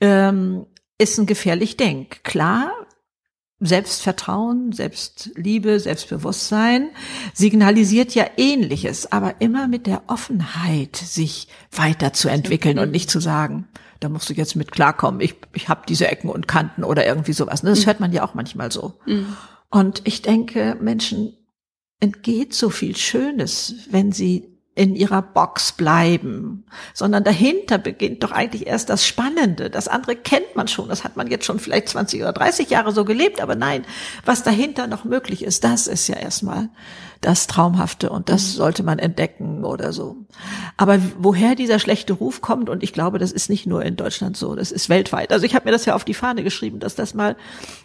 ähm, 0.00 0.66
ist 0.98 1.18
ein 1.18 1.26
gefährlich 1.26 1.76
Denk. 1.76 2.22
Klar, 2.22 2.72
Selbstvertrauen, 3.64 4.72
Selbstliebe, 4.72 5.78
Selbstbewusstsein 5.78 6.90
signalisiert 7.32 8.14
ja 8.14 8.26
ähnliches, 8.36 9.10
aber 9.12 9.40
immer 9.40 9.68
mit 9.68 9.86
der 9.86 10.02
Offenheit, 10.08 10.96
sich 10.96 11.48
weiterzuentwickeln 11.70 12.78
und 12.78 12.90
nicht 12.90 13.10
zu 13.10 13.20
sagen, 13.20 13.68
da 14.00 14.08
musst 14.08 14.28
du 14.28 14.34
jetzt 14.34 14.56
mit 14.56 14.72
klarkommen, 14.72 15.20
ich, 15.20 15.36
ich 15.54 15.68
habe 15.68 15.82
diese 15.88 16.08
Ecken 16.08 16.28
und 16.28 16.48
Kanten 16.48 16.82
oder 16.82 17.06
irgendwie 17.06 17.32
sowas. 17.32 17.62
Ne? 17.62 17.70
Das 17.70 17.86
hört 17.86 18.00
man 18.00 18.12
ja 18.12 18.24
auch 18.24 18.34
manchmal 18.34 18.72
so. 18.72 18.94
Mhm. 19.06 19.36
Und 19.70 20.02
ich 20.04 20.22
denke, 20.22 20.76
Menschen 20.80 21.34
entgeht 22.00 22.52
so 22.52 22.68
viel 22.68 22.96
Schönes, 22.96 23.74
wenn 23.90 24.12
sie 24.12 24.51
in 24.74 24.96
ihrer 24.96 25.20
Box 25.20 25.72
bleiben, 25.72 26.64
sondern 26.94 27.24
dahinter 27.24 27.76
beginnt 27.76 28.22
doch 28.22 28.32
eigentlich 28.32 28.66
erst 28.66 28.88
das 28.88 29.06
Spannende. 29.06 29.68
Das 29.68 29.86
andere 29.86 30.16
kennt 30.16 30.56
man 30.56 30.66
schon, 30.66 30.88
das 30.88 31.04
hat 31.04 31.14
man 31.16 31.26
jetzt 31.26 31.44
schon 31.44 31.58
vielleicht 31.58 31.90
20 31.90 32.22
oder 32.22 32.32
30 32.32 32.70
Jahre 32.70 32.92
so 32.92 33.04
gelebt, 33.04 33.42
aber 33.42 33.54
nein, 33.54 33.84
was 34.24 34.42
dahinter 34.42 34.86
noch 34.86 35.04
möglich 35.04 35.44
ist, 35.44 35.64
das 35.64 35.86
ist 35.86 36.08
ja 36.08 36.16
erstmal 36.16 36.70
das 37.22 37.46
Traumhafte 37.46 38.10
und 38.10 38.28
das 38.28 38.42
mhm. 38.42 38.56
sollte 38.56 38.82
man 38.82 38.98
entdecken 38.98 39.64
oder 39.64 39.92
so. 39.92 40.16
Aber 40.76 40.98
woher 41.18 41.54
dieser 41.54 41.78
schlechte 41.78 42.14
Ruf 42.14 42.40
kommt, 42.40 42.68
und 42.68 42.82
ich 42.82 42.92
glaube, 42.92 43.18
das 43.18 43.30
ist 43.30 43.48
nicht 43.48 43.66
nur 43.66 43.84
in 43.84 43.96
Deutschland 43.96 44.36
so, 44.36 44.56
das 44.56 44.72
ist 44.72 44.88
weltweit. 44.88 45.32
Also 45.32 45.46
ich 45.46 45.54
habe 45.54 45.66
mir 45.66 45.72
das 45.72 45.84
ja 45.84 45.94
auf 45.94 46.04
die 46.04 46.14
Fahne 46.14 46.42
geschrieben, 46.42 46.80
dass 46.80 46.96
das 46.96 47.14
mal 47.14 47.36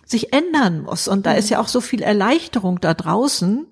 sich 0.05 0.33
ändern 0.33 0.81
muss. 0.81 1.07
Und 1.07 1.25
da 1.25 1.33
ist 1.33 1.49
ja 1.49 1.59
auch 1.59 1.67
so 1.67 1.81
viel 1.81 2.01
Erleichterung 2.01 2.81
da 2.81 2.95
draußen, 2.95 3.67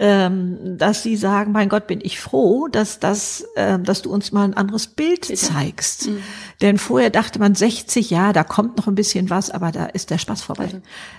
ähm, 0.00 0.78
dass 0.78 1.02
sie 1.02 1.16
sagen, 1.16 1.50
mein 1.52 1.68
Gott, 1.68 1.88
bin 1.88 2.00
ich 2.00 2.20
froh, 2.20 2.68
dass 2.68 3.00
das, 3.00 3.44
äh, 3.56 3.78
dass 3.80 4.02
du 4.02 4.12
uns 4.12 4.30
mal 4.30 4.44
ein 4.44 4.54
anderes 4.54 4.86
Bild 4.86 5.24
zeigst. 5.24 6.08
Mhm. 6.08 6.22
Denn 6.60 6.78
vorher 6.78 7.10
dachte 7.10 7.38
man 7.38 7.54
60, 7.54 8.10
ja, 8.10 8.32
da 8.32 8.42
kommt 8.42 8.76
noch 8.76 8.88
ein 8.88 8.94
bisschen 8.96 9.30
was, 9.30 9.50
aber 9.50 9.70
da 9.70 9.86
ist 9.86 10.10
der 10.10 10.18
Spaß 10.18 10.42
vorbei. 10.42 10.68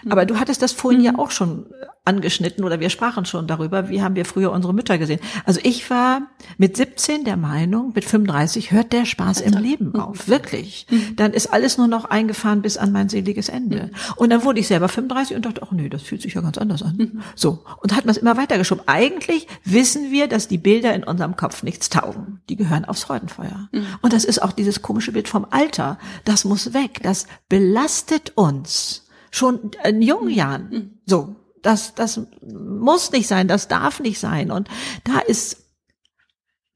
Mhm. 0.04 0.12
Aber 0.12 0.26
du 0.26 0.40
hattest 0.40 0.62
das 0.62 0.74
vorhin 0.74 1.00
mhm. 1.00 1.06
ja 1.06 1.18
auch 1.18 1.32
schon 1.32 1.66
angeschnitten 2.06 2.64
oder 2.64 2.80
wir 2.80 2.90
sprachen 2.90 3.26
schon 3.26 3.46
darüber, 3.46 3.90
wie 3.90 4.02
haben 4.02 4.16
wir 4.16 4.26
früher 4.26 4.52
unsere 4.52 4.74
Mütter 4.74 4.98
gesehen. 4.98 5.20
Also 5.46 5.60
ich 5.64 5.90
war 5.90 6.24
mit 6.58 6.76
17 6.76 7.24
der 7.24 7.38
Meinung, 7.38 7.92
mit 7.94 8.04
35 8.04 8.72
hört 8.72 8.94
der 8.94 9.06
Spaß 9.06 9.42
im 9.42 9.54
Leben 9.54 9.90
mhm. 9.90 10.00
auf, 10.00 10.28
wirklich. 10.28 10.88
Mhm. 10.90 11.16
Dann 11.16 11.34
ist 11.34 11.54
alles 11.54 11.78
nur 11.78 11.88
noch 11.88 12.06
eingefahren 12.06 12.62
bis 12.62 12.78
an 12.78 12.92
mein 12.92 13.10
seliges 13.10 13.48
Ende. 13.48 13.84
Mhm. 13.84 14.14
Und 14.16 14.32
dann 14.32 14.44
wurde 14.44 14.60
ich 14.60 14.68
selber 14.68 14.90
35 14.90 15.36
und 15.36 15.46
dachte, 15.46 15.62
ach 15.64 15.72
nee, 15.72 15.88
das 15.88 16.02
fühlt 16.02 16.22
sich 16.22 16.34
ja 16.34 16.42
ganz 16.42 16.58
anders 16.58 16.82
an. 16.84 17.22
So. 17.36 17.64
Und 17.82 17.96
hat 17.96 18.06
man 18.06 18.12
es 18.12 18.18
immer 18.18 18.38
weitergeschoben. 18.38 18.84
Eigentlich 18.88 19.48
wissen 19.64 20.12
wir, 20.12 20.28
dass 20.28 20.48
die 20.48 20.58
Bilder 20.58 20.94
in 20.96 21.04
unserem 21.04 21.36
Kopf 21.36 21.64
nichts 21.64 21.90
taugen. 21.90 22.42
Die 22.50 22.56
gehören 22.56 22.86
aufs 22.86 23.04
Freudenfeuer. 23.04 23.70
Und 24.02 24.14
das 24.14 24.26
ist 24.26 24.42
auch 24.42 24.52
dieses 24.52 24.82
komische 24.82 25.12
Bild 25.12 25.28
vom 25.30 25.45
Alter. 25.49 25.97
Das 26.25 26.45
muss 26.45 26.73
weg. 26.73 26.99
Das 27.03 27.27
belastet 27.47 28.34
uns 28.36 29.07
schon 29.32 29.71
in 29.84 30.01
jungen 30.01 30.30
Jahren. 30.30 31.01
So, 31.05 31.36
das, 31.61 31.95
das 31.95 32.21
muss 32.41 33.11
nicht 33.11 33.27
sein, 33.27 33.47
das 33.47 33.67
darf 33.67 33.99
nicht 33.99 34.19
sein. 34.19 34.51
Und 34.51 34.67
da 35.03 35.19
ist 35.19 35.65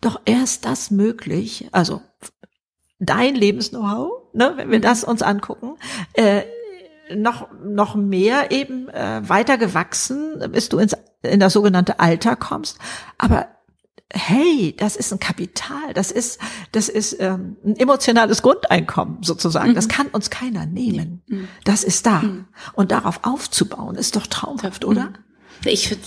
doch 0.02 0.22
erst 0.26 0.66
das 0.66 0.92
möglich, 0.92 1.70
also 1.72 2.02
dein 3.00 3.36
Lebens-Know-how, 3.36 4.34
ne, 4.34 4.54
wenn 4.56 4.72
wir 4.72 4.80
mhm. 4.80 4.84
das 4.84 5.04
uns 5.04 5.22
angucken, 5.22 5.78
äh, 6.14 6.44
noch, 7.16 7.48
noch 7.64 7.96
mehr 7.96 8.52
eben 8.52 8.90
äh, 8.90 9.22
weiter 9.28 9.58
gewachsen, 9.58 10.44
bis 10.52 10.70
du 10.70 10.78
ins, 10.78 10.96
in 11.22 11.40
das 11.40 11.54
sogenannte 11.54 12.00
Alter 12.00 12.36
kommst. 12.36 12.80
Aber 13.18 13.48
hey, 14.14 14.76
das 14.78 14.96
ist 14.96 15.12
ein 15.12 15.20
Kapital, 15.20 15.94
das 15.94 16.12
ist, 16.12 16.40
das 16.72 16.88
ist 16.88 17.18
ähm, 17.20 17.58
ein 17.66 17.76
emotionales 17.78 18.42
Grundeinkommen 18.42 19.24
sozusagen. 19.24 19.72
Mhm. 19.72 19.76
Das 19.76 19.90
kann 19.90 20.08
uns 20.08 20.30
keiner 20.30 20.66
nehmen. 20.66 21.24
Mhm. 21.28 21.48
Das 21.64 21.84
ist 21.84 22.06
da. 22.06 22.22
Mhm. 22.22 22.46
Und 22.74 22.92
darauf 22.92 23.22
aufzubauen, 23.24 23.96
ist 23.96 24.16
doch 24.16 24.28
traumhaft, 24.28 24.86
oder? 24.86 25.14
Ich 25.66 25.88
finde 25.88 26.04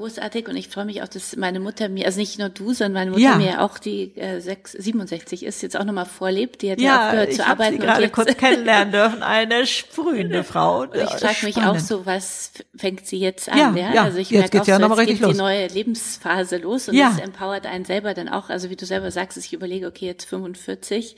großartig 0.00 0.48
und 0.48 0.56
ich 0.56 0.68
freue 0.68 0.86
mich 0.86 1.02
auch, 1.02 1.08
dass 1.08 1.36
meine 1.36 1.60
Mutter 1.60 1.88
mir, 1.88 2.06
also 2.06 2.18
nicht 2.18 2.38
nur 2.38 2.48
du, 2.48 2.72
sondern 2.72 2.92
meine 2.94 3.10
Mutter 3.10 3.22
ja. 3.22 3.36
mir 3.36 3.62
auch 3.62 3.78
die 3.78 4.16
äh, 4.16 4.40
6, 4.40 4.72
67 4.72 5.44
ist, 5.44 5.62
jetzt 5.62 5.78
auch 5.78 5.84
nochmal 5.84 6.06
vorlebt. 6.06 6.62
Die 6.62 6.72
hat 6.72 6.80
ja, 6.80 6.86
ja 6.86 7.06
aufgehört 7.06 7.32
zu 7.34 7.46
arbeiten. 7.46 7.74
Ich 7.74 7.80
gerade 7.80 8.08
kurz 8.08 8.36
kennenlernen 8.36 8.92
dürfen, 8.92 9.22
eine 9.22 9.66
sprühende 9.66 10.42
Frau. 10.50 10.82
Und 10.82 10.94
ich 10.94 11.10
frage 11.10 11.44
mich 11.44 11.56
auch 11.58 11.78
so, 11.78 12.06
was 12.06 12.52
fängt 12.74 13.06
sie 13.06 13.18
jetzt 13.18 13.50
an? 13.50 13.58
Ja, 13.58 13.76
ja? 13.76 13.94
ja. 13.94 14.04
Also 14.04 14.18
ich 14.18 14.30
merke 14.30 14.60
auch 14.60 14.64
so, 14.64 14.72
jetzt 14.72 15.06
geht 15.06 15.20
los. 15.20 15.32
die 15.32 15.38
neue 15.38 15.66
Lebensphase 15.66 16.56
los 16.56 16.88
und 16.88 16.94
ja. 16.94 17.10
das 17.10 17.20
empowert 17.20 17.66
einen 17.66 17.84
selber 17.84 18.14
dann 18.14 18.28
auch. 18.28 18.48
Also 18.48 18.70
wie 18.70 18.76
du 18.76 18.86
selber 18.86 19.10
sagst, 19.10 19.36
ich 19.36 19.52
überlege, 19.52 19.86
okay, 19.86 20.06
jetzt 20.06 20.24
45, 20.28 21.16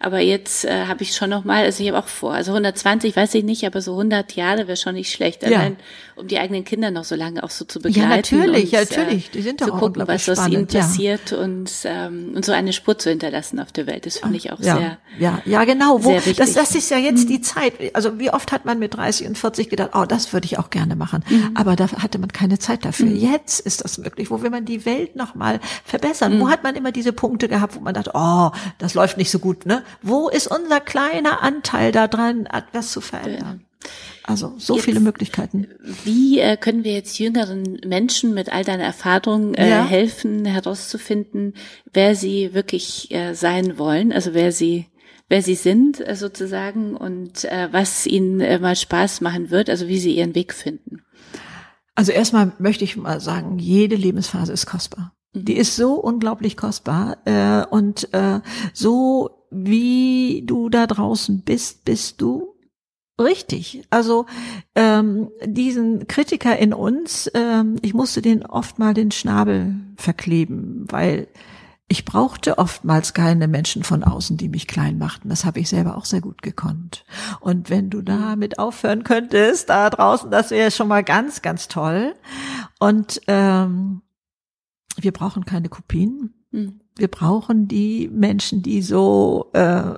aber 0.00 0.18
jetzt 0.18 0.64
äh, 0.64 0.86
habe 0.86 1.04
ich 1.04 1.14
schon 1.14 1.30
nochmal, 1.30 1.64
also 1.64 1.82
ich 1.82 1.88
habe 1.88 1.98
auch 1.98 2.08
vor, 2.08 2.34
also 2.34 2.50
120 2.50 3.14
weiß 3.14 3.34
ich 3.34 3.44
nicht, 3.44 3.64
aber 3.64 3.80
so 3.80 3.92
100 3.92 4.32
Jahre 4.32 4.66
wäre 4.66 4.76
schon 4.76 4.94
nicht 4.94 5.12
schlecht. 5.12 5.44
Allein, 5.44 5.76
um 6.16 6.26
die 6.26 6.38
eigenen 6.38 6.64
Kinder 6.64 6.90
noch 6.90 7.04
so 7.04 7.14
lange 7.14 7.42
auch 7.42 7.50
so 7.50 7.64
zu 7.64 7.80
begleiten 7.80 8.23
natürlich, 8.32 8.72
und, 8.72 8.90
natürlich. 8.90 9.30
Die 9.30 9.42
sind 9.42 9.60
doch 9.60 9.66
zu 9.66 9.72
gucken, 9.72 10.02
was 10.06 10.28
aus 10.28 10.48
ihnen 10.48 10.66
passiert 10.66 11.30
ja. 11.30 11.38
und, 11.38 11.70
ähm, 11.84 12.32
und 12.34 12.44
so 12.44 12.52
eine 12.52 12.72
Spur 12.72 12.98
zu 12.98 13.10
hinterlassen 13.10 13.60
auf 13.60 13.72
der 13.72 13.86
Welt. 13.86 14.06
Das 14.06 14.18
finde 14.18 14.36
ich 14.36 14.52
auch 14.52 14.60
ja, 14.60 14.76
sehr. 14.76 14.98
Ja, 15.18 15.42
ja, 15.44 15.64
genau. 15.64 16.04
Wo, 16.04 16.18
das, 16.36 16.52
das 16.54 16.74
ist 16.74 16.90
ja 16.90 16.98
jetzt 16.98 17.24
mhm. 17.24 17.28
die 17.28 17.40
Zeit. 17.40 17.74
Also 17.94 18.18
wie 18.18 18.30
oft 18.30 18.52
hat 18.52 18.64
man 18.64 18.78
mit 18.78 18.94
30 18.94 19.26
und 19.28 19.38
40 19.38 19.68
gedacht, 19.68 19.90
oh, 19.94 20.04
das 20.04 20.32
würde 20.32 20.46
ich 20.46 20.58
auch 20.58 20.70
gerne 20.70 20.96
machen. 20.96 21.24
Mhm. 21.28 21.50
Aber 21.54 21.76
da 21.76 21.90
hatte 21.90 22.18
man 22.18 22.32
keine 22.32 22.58
Zeit 22.58 22.84
dafür. 22.84 23.06
Mhm. 23.06 23.16
Jetzt 23.16 23.60
ist 23.60 23.84
das 23.84 23.98
möglich. 23.98 24.30
Wo 24.30 24.42
will 24.42 24.50
man 24.50 24.64
die 24.64 24.84
Welt 24.84 25.16
nochmal 25.16 25.60
verbessern? 25.84 26.40
Wo 26.40 26.46
mhm. 26.46 26.50
hat 26.50 26.62
man 26.62 26.74
immer 26.74 26.92
diese 26.92 27.12
Punkte 27.12 27.48
gehabt, 27.48 27.76
wo 27.76 27.80
man 27.80 27.94
dachte, 27.94 28.12
oh, 28.14 28.50
das 28.78 28.94
läuft 28.94 29.16
nicht 29.16 29.30
so 29.30 29.38
gut, 29.38 29.66
ne? 29.66 29.82
Wo 30.02 30.28
ist 30.28 30.46
unser 30.46 30.80
kleiner 30.80 31.42
Anteil 31.42 31.92
daran, 31.92 32.46
etwas 32.46 32.90
zu 32.90 33.00
verändern? 33.00 33.60
Ja. 33.62 33.90
Also 34.26 34.54
so 34.56 34.76
jetzt, 34.76 34.84
viele 34.84 35.00
Möglichkeiten. 35.00 35.68
Wie 36.04 36.38
äh, 36.38 36.56
können 36.56 36.82
wir 36.82 36.92
jetzt 36.92 37.18
jüngeren 37.18 37.78
Menschen 37.86 38.32
mit 38.32 38.50
all 38.50 38.64
deiner 38.64 38.84
Erfahrung 38.84 39.54
äh, 39.54 39.68
ja. 39.68 39.84
helfen, 39.84 40.46
herauszufinden, 40.46 41.54
wer 41.92 42.16
sie 42.16 42.54
wirklich 42.54 43.10
äh, 43.10 43.34
sein 43.34 43.76
wollen, 43.78 44.12
also 44.12 44.32
wer 44.32 44.50
sie 44.50 44.86
wer 45.28 45.42
sie 45.42 45.54
sind 45.54 46.06
äh, 46.06 46.16
sozusagen 46.16 46.96
und 46.96 47.44
äh, 47.44 47.68
was 47.70 48.06
ihnen 48.06 48.40
äh, 48.40 48.58
mal 48.58 48.76
Spaß 48.76 49.20
machen 49.20 49.50
wird, 49.50 49.70
also 49.70 49.88
wie 49.88 49.98
sie 49.98 50.16
ihren 50.16 50.34
Weg 50.34 50.54
finden. 50.54 51.02
Also 51.94 52.12
erstmal 52.12 52.52
möchte 52.58 52.84
ich 52.84 52.96
mal 52.96 53.20
sagen, 53.20 53.58
jede 53.58 53.96
Lebensphase 53.96 54.52
ist 54.52 54.66
kostbar. 54.66 55.14
Mhm. 55.32 55.44
Die 55.44 55.56
ist 55.56 55.76
so 55.76 55.94
unglaublich 55.94 56.56
kostbar 56.56 57.18
und 57.70 58.08
so 58.72 59.30
wie 59.50 60.42
du 60.44 60.68
da 60.68 60.88
draußen 60.88 61.42
bist, 61.42 61.84
bist 61.84 62.20
du 62.20 62.53
Richtig. 63.20 63.84
Also 63.90 64.26
ähm, 64.74 65.30
diesen 65.44 66.08
Kritiker 66.08 66.58
in 66.58 66.74
uns, 66.74 67.30
ähm, 67.34 67.76
ich 67.82 67.94
musste 67.94 68.22
den 68.22 68.44
oft 68.44 68.78
mal 68.78 68.92
den 68.92 69.12
Schnabel 69.12 69.76
verkleben, 69.96 70.86
weil 70.90 71.28
ich 71.86 72.04
brauchte 72.04 72.58
oftmals 72.58 73.14
keine 73.14 73.46
Menschen 73.46 73.84
von 73.84 74.02
außen, 74.02 74.36
die 74.36 74.48
mich 74.48 74.66
klein 74.66 74.98
machten. 74.98 75.28
Das 75.28 75.44
habe 75.44 75.60
ich 75.60 75.68
selber 75.68 75.96
auch 75.96 76.06
sehr 76.06 76.22
gut 76.22 76.42
gekonnt. 76.42 77.04
Und 77.40 77.70
wenn 77.70 77.90
du 77.90 78.00
damit 78.02 78.58
aufhören 78.58 79.04
könntest, 79.04 79.68
da 79.68 79.90
draußen, 79.90 80.30
das 80.30 80.50
wäre 80.50 80.70
schon 80.70 80.88
mal 80.88 81.04
ganz, 81.04 81.42
ganz 81.42 81.68
toll. 81.68 82.14
Und 82.80 83.20
ähm, 83.28 84.02
wir 84.96 85.12
brauchen 85.12 85.44
keine 85.44 85.68
Kopien. 85.68 86.34
Hm. 86.50 86.80
Wir 86.96 87.08
brauchen 87.08 87.68
die 87.68 88.08
Menschen, 88.08 88.62
die 88.62 88.80
so 88.80 89.50
äh, 89.52 89.94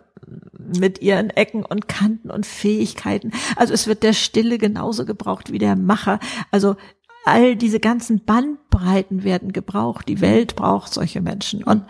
mit 0.59 1.01
ihren 1.01 1.31
Ecken 1.31 1.64
und 1.64 1.89
Kanten 1.89 2.31
und 2.31 2.47
Fähigkeiten. 2.47 3.33
Also 3.57 3.72
es 3.72 3.87
wird 3.87 4.03
der 4.03 4.12
Stille 4.12 4.59
genauso 4.59 5.05
gebraucht 5.05 5.53
wie 5.53 5.59
der 5.59 5.77
Macher. 5.77 6.18
Also 6.51 6.77
all 7.24 7.57
diese 7.57 7.81
ganzen 7.81 8.24
Bandbreiten 8.24 9.24
werden 9.24 9.53
gebraucht. 9.53 10.09
Die 10.09 10.20
Welt 10.20 10.57
braucht 10.57 10.95
solche 10.95 11.20
Menschen 11.20 11.64
und 11.64 11.85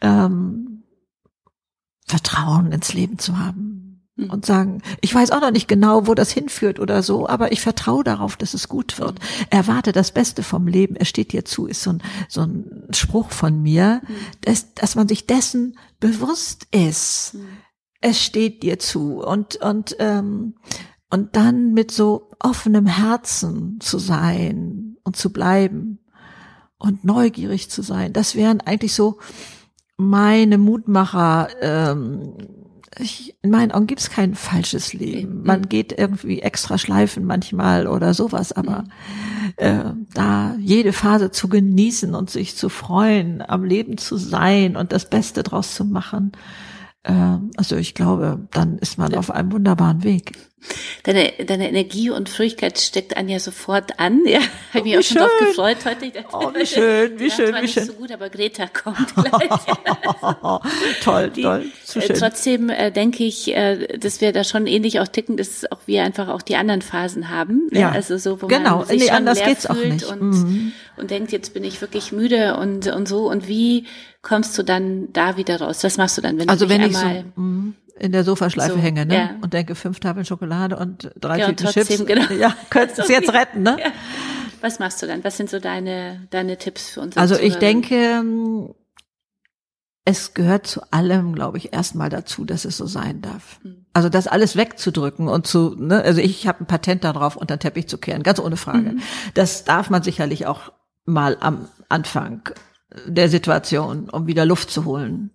ähm, 0.00 0.84
Vertrauen 2.06 2.70
ins 2.70 2.94
Leben 2.94 3.18
zu 3.18 3.36
haben 3.38 4.06
hm. 4.16 4.30
und 4.30 4.46
sagen, 4.46 4.82
ich 5.00 5.12
weiß 5.12 5.32
auch 5.32 5.40
noch 5.40 5.50
nicht 5.50 5.66
genau, 5.66 6.06
wo 6.06 6.14
das 6.14 6.30
hinführt 6.30 6.78
oder 6.78 7.02
so, 7.02 7.28
aber 7.28 7.50
ich 7.50 7.60
vertraue 7.60 8.04
darauf, 8.04 8.36
dass 8.36 8.54
es 8.54 8.68
gut 8.68 9.00
wird. 9.00 9.18
Erwarte 9.50 9.90
das 9.90 10.12
Beste 10.12 10.44
vom 10.44 10.68
Leben. 10.68 10.94
Es 10.94 11.08
steht 11.08 11.32
dir 11.32 11.44
zu, 11.44 11.66
ist 11.66 11.82
so 11.82 11.90
ein, 11.90 12.02
so 12.28 12.42
ein 12.42 12.86
Spruch 12.92 13.32
von 13.32 13.60
mir, 13.60 14.02
hm. 14.06 14.16
dass, 14.42 14.72
dass 14.74 14.94
man 14.94 15.08
sich 15.08 15.26
dessen 15.26 15.76
bewusst 15.98 16.68
ist. 16.70 17.32
Hm 17.32 17.40
es 18.00 18.22
steht 18.22 18.62
dir 18.62 18.78
zu 18.78 19.22
und 19.22 19.56
und 19.56 19.96
ähm, 19.98 20.54
und 21.10 21.36
dann 21.36 21.72
mit 21.72 21.90
so 21.90 22.30
offenem 22.40 22.86
Herzen 22.86 23.78
zu 23.80 23.98
sein 23.98 24.96
und 25.04 25.16
zu 25.16 25.32
bleiben 25.32 26.00
und 26.78 27.04
neugierig 27.04 27.70
zu 27.70 27.82
sein. 27.82 28.12
Das 28.12 28.34
wären 28.34 28.60
eigentlich 28.60 28.94
so 28.94 29.18
meine 29.96 30.58
Mutmacher. 30.58 31.48
Ähm, 31.60 32.34
ich, 32.98 33.36
in 33.42 33.50
meinen 33.50 33.72
Augen 33.72 33.86
gibt 33.86 34.00
es 34.00 34.10
kein 34.10 34.34
falsches 34.34 34.92
Leben. 34.92 35.42
Man 35.42 35.60
mhm. 35.60 35.68
geht 35.68 35.98
irgendwie 35.98 36.40
extra 36.40 36.78
schleifen 36.78 37.24
manchmal 37.24 37.86
oder 37.86 38.14
sowas, 38.14 38.52
aber 38.52 38.84
äh, 39.56 39.84
da 40.14 40.54
jede 40.58 40.92
Phase 40.92 41.30
zu 41.30 41.48
genießen 41.48 42.14
und 42.14 42.30
sich 42.30 42.56
zu 42.56 42.68
freuen, 42.68 43.42
am 43.46 43.64
Leben 43.64 43.98
zu 43.98 44.16
sein 44.16 44.76
und 44.76 44.92
das 44.92 45.10
Beste 45.10 45.42
draus 45.42 45.74
zu 45.74 45.84
machen, 45.84 46.32
also 47.56 47.76
ich 47.76 47.94
glaube, 47.94 48.48
dann 48.50 48.78
ist 48.78 48.98
man 48.98 49.14
auf 49.14 49.30
einem 49.30 49.52
wunderbaren 49.52 50.02
Weg. 50.02 50.32
Deine, 51.04 51.32
deine 51.46 51.68
Energie 51.68 52.10
und 52.10 52.28
Fröhlichkeit 52.28 52.78
steckt 52.80 53.16
an 53.16 53.28
ja 53.28 53.38
sofort 53.38 54.00
an. 54.00 54.22
Ja, 54.26 54.40
habe 54.74 54.84
mich 54.84 54.98
auch 54.98 55.02
schon 55.02 55.18
drauf 55.18 55.30
gefreut 55.38 55.76
heute. 55.84 56.10
Dachte, 56.10 56.26
Oh, 56.32 56.50
wie 56.54 56.66
schön, 56.66 57.18
wie 57.20 57.30
schön, 57.30 57.54
wie 57.54 57.60
nicht 57.62 57.74
schön. 57.74 57.84
so 57.86 57.92
gut, 57.92 58.10
aber 58.10 58.28
Greta 58.30 58.66
kommt 58.66 59.14
gleich. 59.14 59.50
toll, 61.04 61.30
Die, 61.30 61.42
toll, 61.42 61.66
zu 61.84 61.98
äh, 62.00 62.06
schön. 62.06 62.16
trotzdem 62.16 62.68
äh, 62.70 62.90
denke 62.90 63.22
ich, 63.24 63.54
äh, 63.54 63.98
dass 63.98 64.20
wir 64.20 64.32
da 64.32 64.42
schon 64.44 64.66
ähnlich 64.66 64.98
auch 65.00 65.08
ticken, 65.08 65.36
dass 65.36 65.70
auch 65.70 65.80
wir 65.86 66.02
einfach 66.02 66.28
auch 66.28 66.42
die 66.42 66.56
anderen 66.56 66.82
Phasen 66.82 67.28
haben. 67.30 67.68
Ja. 67.72 67.90
Also 67.90 68.16
so, 68.18 68.42
wo 68.42 68.46
Genau. 68.48 68.78
man 68.78 68.86
sich 68.86 69.00
Nee, 69.02 69.06
schon 69.08 69.16
anders 69.16 69.38
leer 69.38 69.48
geht's 69.48 69.66
auch 69.66 69.76
fühlt 69.76 69.92
nicht. 69.92 70.04
Und, 70.06 70.20
Mhm. 70.32 70.72
und 70.96 71.10
denkt, 71.10 71.32
jetzt 71.32 71.54
bin 71.54 71.62
ich 71.64 71.80
wirklich 71.80 72.10
müde 72.12 72.56
und, 72.56 72.86
und 72.88 73.06
so. 73.06 73.28
Und 73.30 73.46
wie 73.48 73.86
kommst 74.22 74.56
du 74.58 74.62
dann 74.64 75.12
da 75.12 75.36
wieder 75.36 75.60
raus? 75.60 75.84
Was 75.84 75.96
machst 75.98 76.18
du 76.18 76.22
dann, 76.22 76.38
wenn 76.38 76.48
Also 76.48 76.64
du 76.66 76.70
wenn 76.72 76.80
ich 76.82 76.96
einmal 76.96 77.24
so 77.36 77.40
mm, 77.40 77.74
in 77.98 78.12
der 78.12 78.24
Sofaschleife 78.24 78.74
So, 78.74 78.78
hänge, 78.78 79.06
ne? 79.06 79.14
ja. 79.14 79.30
Und 79.40 79.52
denke, 79.54 79.74
fünf 79.74 80.00
Tafeln 80.00 80.24
Schokolade 80.24 80.76
und 80.76 81.10
drei 81.18 81.38
Ja, 81.38 81.46
Tüten 81.48 81.64
trotzdem, 81.66 81.84
Chips. 81.84 82.06
genau. 82.06 82.30
Ja, 82.32 82.54
könntest 82.70 82.98
es 82.98 83.08
jetzt 83.08 83.32
retten, 83.32 83.62
ne? 83.62 83.76
Ja. 83.78 83.90
Was 84.60 84.78
machst 84.78 85.02
du 85.02 85.06
dann? 85.06 85.22
Was 85.24 85.36
sind 85.36 85.50
so 85.50 85.58
deine, 85.58 86.26
deine 86.30 86.56
Tipps 86.56 86.90
für 86.90 87.00
uns? 87.00 87.16
Also 87.16 87.36
ich 87.36 87.56
denke, 87.56 88.22
es 90.04 90.34
gehört 90.34 90.66
zu 90.66 90.80
allem, 90.92 91.34
glaube 91.34 91.58
ich, 91.58 91.72
erstmal 91.72 92.08
dazu, 92.08 92.44
dass 92.44 92.64
es 92.64 92.76
so 92.76 92.86
sein 92.86 93.22
darf. 93.22 93.58
Hm. 93.62 93.86
Also 93.92 94.08
das 94.08 94.26
alles 94.28 94.56
wegzudrücken 94.56 95.28
und 95.28 95.46
zu, 95.46 95.74
ne, 95.76 96.02
also 96.02 96.20
ich 96.20 96.46
habe 96.46 96.60
ein 96.62 96.66
Patent 96.66 97.02
darauf, 97.04 97.36
unter 97.36 97.56
den 97.56 97.60
Teppich 97.60 97.88
zu 97.88 97.98
kehren, 97.98 98.22
ganz 98.22 98.38
ohne 98.38 98.56
Frage. 98.56 98.92
Mhm. 98.92 99.02
Das 99.34 99.64
darf 99.64 99.90
man 99.90 100.02
sicherlich 100.02 100.46
auch 100.46 100.72
mal 101.06 101.36
am 101.40 101.68
Anfang 101.88 102.42
der 103.06 103.28
Situation, 103.28 104.08
um 104.10 104.26
wieder 104.26 104.44
Luft 104.46 104.70
zu 104.70 104.84
holen. 104.84 105.30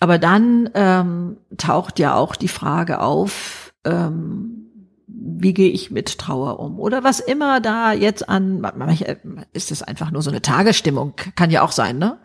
Aber 0.00 0.18
dann 0.18 0.70
ähm, 0.74 1.38
taucht 1.56 1.98
ja 1.98 2.14
auch 2.14 2.36
die 2.36 2.48
Frage 2.48 3.00
auf, 3.00 3.72
ähm, 3.84 4.58
wie 5.06 5.54
gehe 5.54 5.70
ich 5.70 5.90
mit 5.90 6.18
Trauer 6.18 6.60
um? 6.60 6.78
Oder 6.78 7.04
was 7.04 7.20
immer 7.20 7.60
da 7.60 7.92
jetzt 7.92 8.28
an, 8.28 8.60
manchmal 8.60 9.18
ist 9.52 9.72
es 9.72 9.82
einfach 9.82 10.10
nur 10.10 10.22
so 10.22 10.30
eine 10.30 10.42
Tagesstimmung, 10.42 11.14
kann 11.34 11.50
ja 11.50 11.62
auch 11.62 11.72
sein, 11.72 11.98
ne? 11.98 12.18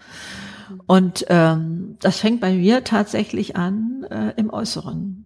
Und 0.86 1.26
ähm, 1.30 1.98
das 2.02 2.20
fängt 2.20 2.42
bei 2.42 2.54
mir 2.54 2.84
tatsächlich 2.84 3.56
an 3.56 4.06
äh, 4.10 4.34
im 4.38 4.50
Äußeren. 4.50 5.26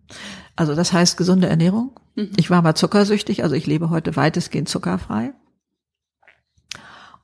Also 0.56 0.76
das 0.76 0.94
heißt 0.94 1.18
gesunde 1.18 1.48
Ernährung. 1.48 1.92
Mhm. 2.16 2.32
Ich 2.38 2.50
war 2.50 2.62
mal 2.62 2.76
zuckersüchtig, 2.76 3.44
also 3.44 3.56
ich 3.56 3.66
lebe 3.66 3.90
heute 3.90 4.16
weitestgehend 4.16 4.68
zuckerfrei. 4.68 5.34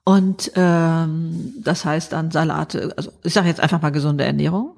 Und 0.06 0.52
ähm, 0.56 1.54
das 1.64 1.86
heißt 1.86 2.12
dann 2.12 2.32
Salate, 2.32 2.94
also 2.98 3.12
ich 3.24 3.34
sage 3.34 3.48
jetzt 3.48 3.62
einfach 3.62 3.82
mal 3.82 3.92
gesunde 3.92 4.26
Ernährung 4.26 4.76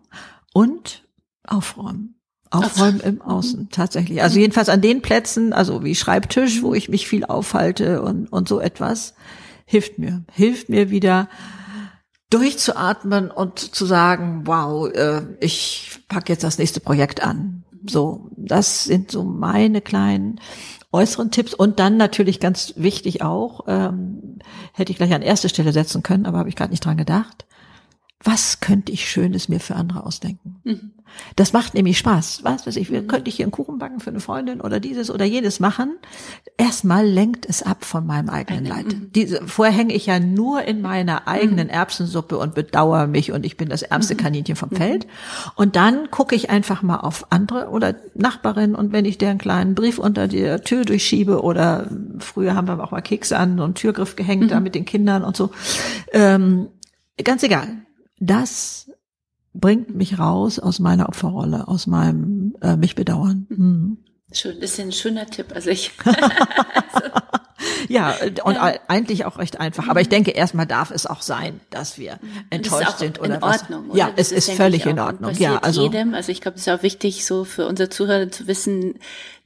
und 0.55 1.03
aufräumen. 1.45 2.15
Aufräumen 2.49 3.01
im 3.01 3.21
Außen, 3.21 3.67
tatsächlich. 3.71 4.21
Also 4.21 4.39
jedenfalls 4.39 4.69
an 4.69 4.79
den 4.79 5.01
Plätzen, 5.01 5.51
also 5.51 5.83
wie 5.83 5.95
Schreibtisch, 5.95 6.63
wo 6.63 6.73
ich 6.73 6.87
mich 6.87 7.09
viel 7.09 7.25
aufhalte 7.25 8.01
und, 8.01 8.31
und 8.31 8.47
so 8.47 8.61
etwas, 8.61 9.15
hilft 9.65 9.99
mir. 9.99 10.23
Hilft 10.31 10.69
mir 10.69 10.89
wieder 10.89 11.27
durchzuatmen 12.29 13.31
und 13.31 13.59
zu 13.59 13.85
sagen, 13.85 14.43
wow, 14.45 14.89
äh, 14.89 15.23
ich 15.41 15.99
pack 16.07 16.29
jetzt 16.29 16.45
das 16.45 16.57
nächste 16.57 16.79
Projekt 16.79 17.21
an. 17.21 17.65
So, 17.85 18.29
das 18.37 18.85
sind 18.85 19.11
so 19.11 19.25
meine 19.25 19.81
kleinen 19.81 20.39
äußeren 20.93 21.31
Tipps 21.31 21.53
und 21.53 21.79
dann 21.79 21.97
natürlich 21.97 22.39
ganz 22.39 22.73
wichtig 22.77 23.21
auch, 23.21 23.65
ähm, 23.67 24.39
hätte 24.71 24.93
ich 24.93 24.97
gleich 24.97 25.13
an 25.13 25.21
erste 25.21 25.49
Stelle 25.49 25.73
setzen 25.73 26.01
können, 26.01 26.25
aber 26.25 26.37
habe 26.37 26.49
ich 26.49 26.55
gerade 26.55 26.71
nicht 26.71 26.85
dran 26.85 26.95
gedacht. 26.95 27.45
Was 28.25 28.59
könnte 28.59 28.91
ich 28.91 29.07
Schönes 29.07 29.49
mir 29.49 29.59
für 29.59 29.75
andere 29.75 30.03
ausdenken? 30.03 30.55
Mhm. 30.63 30.91
Das 31.35 31.53
macht 31.53 31.75
nämlich 31.75 31.99
Spaß. 31.99 32.39
Was 32.43 32.65
weiß 32.65 32.75
ich, 32.77 32.89
könnte 32.89 33.29
ich 33.29 33.35
hier 33.35 33.45
einen 33.45 33.51
Kuchen 33.51 33.77
backen 33.77 33.99
für 33.99 34.09
eine 34.09 34.19
Freundin 34.19 34.61
oder 34.61 34.79
dieses 34.79 35.11
oder 35.11 35.25
jenes 35.25 35.59
machen. 35.59 35.97
Erstmal 36.57 37.05
lenkt 37.05 37.45
es 37.45 37.61
ab 37.61 37.85
von 37.85 38.05
meinem 38.05 38.29
eigenen 38.29 38.65
Leid. 38.65 38.87
Diese, 39.13 39.47
vorher 39.47 39.73
hänge 39.73 39.93
ich 39.93 40.07
ja 40.07 40.19
nur 40.19 40.63
in 40.63 40.81
meiner 40.81 41.27
eigenen 41.27 41.69
Erbsensuppe 41.69 42.39
und 42.39 42.55
bedauere 42.55 43.05
mich 43.05 43.31
und 43.31 43.45
ich 43.45 43.57
bin 43.57 43.69
das 43.69 43.83
ärmste 43.83 44.15
Kaninchen 44.15 44.55
vom 44.55 44.71
Feld. 44.71 45.05
Und 45.55 45.75
dann 45.75 46.09
gucke 46.09 46.35
ich 46.35 46.49
einfach 46.49 46.81
mal 46.81 46.97
auf 46.97 47.31
andere 47.31 47.69
oder 47.69 47.95
Nachbarin 48.15 48.73
und 48.73 48.91
wenn 48.91 49.05
ich 49.05 49.19
der 49.19 49.29
einen 49.29 49.39
kleinen 49.39 49.75
Brief 49.75 49.99
unter 49.99 50.27
der 50.27 50.61
Tür 50.61 50.83
durchschiebe 50.83 51.43
oder 51.43 51.91
früher 52.17 52.55
haben 52.55 52.67
wir 52.67 52.83
auch 52.83 52.91
mal 52.91 53.01
Kekse 53.01 53.37
an 53.37 53.59
und 53.59 53.75
Türgriff 53.75 54.15
gehängt 54.15 54.49
da 54.49 54.59
mit 54.59 54.73
den 54.73 54.85
Kindern 54.85 55.23
und 55.23 55.37
so. 55.37 55.51
Ähm, 56.11 56.69
ganz 57.23 57.43
egal. 57.43 57.85
Das 58.19 58.91
bringt 59.53 59.95
mich 59.95 60.19
raus 60.19 60.59
aus 60.59 60.79
meiner 60.79 61.07
Opferrolle, 61.07 61.67
aus 61.67 61.87
meinem 61.87 62.55
äh, 62.61 62.75
mich 62.75 62.95
bedauern. 62.95 63.47
Mhm. 63.49 63.97
Schön, 64.31 64.59
das 64.59 64.71
ist 64.71 64.79
ein 64.79 64.91
schöner 64.91 65.27
Tipp. 65.27 65.53
Also 65.53 65.69
ich, 65.69 65.91
Ja, 67.89 68.15
und 68.43 68.57
eigentlich 68.57 69.25
auch 69.25 69.37
recht 69.37 69.59
einfach. 69.59 69.87
Aber 69.87 70.01
ich 70.01 70.09
denke, 70.09 70.31
erstmal 70.31 70.65
darf 70.65 70.91
es 70.91 71.05
auch 71.05 71.21
sein, 71.21 71.59
dass 71.69 71.97
wir 71.99 72.11
das 72.11 72.19
enttäuscht 72.49 72.89
ist 72.89 72.99
sind 72.99 73.17
in 73.17 73.23
oder 73.25 73.41
was. 73.41 73.61
Ordnung. 73.63 73.89
Oder? 73.89 73.97
Ja, 73.99 74.09
Das 74.15 74.27
es 74.31 74.37
ist, 74.39 74.47
denke 74.49 74.63
völlig 74.63 74.85
in. 74.85 74.99
Ordnung. 74.99 75.31
Ja, 75.37 75.57
also 75.57 75.83
jedem. 75.83 76.13
Also 76.13 76.31
ich 76.31 76.41
glaube, 76.41 76.55
es 76.57 76.67
ist 76.67 76.73
auch 76.73 76.83
wichtig, 76.83 77.25
so 77.25 77.43
für 77.43 77.67
unsere 77.67 77.89
Zuhörer 77.89 78.29
zu 78.31 78.47
wissen, 78.47 78.95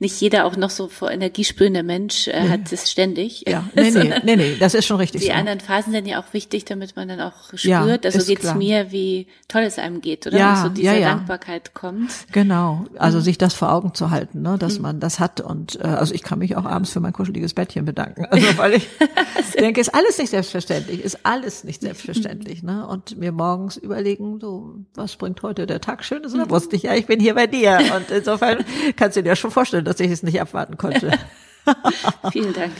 nicht 0.02 0.22
jeder 0.22 0.46
auch 0.46 0.56
noch 0.56 0.70
so 0.70 0.88
vor 0.88 1.12
Energie 1.12 1.44
sprühender 1.44 1.84
Mensch 1.84 2.30
äh, 2.30 2.48
hat 2.48 2.72
es 2.72 2.90
ständig. 2.90 3.44
ja, 3.48 3.66
nee, 3.76 3.92
nee, 3.92 4.14
nee, 4.24 4.36
nee, 4.38 4.56
das 4.58 4.74
ist 4.74 4.86
schon 4.86 4.96
richtig. 4.98 5.20
Die 5.22 5.28
so. 5.28 5.34
anderen 5.34 5.60
Phasen 5.60 5.92
sind 5.92 6.06
ja 6.08 6.22
auch 6.22 6.32
wichtig, 6.34 6.64
damit 6.64 6.96
man 6.96 7.10
dann 7.10 7.20
auch 7.20 7.48
spürt, 7.54 7.64
Ja, 7.66 7.82
also 7.82 8.20
ist 8.20 8.28
geht's 8.28 8.42
klar. 8.44 8.56
mir, 8.56 8.92
wie 8.94 9.28
toll 9.50 9.64
es 9.64 9.78
einem 9.78 10.00
geht, 10.00 10.26
oder? 10.26 10.38
Ja, 10.38 10.54
Und 10.54 10.62
so 10.62 10.70
diese 10.70 10.86
ja, 10.88 10.94
ja. 10.94 11.10
Dankbarkeit 11.10 11.74
kommt. 11.74 12.12
Genau, 12.32 12.86
also 12.98 13.18
Mhm. 13.18 13.24
sich 13.24 13.38
das 13.38 13.54
vor 13.54 13.74
Augen 13.74 13.94
zu 13.94 14.10
halten, 14.10 14.42
ne, 14.42 14.58
dass 14.58 14.80
man 14.80 15.02
das 15.02 15.20
hat 15.20 15.42
und 15.42 15.78
äh, 15.82 15.88
also 15.88 16.14
ich 16.14 16.24
kann 16.24 16.40
mich 16.40 16.56
auch 16.56 16.66
abends 16.66 16.92
für 16.92 17.02
mein 17.02 17.12
kuscheliges 17.12 17.54
Bettchen 17.54 17.84
bedanken, 17.84 18.19
also 18.30 18.58
weil 18.58 18.74
ich 18.76 18.88
denke, 19.60 19.82
ist 19.82 19.94
alles 19.94 20.18
nicht 20.18 20.30
selbstverständlich, 20.30 21.04
ist 21.04 21.20
alles 21.26 21.64
nicht 21.64 21.82
selbstverständlich, 21.82 22.64
ne 22.64 22.88
und 22.88 23.18
mir 23.18 23.32
morgens 23.32 23.78
überlegen, 23.78 24.40
so 24.40 24.76
was 24.96 25.16
bringt 25.16 25.42
heute 25.42 25.66
der 25.68 25.82
Tag 25.82 26.04
Schönes, 26.04 26.34
Mhm. 26.34 26.42
oder 26.42 26.50
wusste 26.50 26.76
ich 26.76 26.84
ja, 26.84 26.96
ich 26.96 27.06
bin 27.08 27.20
hier 27.20 27.36
bei 27.36 27.48
dir 27.48 27.80
und 27.96 28.10
insofern 28.12 28.64
kannst 28.96 29.18
du 29.18 29.24
dir 29.24 29.36
schon 29.36 29.52
vorstellen, 29.52 29.86
dass 29.86 30.00
ich 30.00 30.12
es 30.12 30.24
nicht 30.24 30.40
abwarten 30.42 30.78
konnte. 30.78 31.12
Vielen 32.32 32.54
Dank. 32.54 32.72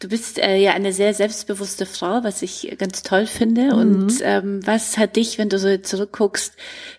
Du 0.00 0.08
bist 0.08 0.38
äh, 0.38 0.56
ja 0.56 0.72
eine 0.72 0.92
sehr 0.92 1.14
selbstbewusste 1.14 1.86
Frau, 1.86 2.22
was 2.24 2.42
ich 2.42 2.74
ganz 2.78 3.02
toll 3.02 3.22
Mhm. 3.22 3.26
finde. 3.26 3.74
Und 3.76 4.20
ähm, 4.22 4.60
was 4.66 4.98
hat 4.98 5.16
dich, 5.16 5.38
wenn 5.38 5.48
du 5.48 5.58
so 5.58 5.76
zurückguckst, 5.76 6.54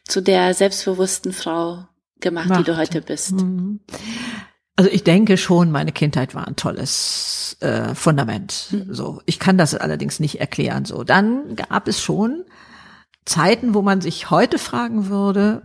zu 0.07 0.21
der 0.21 0.53
selbstbewussten 0.53 1.33
Frau 1.33 1.85
gemacht, 2.19 2.49
die 2.57 2.63
du 2.63 2.71
Macht. 2.71 2.81
heute 2.81 3.01
bist? 3.01 3.33
Mhm. 3.33 3.81
Also 4.75 4.89
ich 4.89 5.03
denke 5.03 5.37
schon, 5.37 5.71
meine 5.71 5.91
Kindheit 5.91 6.33
war 6.33 6.47
ein 6.47 6.55
tolles 6.55 7.57
äh, 7.59 7.93
Fundament. 7.93 8.69
Mhm. 8.71 8.93
So, 8.93 9.21
ich 9.25 9.39
kann 9.39 9.57
das 9.57 9.75
allerdings 9.75 10.19
nicht 10.19 10.39
erklären. 10.39 10.85
So, 10.85 11.03
dann 11.03 11.55
gab 11.55 11.87
es 11.87 12.01
schon 12.01 12.43
Zeiten, 13.25 13.73
wo 13.73 13.81
man 13.83 14.01
sich 14.01 14.31
heute 14.31 14.57
fragen 14.57 15.09
würde: 15.09 15.61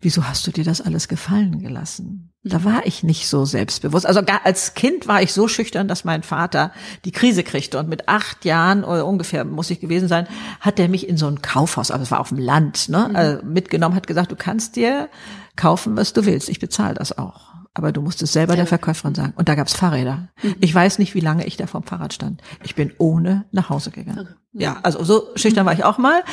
Wieso 0.00 0.24
hast 0.24 0.46
du 0.46 0.50
dir 0.50 0.64
das 0.64 0.82
alles 0.82 1.08
gefallen 1.08 1.60
gelassen? 1.60 2.30
Mhm. 2.42 2.50
Da 2.50 2.64
war 2.64 2.86
ich 2.86 3.02
nicht 3.02 3.26
so 3.26 3.46
selbstbewusst. 3.46 4.06
Also 4.06 4.22
gar 4.22 4.44
als 4.44 4.74
Kind 4.74 5.06
war 5.08 5.22
ich 5.22 5.32
so 5.32 5.48
schüchtern, 5.48 5.88
dass 5.88 6.04
mein 6.04 6.22
Vater 6.22 6.72
die 7.06 7.12
Krise 7.12 7.42
kriegte 7.42 7.78
und 7.78 7.88
mit 7.88 8.08
acht 8.08 8.44
Jahren 8.44 8.84
oder 8.84 9.06
ungefähr 9.06 9.44
muss 9.46 9.70
ich 9.70 9.80
gewesen 9.80 10.08
sein, 10.08 10.26
hat 10.60 10.78
er 10.78 10.88
mich 10.88 11.08
in 11.08 11.16
so 11.16 11.26
ein 11.26 11.40
Kaufhaus, 11.42 11.90
aber 11.90 12.02
es 12.02 12.10
war 12.10 12.20
auf 12.20 12.28
dem 12.30 12.38
Land, 12.38 12.88
Mhm. 12.88 12.94
ne, 12.94 13.40
äh, 13.42 13.46
mitgenommen, 13.46 13.94
hat 13.94 14.06
gesagt, 14.06 14.30
du 14.30 14.36
kannst 14.36 14.76
dir 14.76 15.08
kaufen, 15.56 15.96
was 15.96 16.12
du 16.14 16.24
willst. 16.26 16.48
Ich 16.50 16.60
bezahle 16.60 16.94
das 16.94 17.16
auch. 17.16 17.49
Aber 17.74 17.92
du 17.92 18.02
musst 18.02 18.20
es 18.22 18.32
selber 18.32 18.56
der 18.56 18.66
Verkäuferin 18.66 19.14
sagen. 19.14 19.32
Und 19.36 19.48
da 19.48 19.54
gab's 19.54 19.74
Fahrräder. 19.74 20.28
Mhm. 20.42 20.56
Ich 20.60 20.74
weiß 20.74 20.98
nicht, 20.98 21.14
wie 21.14 21.20
lange 21.20 21.46
ich 21.46 21.56
da 21.56 21.66
vom 21.66 21.84
Fahrrad 21.84 22.12
stand. 22.12 22.42
Ich 22.64 22.74
bin 22.74 22.92
ohne 22.98 23.46
nach 23.52 23.70
Hause 23.70 23.90
gegangen. 23.90 24.34
Ja, 24.52 24.80
also 24.82 25.04
so 25.04 25.28
schüchtern 25.36 25.66
war 25.66 25.72
ich 25.72 25.84
auch 25.84 25.98
mal. 25.98 26.24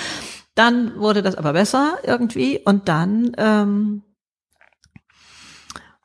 Dann 0.55 0.97
wurde 0.99 1.21
das 1.21 1.35
aber 1.35 1.53
besser 1.53 1.99
irgendwie. 2.03 2.59
Und 2.65 2.89
dann, 2.89 3.33
ähm, 3.37 4.01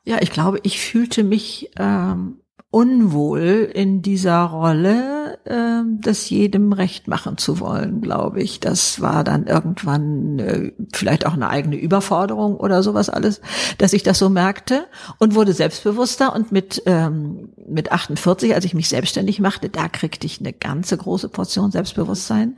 ja, 0.05 0.19
ich 0.21 0.31
glaube, 0.31 0.61
ich 0.63 0.79
fühlte 0.79 1.25
mich 1.25 1.71
ähm, 1.79 2.42
unwohl 2.73 3.71
in 3.75 4.01
dieser 4.01 4.45
Rolle, 4.45 5.39
ähm, 5.45 5.99
das 6.01 6.31
jedem 6.31 6.73
recht 6.73 7.07
machen 7.07 7.37
zu 7.37 7.61
wollen, 7.61 8.01
glaube 8.01 8.43
ich. 8.43 8.61
Das 8.61 9.03
war 9.03 9.25
dann 9.25 9.47
irgendwann 9.47 10.39
äh, 10.39 10.73
vielleicht 10.95 11.27
auch 11.27 11.35
eine 11.35 11.51
eigene 11.51 11.77
Überforderung 11.77 12.57
oder 12.57 12.83
sowas 12.83 13.11
alles, 13.11 13.43
dass 13.77 13.93
ich 13.93 14.03
das 14.03 14.19
so 14.19 14.31
merkte 14.31 14.87
und 15.19 15.35
wurde 15.35 15.53
selbstbewusster 15.53 16.35
und 16.35 16.51
mit 16.51 16.83
ähm, 16.87 17.51
mit 17.69 17.93
48, 17.93 18.55
als 18.55 18.65
ich 18.65 18.73
mich 18.73 18.89
selbstständig 18.89 19.39
machte, 19.39 19.69
da 19.69 19.89
kriegte 19.89 20.27
ich 20.27 20.41
eine 20.41 20.55
ganze 20.55 20.97
große 20.97 21.29
Portion 21.29 21.71
Selbstbewusstsein, 21.71 22.57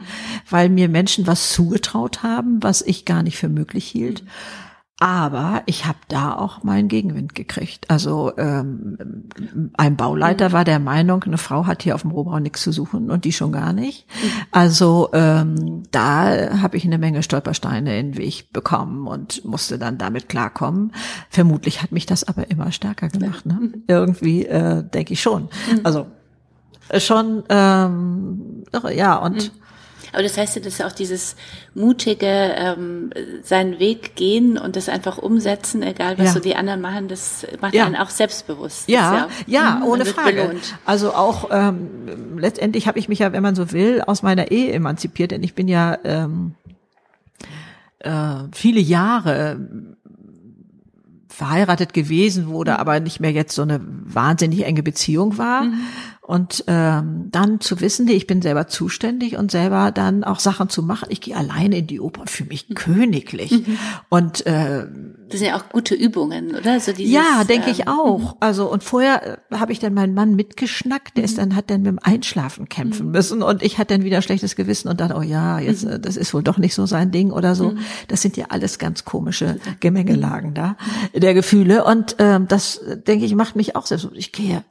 weil 0.49 0.69
mir 0.69 0.89
Menschen 0.89 1.27
was 1.27 1.53
zugetraut 1.53 2.23
haben, 2.23 2.63
was 2.63 2.83
ich 2.83 3.05
gar 3.05 3.25
nicht 3.25 3.37
für 3.37 3.49
möglich 3.49 3.85
hielt. 3.85 4.23
Aber 5.05 5.63
ich 5.67 5.85
habe 5.85 5.99
da 6.09 6.35
auch 6.35 6.63
meinen 6.63 6.89
Gegenwind 6.89 7.35
gekriegt. 7.35 7.91
Also 7.91 8.33
ähm, 8.39 8.97
ein 9.77 9.97
Bauleiter 9.97 10.53
war 10.53 10.65
der 10.65 10.79
Meinung, 10.79 11.25
eine 11.25 11.37
Frau 11.37 11.67
hat 11.67 11.83
hier 11.83 11.95
auf 11.95 12.01
dem 12.01 12.11
Rohbau 12.11 12.39
nichts 12.39 12.63
zu 12.63 12.73
suchen 12.73 13.11
und 13.11 13.27
die 13.27 13.35
schon 13.35 13.53
gar 13.53 13.75
nicht. 13.75 14.07
Also 14.51 15.11
ähm, 15.13 15.83
da 15.91 16.63
habe 16.63 16.79
ich 16.79 16.87
eine 16.87 16.97
Menge 16.97 17.23
Stolpersteine 17.23 17.99
in 17.99 18.13
den 18.13 18.17
Weg 18.17 18.51
bekommen 18.55 19.07
und 19.07 19.45
musste 19.45 19.79
dann 19.79 19.99
damit 19.99 20.31
klarkommen. 20.31 20.91
Vermutlich 21.29 21.83
hat 21.83 21.93
mich 21.93 22.07
das 22.07 22.25
aber 22.25 22.51
immer 22.51 22.73
stärker 22.73 23.11
gemacht. 23.11 23.45
Ne? 23.45 23.75
Irgendwie 23.87 24.47
äh, 24.47 24.83
denke 24.83 25.13
ich 25.13 25.21
schon. 25.21 25.51
Also 25.83 26.07
schon 26.97 27.43
ähm, 27.51 28.65
ja 28.95 29.17
und 29.17 29.53
aber 30.15 30.23
das 30.23 30.39
heißt 30.39 30.57
ja, 30.57 30.63
dass 30.63 30.81
auch 30.81 30.93
dieses 30.93 31.37
mutige 31.75 32.27
ähm, 32.27 33.11
seinen 33.43 33.79
Weg 33.79 34.17
gehen 34.17 34.57
und 34.57 34.77
das 34.77 34.89
einfach 34.89 35.19
umsetzen, 35.19 35.83
egal 35.83 36.17
was 36.19 36.27
Ja. 36.29 36.33
so 36.33 36.41
die 36.41 36.57
anderen 36.57 36.81
machen, 36.81 37.09
das 37.09 37.47
macht 37.61 37.75
Ja. 37.75 37.85
einen 37.87 37.97
auch 37.97 38.11
selbstbewusst. 38.11 38.89
Ja, 38.89 39.25
ist 39.25 39.49
ja, 39.49 39.77
mhm, 39.81 39.85
ohne 39.85 40.05
Frage. 40.07 40.33
Belohnt. 40.45 40.79
Also 40.87 41.13
auch 41.13 41.51
ähm, 41.53 42.39
letztendlich 42.39 42.87
habe 42.89 42.99
ich 42.99 43.09
mich 43.09 43.19
ja, 43.19 43.33
wenn 43.33 43.43
man 43.43 43.55
so 43.55 43.73
will, 43.73 44.01
aus 44.07 44.23
meiner 44.23 44.51
Ehe 44.51 44.73
emanzipiert, 44.73 45.31
denn 45.33 45.43
ich 45.43 45.55
bin 45.55 45.69
ja 45.69 45.99
ähm, 46.05 46.55
äh, 48.01 48.45
viele 48.53 48.81
Jahre 48.81 49.59
verheiratet 51.29 51.93
gewesen, 51.95 52.49
wo 52.49 52.63
da 52.63 52.77
aber 52.77 53.01
nicht 53.01 53.19
mehr 53.19 53.33
jetzt 53.33 53.55
so 53.57 53.63
eine 53.63 53.81
wahnsinnig 53.85 54.65
enge 54.65 54.83
Beziehung 54.85 55.37
war. 55.37 55.67
Und 56.27 56.65
ähm, 56.69 57.29
dann 57.31 57.61
zu 57.61 57.83
wissen, 57.83 58.07
nee, 58.07 58.15
ich 58.15 58.27
bin 58.27 58.41
selber 58.41 58.67
zuständig 58.67 59.37
und 59.37 59.51
selber 59.51 59.91
dann 59.91 60.25
auch 60.25 60.41
Sachen 60.41 60.71
zu 60.71 60.83
machen. 60.83 61.09
Ich 61.11 61.21
gehe 61.21 61.37
alleine 61.37 61.77
in 61.77 61.87
die 61.87 62.01
Oper 62.01 62.23
und 62.23 62.31
fühle 62.31 62.49
mich 62.49 62.75
königlich. 62.75 63.53
Und 64.09 64.47
äh, 64.47 64.87
Das 65.29 65.41
sind 65.41 65.49
ja 65.49 65.57
auch 65.59 65.69
gute 65.69 65.95
Übungen, 65.95 66.57
oder? 66.57 66.81
So 66.81 66.93
dieses, 66.93 67.13
ja, 67.13 67.45
denke 67.45 67.69
ich 67.69 67.81
ähm, 67.81 67.89
auch. 67.89 68.39
Also 68.41 68.73
und 68.73 68.83
vorher 68.83 69.39
äh, 69.51 69.57
habe 69.57 69.73
ich 69.73 69.81
dann 69.81 69.93
meinen 69.93 70.15
Mann 70.15 70.35
mitgeschnackt, 70.35 71.19
der 71.19 71.25
ist 71.25 71.37
dann 71.37 71.55
hat 71.55 71.69
dann 71.69 71.83
mit 71.83 71.91
dem 71.91 71.99
Einschlafen 72.03 72.71
kämpfen 72.71 73.11
müssen 73.11 73.43
und 73.43 73.63
ich 73.63 73.77
hatte 73.77 73.93
dann 73.93 74.03
wieder 74.03 74.23
schlechtes 74.23 74.57
Gewissen 74.57 74.89
und 74.89 75.01
dann 75.01 75.13
oh 75.13 75.21
ja, 75.21 75.59
jetzt 75.59 75.85
äh, 75.85 76.01
das 76.01 76.17
ist 76.17 76.33
wohl 76.33 76.43
doch 76.43 76.57
nicht 76.57 76.75
so 76.75 76.87
sein 76.87 77.11
Ding 77.11 77.33
oder 77.33 77.55
so. 77.55 77.75
Das 78.09 78.23
sind 78.23 78.39
ja 78.39 78.47
alles 78.49 78.79
ganz 78.79 79.05
komische 79.05 79.59
Gemengelagen 79.81 80.55
da 80.55 80.79
der 81.15 81.35
Gefühle 81.35 81.85
und 81.85 82.17
ähm, 82.19 82.49
das 82.49 82.79
äh, 82.79 82.97
denke 82.97 83.27
ich 83.27 83.35
macht 83.35 83.57
mich 83.57 83.77
auch 83.77 83.85
selbst. 83.85 84.09
Ich 84.15 84.33
gehe 84.33 84.65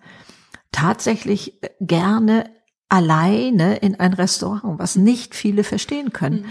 tatsächlich 0.73 1.63
äh, 1.63 1.69
gerne 1.79 2.49
alleine 2.89 3.77
in 3.77 3.99
ein 3.99 4.13
Restaurant, 4.13 4.77
was 4.77 4.97
nicht 4.97 5.33
viele 5.33 5.63
verstehen 5.63 6.11
können. 6.11 6.45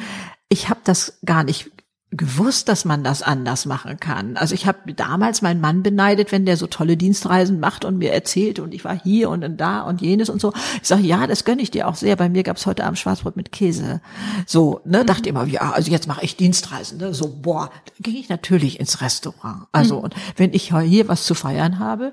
Ich 0.48 0.70
habe 0.70 0.80
das 0.82 1.18
gar 1.24 1.44
nicht 1.44 1.70
gewusst, 2.12 2.68
dass 2.68 2.84
man 2.84 3.02
das 3.02 3.22
anders 3.22 3.64
machen 3.64 3.98
kann. 3.98 4.36
Also 4.36 4.54
ich 4.54 4.66
habe 4.66 4.92
damals 4.92 5.40
meinen 5.40 5.62
Mann 5.62 5.82
beneidet, 5.82 6.30
wenn 6.30 6.44
der 6.44 6.58
so 6.58 6.66
tolle 6.66 6.98
Dienstreisen 6.98 7.58
macht 7.58 7.86
und 7.86 7.96
mir 7.96 8.12
erzählt 8.12 8.58
und 8.58 8.74
ich 8.74 8.84
war 8.84 9.00
hier 9.00 9.30
und 9.30 9.56
da 9.56 9.82
und 9.82 10.02
jenes 10.02 10.28
und 10.28 10.40
so. 10.40 10.52
Ich 10.82 10.88
sage, 10.88 11.02
ja, 11.02 11.26
das 11.26 11.44
gönne 11.44 11.62
ich 11.62 11.70
dir 11.70 11.88
auch 11.88 11.94
sehr. 11.94 12.16
Bei 12.16 12.28
mir 12.28 12.42
gab's 12.42 12.66
heute 12.66 12.84
Abend 12.84 12.98
Schwarzbrot 12.98 13.36
mit 13.36 13.50
Käse. 13.50 14.02
So, 14.46 14.82
ne, 14.84 15.06
dachte 15.06 15.28
immer, 15.28 15.46
ja, 15.46 15.72
also 15.72 15.90
jetzt 15.90 16.06
mache 16.06 16.24
ich 16.24 16.36
Dienstreisen. 16.36 16.98
Ne? 16.98 17.14
So, 17.14 17.40
boah, 17.40 17.70
dann 17.86 18.02
ging 18.02 18.16
ich 18.16 18.28
natürlich 18.28 18.78
ins 18.78 19.00
Restaurant. 19.00 19.66
Also 19.72 19.96
und 19.96 20.14
wenn 20.36 20.52
ich 20.52 20.74
hier 20.74 21.08
was 21.08 21.24
zu 21.24 21.34
feiern 21.34 21.78
habe, 21.78 22.12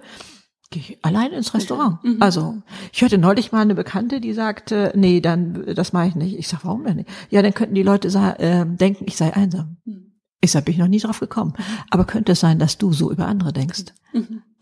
gehe 0.71 0.81
ich 0.81 0.97
allein 1.03 1.31
ins 1.31 1.53
Restaurant. 1.53 1.97
Also, 2.19 2.61
ich 2.93 3.01
hörte 3.01 3.17
neulich 3.17 3.51
mal 3.51 3.61
eine 3.61 3.75
Bekannte, 3.75 4.19
die 4.21 4.33
sagte, 4.33 4.91
nee, 4.95 5.19
dann, 5.21 5.65
das 5.75 5.93
mache 5.93 6.07
ich 6.07 6.15
nicht. 6.15 6.37
Ich 6.37 6.47
sag, 6.47 6.63
warum 6.63 6.83
denn 6.85 6.97
nicht? 6.97 7.09
Ja, 7.29 7.41
dann 7.41 7.53
könnten 7.53 7.75
die 7.75 7.83
Leute 7.83 8.09
ähm, 8.39 8.77
denken, 8.77 9.05
ich 9.07 9.17
sei 9.17 9.33
einsam. 9.33 9.77
Ich 10.41 10.51
sag, 10.51 10.65
bin 10.65 10.73
ich 10.73 10.79
noch 10.79 10.87
nie 10.87 10.99
drauf 10.99 11.19
gekommen. 11.19 11.53
Aber 11.89 12.05
könnte 12.05 12.31
es 12.33 12.39
sein, 12.39 12.59
dass 12.59 12.77
du 12.77 12.93
so 12.93 13.11
über 13.11 13.27
andere 13.27 13.51
denkst? 13.51 13.85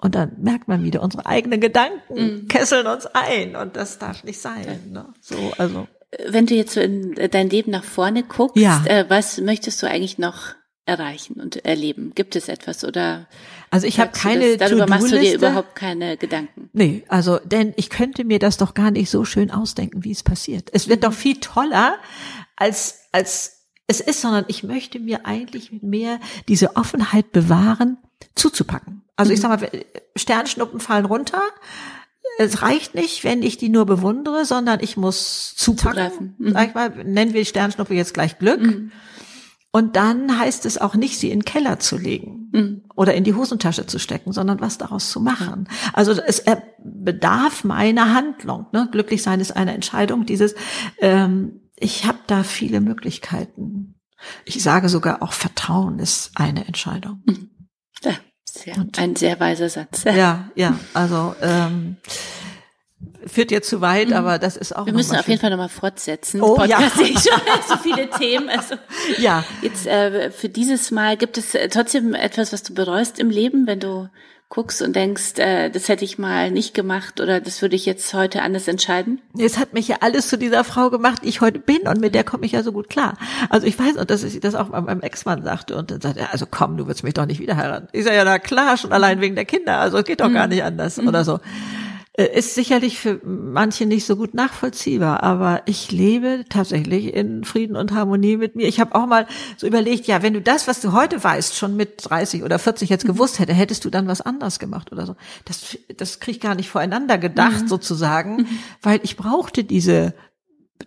Und 0.01 0.15
dann 0.15 0.31
merkt 0.41 0.67
man 0.67 0.83
wieder, 0.83 1.01
unsere 1.03 1.25
eigenen 1.25 1.59
Gedanken 1.61 2.47
kesseln 2.47 2.87
uns 2.87 3.05
ein 3.07 3.55
und 3.55 3.75
das 3.75 3.99
darf 3.99 4.23
nicht 4.23 4.39
sein. 4.39 4.79
Ne? 4.91 5.13
So, 5.21 5.35
also. 5.57 5.87
Wenn 6.27 6.45
du 6.45 6.55
jetzt 6.55 6.73
so 6.73 6.79
in 6.79 7.15
dein 7.31 7.49
Leben 7.49 7.71
nach 7.71 7.83
vorne 7.83 8.23
guckst, 8.23 8.57
Ja. 8.57 8.83
äh, 8.85 9.05
was 9.09 9.39
möchtest 9.41 9.83
du 9.83 9.87
eigentlich 9.87 10.17
noch 10.17 10.55
erreichen 10.85 11.39
und 11.41 11.65
erleben? 11.65 12.13
Gibt 12.15 12.35
es 12.35 12.47
etwas 12.47 12.83
oder 12.85 13.27
Also 13.69 13.85
ich 13.87 13.99
habe 13.99 14.11
keine 14.11 14.57
das, 14.57 14.69
darüber 14.69 14.87
machst 14.87 15.11
du 15.11 15.19
dir 15.19 15.35
überhaupt 15.35 15.75
keine 15.75 16.17
Gedanken? 16.17 16.69
Nee, 16.73 17.03
also, 17.07 17.39
denn 17.43 17.73
ich 17.75 17.89
könnte 17.89 18.23
mir 18.23 18.39
das 18.39 18.57
doch 18.57 18.73
gar 18.73 18.91
nicht 18.91 19.09
so 19.09 19.25
schön 19.25 19.51
ausdenken, 19.51 20.03
wie 20.03 20.11
es 20.11 20.23
passiert. 20.23 20.69
Es 20.73 20.87
wird 20.87 21.03
doch 21.03 21.13
viel 21.13 21.39
toller, 21.39 21.97
als, 22.55 23.01
als 23.11 23.65
es 23.87 24.01
ist, 24.01 24.21
sondern 24.21 24.45
ich 24.47 24.63
möchte 24.63 24.99
mir 24.99 25.25
eigentlich 25.25 25.71
mehr 25.81 26.19
diese 26.47 26.75
Offenheit 26.75 27.31
bewahren, 27.31 27.97
zuzupacken. 28.35 29.03
Also 29.15 29.33
ich 29.33 29.41
sag 29.41 29.49
mal, 29.49 29.69
Sternschnuppen 30.15 30.79
fallen 30.79 31.05
runter. 31.05 31.41
Es 32.37 32.61
reicht 32.61 32.93
nicht, 32.93 33.23
wenn 33.23 33.41
ich 33.41 33.57
die 33.57 33.69
nur 33.69 33.85
bewundere, 33.85 34.45
sondern 34.45 34.79
ich 34.81 34.95
muss 34.95 35.55
zupacken. 35.55 36.35
Mhm. 36.37 36.51
Sag 36.53 36.67
ich 36.69 36.75
mal, 36.75 36.89
nennen 37.03 37.33
wir 37.33 37.41
die 37.41 37.45
Sternschnuppe 37.45 37.95
jetzt 37.95 38.13
gleich 38.13 38.37
Glück. 38.37 38.61
Und 39.71 39.95
dann 39.95 40.39
heißt 40.39 40.65
es 40.65 40.77
auch 40.77 40.95
nicht, 40.95 41.19
sie 41.19 41.29
in 41.29 41.39
den 41.39 41.45
Keller 41.45 41.79
zu 41.79 41.97
legen 41.97 42.49
Mhm. 42.53 42.83
oder 42.95 43.13
in 43.13 43.23
die 43.25 43.33
Hosentasche 43.33 43.85
zu 43.85 43.99
stecken, 43.99 44.31
sondern 44.31 44.61
was 44.61 44.77
daraus 44.77 45.11
zu 45.11 45.19
machen. 45.19 45.67
Also 45.93 46.13
es 46.13 46.43
bedarf 46.79 47.63
meiner 47.63 48.13
Handlung. 48.13 48.67
Ne? 48.71 48.87
Glücklich 48.91 49.21
sein 49.21 49.39
ist 49.41 49.55
eine 49.55 49.73
Entscheidung. 49.73 50.25
Dieses, 50.25 50.55
ähm, 50.99 51.59
ich 51.75 52.05
habe 52.05 52.19
da 52.27 52.43
viele 52.43 52.79
Möglichkeiten. 52.81 53.95
Ich 54.45 54.63
sage 54.63 54.89
sogar 54.89 55.21
auch 55.21 55.33
Vertrauen 55.33 55.99
ist 55.99 56.31
eine 56.35 56.65
Entscheidung. 56.65 57.23
Ja, 58.03 58.13
sehr, 58.49 58.85
ein 58.97 59.15
sehr 59.15 59.39
weiser 59.39 59.69
Satz. 59.69 60.05
Ja. 60.05 60.13
Ja, 60.15 60.49
ja. 60.55 60.79
Also 60.93 61.35
ähm, 61.41 61.97
führt 63.27 63.51
jetzt 63.51 63.69
zu 63.69 63.81
weit, 63.81 64.13
aber 64.13 64.39
das 64.39 64.57
ist 64.57 64.75
auch. 64.75 64.81
Mhm. 64.81 64.87
Wir 64.87 64.93
müssen 64.93 65.15
auf 65.15 65.27
jeden. 65.27 65.39
Fall 65.39 65.49
nochmal 65.49 65.69
fortsetzen. 65.69 66.41
Oh, 66.41 66.55
Podcast 66.55 66.97
ja. 66.97 67.05
ich 67.05 67.19
schon 67.19 67.41
so 67.67 67.77
viele 67.77 68.09
Themen. 68.09 68.49
Also 68.49 68.75
Ja. 69.17 69.43
jetzt 69.61 69.87
äh, 69.87 70.31
für 70.31 70.49
dieses 70.49 70.91
Mal 70.91 71.17
gibt 71.17 71.37
es 71.37 71.53
äh, 71.55 71.69
trotzdem 71.69 72.13
etwas, 72.13 72.53
was 72.53 72.63
du 72.63 72.73
bereust 72.73 73.19
im 73.19 73.29
Leben, 73.29 73.67
wenn 73.67 73.79
du 73.79 74.09
guckst 74.49 74.81
und 74.81 74.95
denkst, 74.95 75.37
äh, 75.39 75.69
das 75.69 75.89
hätte 75.89 76.05
ich 76.05 76.17
mal 76.17 76.51
nicht 76.51 76.73
gemacht 76.73 77.19
oder 77.19 77.41
das 77.41 77.61
würde 77.61 77.75
ich 77.75 77.85
jetzt 77.85 78.13
heute 78.13 78.41
anders 78.41 78.67
entscheiden? 78.67 79.21
Es 79.37 79.57
hat 79.57 79.73
mich 79.73 79.89
ja 79.89 79.97
alles 79.99 80.29
zu 80.29 80.37
dieser 80.37 80.63
Frau 80.63 80.89
gemacht, 80.89 81.23
die 81.23 81.27
ich 81.27 81.41
heute 81.41 81.59
bin 81.59 81.79
und 81.79 81.99
mit 81.99 82.15
der 82.15 82.23
komme 82.23 82.45
ich 82.45 82.53
ja 82.53 82.63
so 82.63 82.71
gut 82.71 82.89
klar. 82.89 83.17
Also 83.49 83.67
ich 83.67 83.77
weiß, 83.77 83.97
und 83.97 84.09
dass 84.09 84.23
ich 84.23 84.39
das 84.39 84.55
auch 84.55 84.69
mal 84.69 84.81
meinem 84.81 85.01
Ex-Mann 85.01 85.43
sagte 85.43 85.75
und 85.75 85.91
dann 85.91 85.99
sagte 85.99 86.21
er, 86.21 86.31
also 86.31 86.45
komm, 86.49 86.77
du 86.77 86.87
willst 86.87 87.03
mich 87.03 87.13
doch 87.13 87.25
nicht 87.25 87.41
wieder 87.41 87.57
heiraten. 87.57 87.89
Ich 87.91 88.05
sage, 88.05 88.15
ja, 88.15 88.23
na 88.23 88.39
klar, 88.39 88.77
schon 88.77 88.93
allein 88.93 89.19
wegen 89.19 89.35
der 89.35 89.45
Kinder, 89.45 89.79
also 89.79 89.97
es 89.97 90.05
geht 90.05 90.21
doch 90.21 90.31
gar 90.31 90.47
nicht 90.47 90.63
anders 90.63 90.97
oder 90.97 91.25
so. 91.25 91.39
Äh, 92.17 92.37
Ist 92.37 92.55
sicherlich 92.55 92.99
für 92.99 93.21
manche 93.23 93.85
nicht 93.85 94.05
so 94.05 94.15
gut 94.15 94.33
nachvollziehbar, 94.33 95.23
aber 95.23 95.61
ich 95.65 95.91
lebe 95.91 96.45
tatsächlich 96.49 97.13
in 97.13 97.43
Frieden 97.43 97.75
und 97.75 97.93
Harmonie 97.93 98.37
mit 98.37 98.55
mir. 98.55 98.67
Ich 98.67 98.79
habe 98.79 98.95
auch 98.95 99.05
mal 99.05 99.27
so 99.55 99.67
überlegt, 99.67 100.07
ja, 100.07 100.21
wenn 100.23 100.33
du 100.33 100.41
das, 100.41 100.67
was 100.67 100.81
du 100.81 100.91
heute 100.93 101.23
weißt, 101.23 101.55
schon 101.55 101.75
mit 101.75 102.09
30 102.09 102.43
oder 102.43 102.59
40 102.59 102.89
jetzt 102.89 103.05
gewusst 103.05 103.39
hätte, 103.39 103.53
hättest 103.53 103.85
du 103.85 103.89
dann 103.89 104.07
was 104.07 104.21
anders 104.21 104.59
gemacht 104.59 104.91
oder 104.91 105.05
so. 105.05 105.15
Das, 105.45 105.77
das 105.95 106.19
krieg 106.19 106.35
ich 106.35 106.41
gar 106.41 106.55
nicht 106.55 106.69
voreinander 106.69 107.17
gedacht 107.17 107.69
sozusagen, 107.69 108.47
weil 108.81 108.99
ich 109.03 109.15
brauchte 109.15 109.63
diese 109.63 110.13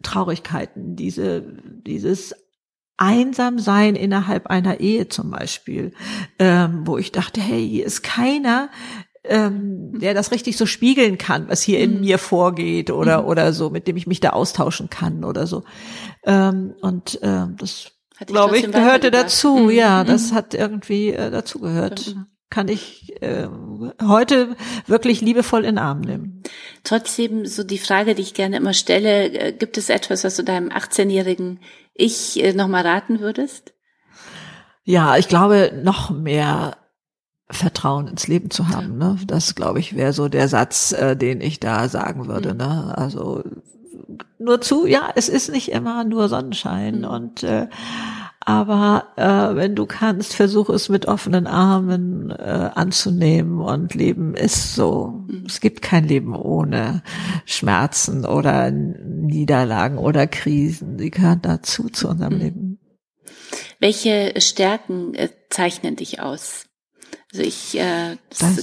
Traurigkeiten, 0.02 0.96
diese, 0.96 1.42
dieses 1.86 2.34
Einsamsein 2.96 3.94
innerhalb 3.96 4.48
einer 4.48 4.80
Ehe 4.80 5.08
zum 5.08 5.30
Beispiel, 5.30 5.94
ähm, 6.38 6.82
wo 6.86 6.98
ich 6.98 7.12
dachte, 7.12 7.40
hey, 7.40 7.66
hier 7.66 7.86
ist 7.86 8.02
keiner, 8.02 8.68
ähm, 9.30 9.98
der 10.00 10.12
das 10.12 10.32
richtig 10.32 10.56
so 10.56 10.66
spiegeln 10.66 11.16
kann, 11.16 11.48
was 11.48 11.62
hier 11.62 11.78
in 11.78 12.00
mir 12.00 12.18
vorgeht 12.18 12.90
oder 12.90 13.26
oder 13.26 13.52
so, 13.52 13.70
mit 13.70 13.86
dem 13.86 13.96
ich 13.96 14.06
mich 14.06 14.20
da 14.20 14.30
austauschen 14.30 14.90
kann 14.90 15.24
oder 15.24 15.46
so. 15.46 15.62
Ähm, 16.24 16.74
und 16.82 17.18
ähm, 17.22 17.56
das 17.58 17.92
glaube 18.26 18.58
ich 18.58 18.70
gehörte 18.70 19.10
dazu. 19.10 19.54
Mhm. 19.56 19.70
Ja, 19.70 20.02
Mhm. 20.02 20.08
das 20.08 20.32
hat 20.32 20.52
irgendwie 20.54 21.10
äh, 21.12 21.30
dazu 21.30 21.60
gehört. 21.60 22.16
Kann 22.50 22.66
ich 22.66 23.14
äh, 23.22 23.46
heute 24.02 24.56
wirklich 24.88 25.20
liebevoll 25.20 25.60
in 25.60 25.76
den 25.76 25.78
Arm 25.78 26.00
nehmen. 26.00 26.42
Trotzdem 26.82 27.46
so 27.46 27.62
die 27.62 27.78
Frage, 27.78 28.16
die 28.16 28.22
ich 28.22 28.34
gerne 28.34 28.56
immer 28.56 28.72
stelle, 28.74 29.26
äh, 29.32 29.52
gibt 29.52 29.78
es 29.78 29.88
etwas, 29.88 30.24
was 30.24 30.34
du 30.34 30.42
deinem 30.42 30.70
18-jährigen 30.70 31.60
Ich 31.94 32.42
äh, 32.42 32.52
nochmal 32.52 32.84
raten 32.84 33.20
würdest? 33.20 33.72
Ja, 34.82 35.16
ich 35.16 35.28
glaube, 35.28 35.80
noch 35.84 36.10
mehr 36.10 36.76
Vertrauen 37.50 38.06
ins 38.06 38.28
Leben 38.28 38.50
zu 38.50 38.68
haben. 38.68 38.98
Ne? 38.98 39.18
Das, 39.26 39.54
glaube 39.54 39.80
ich, 39.80 39.96
wäre 39.96 40.12
so 40.12 40.28
der 40.28 40.48
Satz, 40.48 40.92
äh, 40.92 41.16
den 41.16 41.40
ich 41.40 41.60
da 41.60 41.88
sagen 41.88 42.26
würde. 42.28 42.54
Ne? 42.54 42.94
Also 42.96 43.42
nur 44.38 44.60
zu, 44.60 44.86
ja, 44.86 45.10
es 45.14 45.28
ist 45.28 45.50
nicht 45.50 45.70
immer 45.70 46.04
nur 46.04 46.28
Sonnenschein 46.28 47.04
und 47.04 47.42
äh, 47.42 47.68
aber 48.42 49.08
äh, 49.16 49.54
wenn 49.54 49.74
du 49.76 49.84
kannst, 49.84 50.34
versuche 50.34 50.72
es 50.72 50.88
mit 50.88 51.06
offenen 51.06 51.46
Armen 51.46 52.30
äh, 52.30 52.70
anzunehmen 52.74 53.60
und 53.60 53.94
Leben 53.94 54.34
ist 54.34 54.74
so. 54.74 55.26
Es 55.46 55.60
gibt 55.60 55.82
kein 55.82 56.08
Leben 56.08 56.34
ohne 56.34 57.02
Schmerzen 57.44 58.24
oder 58.24 58.70
Niederlagen 58.70 59.98
oder 59.98 60.26
Krisen. 60.26 60.96
Die 60.96 61.10
gehören 61.10 61.42
dazu 61.42 61.90
zu 61.90 62.08
unserem 62.08 62.38
Leben. 62.38 62.78
Welche 63.78 64.32
Stärken 64.38 65.14
äh, 65.14 65.28
zeichnen 65.50 65.96
dich 65.96 66.20
aus? 66.20 66.69
Also 67.32 67.44
ich 67.46 67.78
äh, 67.78 68.16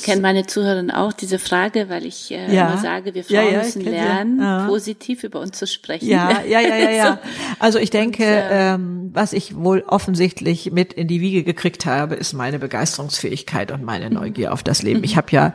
kenne 0.04 0.22
meine 0.22 0.46
Zuhörerin 0.46 0.92
auch 0.92 1.14
diese 1.14 1.40
Frage, 1.40 1.88
weil 1.88 2.06
ich 2.06 2.32
äh, 2.32 2.54
ja. 2.54 2.68
immer 2.68 2.82
sage, 2.82 3.14
wir 3.14 3.24
Frauen 3.24 3.36
ja, 3.36 3.50
ja, 3.50 3.58
müssen 3.60 3.82
lernen, 3.82 4.68
positiv 4.68 5.24
über 5.24 5.40
uns 5.40 5.58
zu 5.58 5.66
sprechen. 5.66 6.10
Ja, 6.10 6.42
ja, 6.46 6.60
ja, 6.60 6.76
ja, 6.76 6.90
ja. 6.92 7.20
Also 7.60 7.80
ich 7.80 7.92
denke, 7.92 8.24
Und, 8.24 8.30
äh, 8.30 8.74
ähm, 8.74 9.12
was 9.14 9.32
ich 9.32 9.56
wohl 9.56 9.86
offensichtlich 9.88 10.70
mit 10.74 10.92
in 10.92 11.08
die 11.08 11.22
Wiege 11.22 11.46
gekriegt 11.46 11.86
habe, 11.86 12.16
ist 12.16 12.34
meine 12.34 12.60
Begeisterungsfähigkeit 12.60 13.72
und 13.72 13.84
meine 13.84 14.10
Neugier 14.10 14.52
auf 14.52 14.64
das 14.64 14.82
Leben. 14.82 15.02
Ich 15.06 15.16
habe 15.16 15.32
ja, 15.32 15.54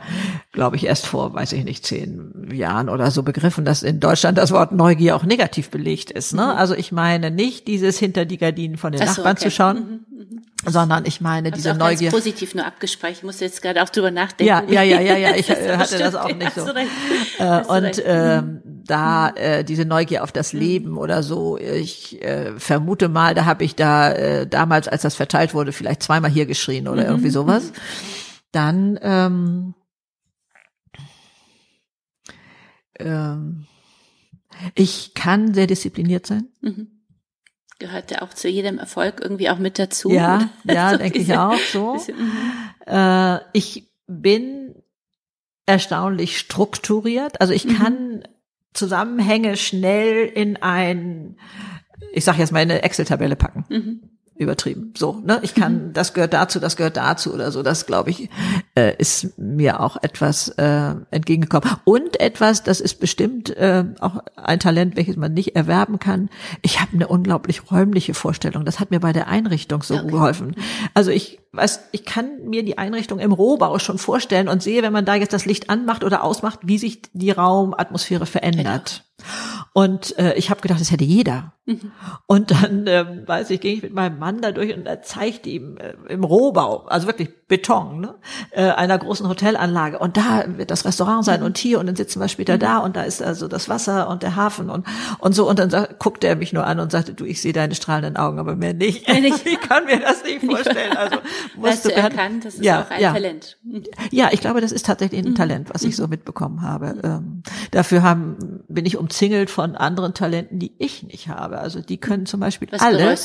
glaube 0.51 0.75
ich, 0.75 0.87
erst 0.87 1.05
vor, 1.05 1.35
weiß 1.35 1.53
ich 1.53 1.65
nicht, 1.65 1.85
zehn 1.85 2.49
Jahren 2.51 2.89
oder 2.89 3.11
so 3.11 3.21
begriffen, 3.21 3.63
dass 3.63 3.83
in 3.83 3.99
Deutschland 3.99 4.39
das 4.39 4.51
Wort 4.51 4.71
Neugier 4.71 5.15
auch 5.15 5.23
negativ 5.23 5.69
belegt 5.69 6.09
ist. 6.09 6.33
Ne? 6.33 6.45
Mhm. 6.45 6.49
Also 6.49 6.73
ich 6.73 6.91
meine 6.91 7.29
nicht 7.29 7.67
dieses 7.67 7.99
hinter 7.99 8.25
die 8.25 8.39
Gardinen 8.39 8.77
von 8.77 8.91
den 8.91 9.01
so, 9.01 9.05
Nachbarn 9.05 9.33
okay. 9.33 9.43
zu 9.43 9.51
schauen. 9.51 9.75
Mhm 9.77 10.13
sondern 10.65 11.05
ich 11.05 11.21
meine 11.21 11.49
Hast 11.49 11.57
diese 11.57 11.69
du 11.69 11.75
auch 11.75 11.89
Neugier. 11.89 12.09
Positiv 12.09 12.55
nur 12.55 12.65
abgespeichert. 13.03 13.17
Ich 13.17 13.23
musste 13.23 13.45
jetzt 13.45 13.61
gerade 13.61 13.83
auch 13.83 13.89
drüber 13.89 14.11
nachdenken. 14.11 14.71
Ja, 14.71 14.83
ja, 14.83 14.83
ja, 14.83 15.01
ja, 15.01 15.17
ja. 15.17 15.35
Ich 15.35 15.49
äh, 15.49 15.77
hatte 15.77 15.97
das 15.97 16.15
auch 16.15 16.33
nicht 16.33 16.53
so. 16.53 16.67
Äh, 17.39 17.63
und 17.65 18.01
ähm, 18.05 18.61
da 18.65 19.29
äh, 19.29 19.63
diese 19.63 19.85
Neugier 19.85 20.23
auf 20.23 20.31
das 20.31 20.53
mhm. 20.53 20.59
Leben 20.59 20.97
oder 20.97 21.23
so. 21.23 21.57
Ich 21.57 22.21
äh, 22.21 22.57
vermute 22.57 23.09
mal, 23.09 23.35
da 23.35 23.45
habe 23.45 23.63
ich 23.63 23.75
da 23.75 24.11
äh, 24.11 24.47
damals, 24.47 24.87
als 24.87 25.01
das 25.01 25.15
verteilt 25.15 25.53
wurde, 25.53 25.71
vielleicht 25.71 26.03
zweimal 26.03 26.31
hier 26.31 26.45
geschrien 26.45 26.87
oder 26.87 27.05
irgendwie 27.05 27.27
mhm. 27.27 27.33
sowas. 27.33 27.71
Dann 28.51 28.99
ähm, 29.01 29.73
ähm, 32.99 33.65
ich 34.75 35.13
kann 35.13 35.53
sehr 35.53 35.67
diszipliniert 35.67 36.27
sein. 36.27 36.47
Mhm 36.61 36.87
gehört 37.83 38.11
ja 38.11 38.21
auch 38.21 38.33
zu 38.33 38.47
jedem 38.47 38.79
Erfolg 38.79 39.19
irgendwie 39.21 39.49
auch 39.49 39.57
mit 39.57 39.77
dazu. 39.77 40.09
Ja, 40.09 40.49
ja, 40.63 40.91
so 40.91 40.97
denke 40.97 41.19
ich 41.19 41.37
auch 41.37 41.57
so. 41.71 41.95
Mhm. 41.95 42.31
Äh, 42.85 43.39
ich 43.51 43.91
bin 44.07 44.75
erstaunlich 45.65 46.39
strukturiert. 46.39 47.41
Also 47.41 47.53
ich 47.53 47.65
mhm. 47.65 47.77
kann 47.77 48.27
Zusammenhänge 48.73 49.57
schnell 49.57 50.25
in 50.25 50.57
ein, 50.61 51.37
ich 52.13 52.23
sage 52.23 52.39
jetzt 52.39 52.51
mal 52.51 52.59
eine 52.59 52.83
Excel-Tabelle 52.83 53.35
packen. 53.35 53.65
Mhm 53.69 54.12
übertrieben. 54.35 54.93
So, 54.97 55.21
ne? 55.23 55.39
Ich 55.43 55.53
kann, 55.53 55.87
mhm. 55.87 55.93
das 55.93 56.13
gehört 56.13 56.33
dazu, 56.33 56.59
das 56.59 56.75
gehört 56.75 56.97
dazu 56.97 57.33
oder 57.33 57.51
so. 57.51 57.63
Das 57.63 57.85
glaube 57.85 58.09
ich, 58.09 58.29
äh, 58.75 58.95
ist 58.97 59.37
mir 59.37 59.79
auch 59.79 59.97
etwas 60.01 60.49
äh, 60.49 60.95
entgegengekommen. 61.11 61.69
Und 61.83 62.19
etwas, 62.19 62.63
das 62.63 62.81
ist 62.81 62.99
bestimmt 62.99 63.55
äh, 63.55 63.85
auch 63.99 64.23
ein 64.35 64.59
Talent, 64.59 64.95
welches 64.95 65.17
man 65.17 65.33
nicht 65.33 65.55
erwerben 65.55 65.99
kann. 65.99 66.29
Ich 66.61 66.81
habe 66.81 66.93
eine 66.93 67.07
unglaublich 67.07 67.71
räumliche 67.71 68.13
Vorstellung. 68.13 68.65
Das 68.65 68.79
hat 68.79 68.91
mir 68.91 68.99
bei 68.99 69.13
der 69.13 69.27
Einrichtung 69.27 69.83
so 69.83 69.95
okay. 69.95 70.07
geholfen. 70.07 70.55
Also 70.93 71.11
ich 71.11 71.39
weiß, 71.51 71.81
ich 71.91 72.03
kann 72.03 72.45
mir 72.45 72.63
die 72.63 72.77
Einrichtung 72.77 73.19
im 73.19 73.31
Rohbau 73.31 73.77
schon 73.77 73.99
vorstellen 73.99 74.47
und 74.47 74.63
sehe, 74.63 74.81
wenn 74.81 74.93
man 74.93 75.05
da 75.05 75.15
jetzt 75.15 75.33
das 75.33 75.45
Licht 75.45 75.69
anmacht 75.69 76.03
oder 76.03 76.23
ausmacht, 76.23 76.59
wie 76.63 76.79
sich 76.79 77.01
die 77.13 77.31
Raumatmosphäre 77.31 78.25
verändert. 78.25 79.03
Genau. 79.03 79.12
Und 79.73 80.17
äh, 80.17 80.33
ich 80.35 80.49
habe 80.49 80.61
gedacht, 80.61 80.79
das 80.79 80.91
hätte 80.91 81.03
jeder. 81.03 81.53
Mhm. 81.65 81.91
Und 82.27 82.51
dann, 82.51 82.85
ähm, 82.87 83.27
weiß 83.27 83.49
ich, 83.49 83.61
ging 83.61 83.77
ich 83.77 83.83
mit 83.83 83.93
meinem 83.93 84.19
Mann 84.19 84.41
da 84.41 84.51
durch 84.51 84.75
und 84.75 84.85
er 84.85 85.01
zeigte 85.01 85.49
ihm 85.49 85.77
äh, 85.77 85.93
im 86.11 86.23
Rohbau, 86.23 86.85
also 86.85 87.07
wirklich 87.07 87.29
Beton, 87.53 88.01
ne, 88.01 88.15
äh, 88.49 88.63
einer 88.63 88.97
großen 88.97 89.29
Hotelanlage. 89.29 89.99
Und 89.99 90.17
da 90.17 90.43
wird 90.57 90.71
das 90.71 90.85
Restaurant 90.85 91.23
sein 91.23 91.41
mhm. 91.41 91.45
und 91.45 91.59
hier 91.59 91.79
und 91.79 91.85
dann 91.85 91.95
sitzen 91.95 92.19
wir 92.19 92.27
später 92.27 92.55
mhm. 92.55 92.59
da 92.61 92.77
und 92.79 92.95
da 92.95 93.03
ist 93.03 93.21
also 93.21 93.47
das 93.47 93.69
Wasser 93.69 94.09
und 94.09 94.23
der 94.23 94.35
Hafen 94.35 94.71
und 94.71 94.87
und 95.19 95.35
so. 95.35 95.47
Und 95.47 95.59
dann 95.59 95.69
sagt, 95.69 95.99
guckte 95.99 96.25
er 96.25 96.35
mich 96.35 96.51
nur 96.51 96.65
an 96.65 96.79
und 96.79 96.91
sagte, 96.91 97.13
du, 97.13 97.25
ich 97.25 97.43
sehe 97.43 97.53
deine 97.53 97.75
strahlenden 97.75 98.17
Augen, 98.17 98.39
aber 98.39 98.55
mehr 98.55 98.73
nicht. 98.73 99.07
ich 99.07 99.61
kann 99.61 99.85
mir 99.85 99.99
das 99.99 100.23
nicht 100.23 100.43
vorstellen. 100.45 100.97
Also 100.97 101.17
musst 101.55 101.73
Hast 101.73 101.85
du 101.85 101.95
erkannt, 101.95 102.43
das 102.43 102.55
ist 102.55 102.63
ja, 102.63 102.81
auch 102.81 102.89
ein 102.89 103.01
ja. 103.01 103.13
Talent. 103.13 103.59
Ja, 104.09 104.29
ich 104.31 104.41
glaube, 104.41 104.59
das 104.59 104.71
ist 104.71 104.87
tatsächlich 104.87 105.23
ein 105.23 105.29
mhm. 105.29 105.35
Talent, 105.35 105.69
was 105.71 105.83
ich 105.83 105.95
so 105.95 106.07
mitbekommen 106.07 106.63
habe. 106.63 106.95
Ähm, 107.03 107.43
dafür 107.69 108.01
haben, 108.01 108.63
bin 108.67 108.87
ich 108.87 108.97
umzingelt 108.97 109.51
von 109.51 109.75
anderen 109.75 110.15
Talenten, 110.15 110.57
die 110.57 110.73
ich 110.79 111.03
nicht 111.03 111.27
habe. 111.27 111.59
Also 111.59 111.81
die 111.81 111.97
können 111.97 112.25
zum 112.25 112.39
Beispiel 112.39 112.67
Was 112.71 112.81
alle 112.81 113.15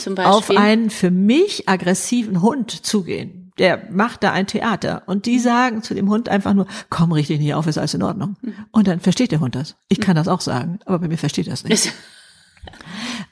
zum 0.00 0.16
Beispiel? 0.16 0.34
auf 0.34 0.50
einen 0.50 0.90
für 0.90 1.12
mich 1.12 1.68
aggressiven 1.68 2.42
Hund 2.42 2.84
zugehen. 2.84 3.45
Der 3.58 3.82
macht 3.90 4.22
da 4.22 4.32
ein 4.32 4.46
Theater 4.46 5.02
und 5.06 5.26
die 5.26 5.38
sagen 5.38 5.82
zu 5.82 5.94
dem 5.94 6.10
Hund 6.10 6.28
einfach 6.28 6.52
nur, 6.52 6.66
komm 6.90 7.12
richtig 7.12 7.40
nicht 7.40 7.54
auf, 7.54 7.66
ist 7.66 7.78
alles 7.78 7.94
in 7.94 8.02
Ordnung. 8.02 8.36
Mhm. 8.42 8.54
Und 8.70 8.86
dann 8.86 9.00
versteht 9.00 9.32
der 9.32 9.40
Hund 9.40 9.54
das. 9.54 9.76
Ich 9.88 10.00
kann 10.00 10.16
das 10.16 10.28
auch 10.28 10.40
sagen, 10.40 10.78
aber 10.84 10.98
bei 10.98 11.08
mir 11.08 11.18
versteht 11.18 11.48
das 11.48 11.64
nicht. 11.64 11.92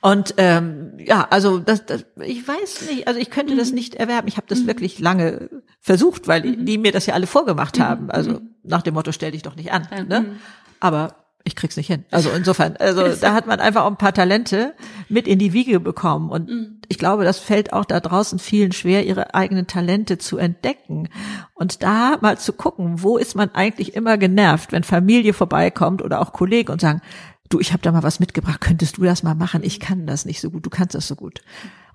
Und 0.00 0.34
ähm, 0.36 0.92
ja, 0.98 1.26
also 1.30 1.58
das, 1.58 1.86
das, 1.86 2.04
ich 2.22 2.46
weiß 2.46 2.90
nicht, 2.90 3.08
also 3.08 3.18
ich 3.18 3.30
könnte 3.30 3.56
das 3.56 3.70
mhm. 3.70 3.76
nicht 3.76 3.94
erwerben. 3.94 4.28
Ich 4.28 4.36
habe 4.36 4.46
das 4.48 4.60
mhm. 4.60 4.66
wirklich 4.66 4.98
lange 4.98 5.48
versucht, 5.80 6.28
weil 6.28 6.42
die, 6.42 6.64
die 6.64 6.78
mir 6.78 6.92
das 6.92 7.06
ja 7.06 7.14
alle 7.14 7.26
vorgemacht 7.26 7.80
haben. 7.80 8.10
Also 8.10 8.40
nach 8.62 8.82
dem 8.82 8.94
Motto, 8.94 9.12
stell 9.12 9.32
dich 9.32 9.42
doch 9.42 9.56
nicht 9.56 9.72
an. 9.72 9.88
Ne? 10.08 10.36
Aber 10.78 11.23
ich 11.44 11.56
krieg's 11.56 11.76
nicht 11.76 11.88
hin. 11.88 12.04
Also 12.10 12.30
insofern, 12.30 12.76
also 12.78 13.06
da 13.08 13.34
hat 13.34 13.46
man 13.46 13.60
einfach 13.60 13.84
auch 13.84 13.90
ein 13.90 13.98
paar 13.98 14.14
Talente 14.14 14.74
mit 15.08 15.28
in 15.28 15.38
die 15.38 15.52
Wiege 15.52 15.78
bekommen. 15.78 16.30
Und 16.30 16.48
mhm. 16.48 16.80
ich 16.88 16.98
glaube, 16.98 17.24
das 17.24 17.38
fällt 17.38 17.72
auch 17.72 17.84
da 17.84 18.00
draußen 18.00 18.38
vielen 18.38 18.72
schwer, 18.72 19.06
ihre 19.06 19.34
eigenen 19.34 19.66
Talente 19.66 20.18
zu 20.18 20.38
entdecken. 20.38 21.08
Und 21.52 21.82
da 21.82 22.16
mal 22.20 22.38
zu 22.38 22.54
gucken, 22.54 23.02
wo 23.02 23.18
ist 23.18 23.36
man 23.36 23.50
eigentlich 23.54 23.94
immer 23.94 24.16
genervt, 24.16 24.72
wenn 24.72 24.84
Familie 24.84 25.34
vorbeikommt 25.34 26.02
oder 26.02 26.20
auch 26.20 26.32
Kollegen 26.32 26.72
und 26.72 26.80
sagen, 26.80 27.02
du, 27.50 27.60
ich 27.60 27.72
habe 27.72 27.82
da 27.82 27.92
mal 27.92 28.02
was 28.02 28.20
mitgebracht, 28.20 28.62
könntest 28.62 28.96
du 28.96 29.04
das 29.04 29.22
mal 29.22 29.34
machen? 29.34 29.62
Ich 29.62 29.80
kann 29.80 30.06
das 30.06 30.24
nicht 30.24 30.40
so 30.40 30.50
gut, 30.50 30.64
du 30.64 30.70
kannst 30.70 30.94
das 30.94 31.06
so 31.06 31.14
gut. 31.14 31.42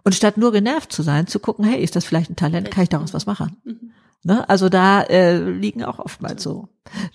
Und 0.04 0.14
statt 0.14 0.38
nur 0.38 0.52
genervt 0.52 0.93
zu 0.93 1.02
sein, 1.02 1.28
zu 1.28 1.39
gucken, 1.39 1.66
hey, 1.66 1.82
ist 1.84 1.95
das 1.95 2.06
vielleicht 2.06 2.30
ein 2.30 2.36
Talent, 2.36 2.72
kann 2.72 2.84
ich 2.84 2.89
daraus 2.89 3.14
was 3.14 3.26
machen? 3.26 3.58
Mhm. 3.66 3.91
Ne? 4.24 4.47
Also 4.50 4.70
da 4.70 5.02
äh, 5.04 5.38
liegen 5.38 5.84
auch 5.84 6.00
oftmals 6.00 6.43
so 6.43 6.70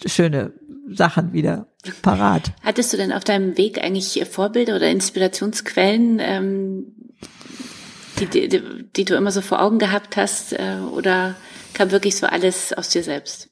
schöne 0.07 0.53
Sachen 0.87 1.33
wieder 1.33 1.67
parat. 2.03 2.53
Hattest 2.63 2.93
du 2.93 2.97
denn 2.97 3.13
auf 3.13 3.25
deinem 3.25 3.57
Weg 3.57 3.83
eigentlich 3.83 4.25
Vorbilder 4.31 4.77
oder 4.77 4.91
Inspirationsquellen, 4.91 6.19
ähm, 6.21 6.95
die, 8.19 8.27
die, 8.27 8.63
die 8.97 9.05
du 9.05 9.15
immer 9.15 9.31
so 9.31 9.41
vor 9.41 9.63
Augen 9.63 9.79
gehabt 9.79 10.17
hast, 10.17 10.53
äh, 10.53 10.79
oder 10.93 11.35
kam 11.73 11.91
wirklich 11.91 12.17
so 12.17 12.27
alles 12.27 12.73
aus 12.73 12.89
dir 12.89 13.03
selbst? 13.03 13.51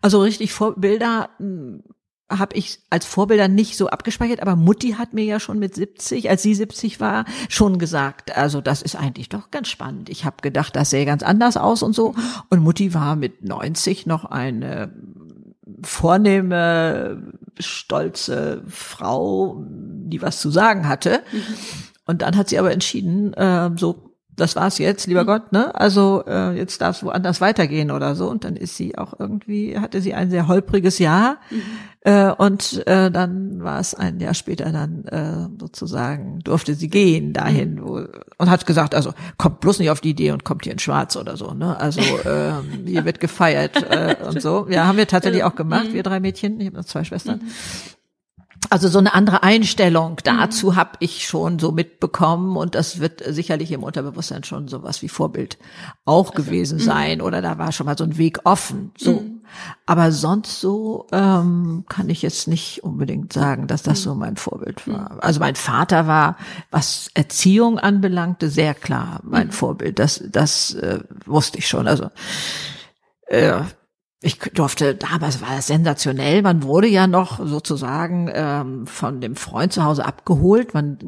Also 0.00 0.22
richtig 0.22 0.52
Vorbilder 0.52 1.30
hm, 1.38 1.82
habe 2.38 2.56
ich 2.56 2.80
als 2.90 3.04
Vorbilder 3.04 3.48
nicht 3.48 3.76
so 3.76 3.88
abgespeichert, 3.88 4.40
aber 4.40 4.56
Mutti 4.56 4.92
hat 4.92 5.12
mir 5.12 5.24
ja 5.24 5.38
schon 5.38 5.58
mit 5.58 5.74
70, 5.74 6.30
als 6.30 6.42
sie 6.42 6.54
70 6.54 7.00
war, 7.00 7.24
schon 7.48 7.78
gesagt, 7.78 8.36
also 8.36 8.60
das 8.60 8.82
ist 8.82 8.96
eigentlich 8.96 9.28
doch 9.28 9.50
ganz 9.50 9.68
spannend. 9.68 10.08
Ich 10.08 10.24
habe 10.24 10.36
gedacht, 10.42 10.74
das 10.74 10.90
sähe 10.90 11.04
ganz 11.04 11.22
anders 11.22 11.56
aus 11.56 11.82
und 11.82 11.94
so. 11.94 12.14
Und 12.48 12.60
Mutti 12.60 12.94
war 12.94 13.16
mit 13.16 13.44
90 13.44 14.06
noch 14.06 14.24
eine 14.24 14.92
vornehme, 15.82 17.32
stolze 17.58 18.62
Frau, 18.68 19.64
die 19.68 20.22
was 20.22 20.40
zu 20.40 20.50
sagen 20.50 20.88
hatte. 20.88 21.22
Mhm. 21.32 21.40
Und 22.06 22.22
dann 22.22 22.36
hat 22.36 22.48
sie 22.48 22.58
aber 22.58 22.72
entschieden, 22.72 23.32
äh, 23.34 23.70
so, 23.76 24.11
das 24.36 24.56
war's 24.56 24.78
jetzt, 24.78 25.06
lieber 25.06 25.24
mhm. 25.24 25.26
Gott, 25.26 25.52
ne? 25.52 25.74
Also 25.74 26.24
äh, 26.26 26.56
jetzt 26.56 26.80
darf 26.80 26.96
es 26.96 27.02
woanders 27.02 27.40
weitergehen 27.40 27.90
oder 27.90 28.14
so. 28.14 28.30
Und 28.30 28.44
dann 28.44 28.56
ist 28.56 28.76
sie 28.76 28.96
auch 28.96 29.18
irgendwie, 29.18 29.78
hatte 29.78 30.00
sie 30.00 30.14
ein 30.14 30.30
sehr 30.30 30.48
holpriges 30.48 30.98
Jahr. 30.98 31.36
Mhm. 31.50 31.62
Äh, 32.00 32.32
und 32.32 32.86
äh, 32.86 33.10
dann 33.10 33.62
war 33.62 33.78
es 33.78 33.94
ein 33.94 34.18
Jahr 34.20 34.34
später 34.34 34.72
dann 34.72 35.04
äh, 35.04 35.48
sozusagen, 35.60 36.40
durfte 36.40 36.74
sie 36.74 36.88
gehen 36.88 37.32
dahin 37.32 37.74
mhm. 37.74 37.82
wo, 37.82 38.04
und 38.38 38.50
hat 38.50 38.66
gesagt, 38.66 38.94
also 38.94 39.12
kommt 39.36 39.60
bloß 39.60 39.78
nicht 39.78 39.90
auf 39.90 40.00
die 40.00 40.10
Idee 40.10 40.32
und 40.32 40.44
kommt 40.44 40.64
hier 40.64 40.72
in 40.72 40.78
Schwarz 40.78 41.14
oder 41.16 41.36
so. 41.36 41.52
Ne? 41.52 41.78
Also 41.78 42.00
äh, 42.00 42.52
hier 42.86 43.04
wird 43.04 43.20
gefeiert 43.20 43.82
äh, 43.90 44.16
und 44.26 44.40
so. 44.40 44.66
Ja, 44.70 44.86
haben 44.86 44.96
wir 44.96 45.06
tatsächlich 45.06 45.44
auch 45.44 45.54
gemacht, 45.54 45.88
mhm. 45.90 45.94
wir 45.94 46.02
drei 46.02 46.20
Mädchen. 46.20 46.58
Ich 46.60 46.66
habe 46.66 46.78
noch 46.78 46.84
zwei 46.84 47.04
Schwestern. 47.04 47.42
Mhm. 48.64 48.68
Also 48.70 48.88
so 48.88 48.98
eine 48.98 49.14
andere 49.14 49.42
Einstellung 49.42 50.18
dazu 50.24 50.72
mhm. 50.72 50.76
habe 50.76 50.92
ich 51.00 51.26
schon 51.26 51.58
so 51.58 51.72
mitbekommen 51.72 52.56
und 52.56 52.74
das 52.74 53.00
wird 53.00 53.22
sicherlich 53.26 53.72
im 53.72 53.82
Unterbewusstsein 53.82 54.44
schon 54.44 54.68
sowas 54.68 55.02
wie 55.02 55.08
Vorbild 55.08 55.58
auch 56.04 56.30
also, 56.30 56.42
gewesen 56.42 56.78
mh. 56.78 56.84
sein 56.84 57.20
oder 57.20 57.42
da 57.42 57.58
war 57.58 57.72
schon 57.72 57.86
mal 57.86 57.98
so 57.98 58.04
ein 58.04 58.18
Weg 58.18 58.40
offen. 58.44 58.92
So, 58.96 59.20
mhm. 59.20 59.42
Aber 59.86 60.12
sonst 60.12 60.60
so 60.60 61.06
ähm, 61.12 61.84
kann 61.88 62.08
ich 62.08 62.22
jetzt 62.22 62.48
nicht 62.48 62.82
unbedingt 62.84 63.32
sagen, 63.32 63.66
dass 63.66 63.82
das 63.82 64.02
so 64.02 64.14
mein 64.14 64.36
Vorbild 64.36 64.86
war. 64.88 65.18
Also 65.20 65.40
mein 65.40 65.56
Vater 65.56 66.06
war, 66.06 66.36
was 66.70 67.10
Erziehung 67.14 67.78
anbelangte, 67.78 68.48
sehr 68.48 68.74
klar 68.74 69.20
mein 69.24 69.48
mhm. 69.48 69.52
Vorbild. 69.52 69.98
Das, 69.98 70.22
das 70.30 70.74
äh, 70.74 71.00
wusste 71.26 71.58
ich 71.58 71.68
schon. 71.68 71.86
Also 71.86 72.08
äh, 73.26 73.60
ich 74.22 74.38
durfte, 74.38 74.94
damals 74.94 75.42
war 75.42 75.56
das 75.56 75.66
sensationell, 75.66 76.42
man 76.42 76.62
wurde 76.62 76.86
ja 76.86 77.06
noch 77.06 77.44
sozusagen 77.44 78.30
ähm, 78.32 78.86
von 78.86 79.20
dem 79.20 79.34
Freund 79.34 79.72
zu 79.72 79.84
Hause 79.84 80.04
abgeholt, 80.04 80.74
man 80.74 80.98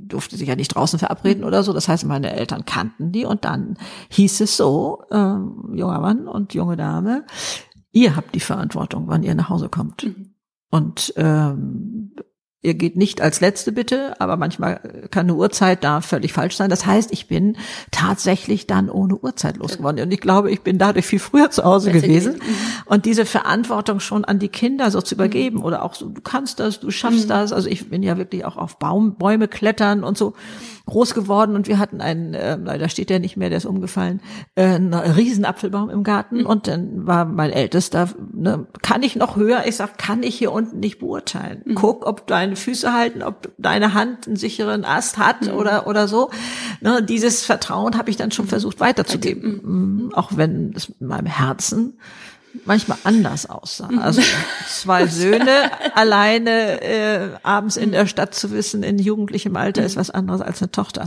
durfte 0.00 0.36
sich 0.36 0.48
ja 0.48 0.56
nicht 0.56 0.74
draußen 0.74 0.98
verabreden 0.98 1.44
oder 1.44 1.62
so, 1.62 1.72
das 1.72 1.88
heißt, 1.88 2.04
meine 2.04 2.32
Eltern 2.32 2.64
kannten 2.64 3.12
die 3.12 3.24
und 3.24 3.44
dann 3.44 3.78
hieß 4.10 4.40
es 4.40 4.56
so, 4.56 5.02
ähm, 5.12 5.70
junger 5.74 6.00
Mann 6.00 6.26
und 6.26 6.54
junge 6.54 6.76
Dame, 6.76 7.24
ihr 7.92 8.16
habt 8.16 8.34
die 8.34 8.40
Verantwortung, 8.40 9.04
wann 9.06 9.22
ihr 9.22 9.34
nach 9.34 9.48
Hause 9.48 9.68
kommt. 9.68 10.04
Mhm. 10.04 10.34
Und 10.70 11.14
ähm, 11.16 12.12
ihr 12.66 12.74
geht 12.74 12.96
nicht 12.96 13.20
als 13.20 13.40
Letzte 13.40 13.70
bitte, 13.70 14.20
aber 14.20 14.36
manchmal 14.36 14.80
kann 15.12 15.26
eine 15.26 15.36
Uhrzeit 15.36 15.84
da 15.84 16.00
völlig 16.00 16.32
falsch 16.32 16.56
sein. 16.56 16.68
Das 16.68 16.84
heißt, 16.84 17.12
ich 17.12 17.28
bin 17.28 17.56
tatsächlich 17.92 18.66
dann 18.66 18.90
ohne 18.90 19.14
Uhrzeit 19.16 19.56
losgeworden. 19.56 20.02
Und 20.02 20.12
ich 20.12 20.20
glaube, 20.20 20.50
ich 20.50 20.62
bin 20.62 20.76
dadurch 20.76 21.06
viel 21.06 21.20
früher 21.20 21.48
zu 21.50 21.62
Hause 21.62 21.92
gewesen. 21.92 22.34
Mhm. 22.34 22.40
Und 22.86 23.04
diese 23.04 23.24
Verantwortung 23.24 24.00
schon 24.00 24.24
an 24.24 24.40
die 24.40 24.48
Kinder 24.48 24.90
so 24.90 25.00
zu 25.00 25.14
übergeben 25.14 25.62
oder 25.62 25.84
auch 25.84 25.94
so, 25.94 26.08
du 26.08 26.20
kannst 26.20 26.58
das, 26.58 26.80
du 26.80 26.90
schaffst 26.90 27.26
mhm. 27.26 27.28
das. 27.28 27.52
Also 27.52 27.68
ich 27.68 27.88
bin 27.88 28.02
ja 28.02 28.18
wirklich 28.18 28.44
auch 28.44 28.56
auf 28.56 28.80
Baum, 28.80 29.14
Bäume 29.14 29.46
klettern 29.46 30.02
und 30.02 30.18
so 30.18 30.34
groß 30.86 31.14
geworden 31.14 31.56
und 31.56 31.66
wir 31.66 31.78
hatten 31.78 32.00
einen, 32.00 32.34
äh, 32.34 32.56
leider 32.56 32.88
steht 32.88 33.10
der 33.10 33.18
nicht 33.18 33.36
mehr, 33.36 33.48
der 33.48 33.58
ist 33.58 33.66
umgefallen, 33.66 34.20
äh, 34.54 34.64
einen 34.64 34.94
Riesenapfelbaum 34.94 35.90
im 35.90 36.04
Garten 36.04 36.38
mhm. 36.38 36.46
und 36.46 36.68
dann 36.68 37.06
war 37.06 37.24
mein 37.24 37.50
Ältester, 37.50 38.08
ne, 38.32 38.66
kann 38.82 39.02
ich 39.02 39.16
noch 39.16 39.36
höher? 39.36 39.64
Ich 39.66 39.76
sag, 39.76 39.98
kann 39.98 40.22
ich 40.22 40.36
hier 40.36 40.52
unten 40.52 40.78
nicht 40.78 41.00
beurteilen. 41.00 41.62
Mhm. 41.64 41.74
Guck, 41.74 42.06
ob 42.06 42.26
deine 42.28 42.54
Füße 42.54 42.92
halten, 42.92 43.22
ob 43.22 43.50
deine 43.58 43.94
Hand 43.94 44.26
einen 44.26 44.36
sicheren 44.36 44.84
Ast 44.84 45.18
hat 45.18 45.42
mhm. 45.42 45.54
oder 45.54 45.86
oder 45.88 46.06
so. 46.06 46.30
Ne, 46.80 47.02
dieses 47.02 47.44
Vertrauen 47.44 47.98
habe 47.98 48.10
ich 48.10 48.16
dann 48.16 48.30
schon 48.30 48.46
versucht 48.46 48.78
weiterzugeben, 48.78 50.12
auch 50.14 50.36
wenn 50.36 50.72
es 50.74 50.92
in 51.00 51.08
meinem 51.08 51.26
Herzen 51.26 51.98
manchmal 52.64 52.98
anders 53.04 53.48
aussah. 53.48 53.90
Mhm. 53.90 53.98
Also 53.98 54.22
zwei 54.68 55.06
Söhne 55.06 55.70
alleine 55.94 56.82
äh, 56.82 57.30
abends 57.42 57.76
in 57.76 57.92
der 57.92 58.06
Stadt 58.06 58.34
zu 58.34 58.50
wissen, 58.50 58.82
in 58.82 58.98
jugendlichem 58.98 59.56
Alter 59.56 59.84
ist 59.84 59.96
was 59.96 60.10
anderes 60.10 60.40
als 60.40 60.62
eine 60.62 60.70
Tochter. 60.70 61.06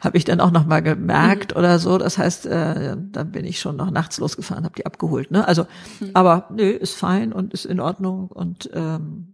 Habe 0.00 0.16
ich 0.16 0.24
dann 0.24 0.40
auch 0.40 0.50
noch 0.50 0.66
mal 0.66 0.80
gemerkt 0.80 1.52
mhm. 1.52 1.58
oder 1.58 1.78
so. 1.78 1.98
Das 1.98 2.18
heißt, 2.18 2.46
äh, 2.46 2.96
dann 2.98 3.32
bin 3.32 3.44
ich 3.44 3.60
schon 3.60 3.76
noch 3.76 3.90
nachts 3.90 4.18
losgefahren, 4.18 4.64
habe 4.64 4.74
die 4.76 4.86
abgeholt. 4.86 5.30
Ne? 5.30 5.46
Also, 5.46 5.66
mhm. 6.00 6.10
aber 6.14 6.48
nö, 6.50 6.70
ist 6.70 6.94
fein 6.94 7.32
und 7.32 7.52
ist 7.52 7.64
in 7.64 7.80
Ordnung 7.80 8.28
und 8.28 8.70
ähm, 8.74 9.28
äh, 9.30 9.33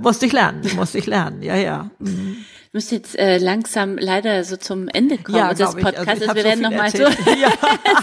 musste 0.00 0.26
ich 0.26 0.32
lernen, 0.32 0.62
musste 0.76 0.98
ich 0.98 1.06
lernen. 1.06 1.42
Ja, 1.42 1.56
ja. 1.56 1.90
Mhm 1.98 2.44
müssen 2.72 2.94
jetzt 2.94 3.18
äh, 3.18 3.38
langsam 3.38 3.98
leider 3.98 4.44
so 4.44 4.56
zum 4.56 4.86
Ende 4.88 5.18
kommen 5.18 5.38
ja, 5.38 5.50
unseres 5.50 5.74
Podcasts. 5.74 6.08
Also, 6.08 6.24
also 6.26 6.34
wir 6.36 6.44
werden 6.44 6.62
so 6.62 6.70
nochmal 6.70 6.90
so, 6.92 7.02
ja. 7.02 7.52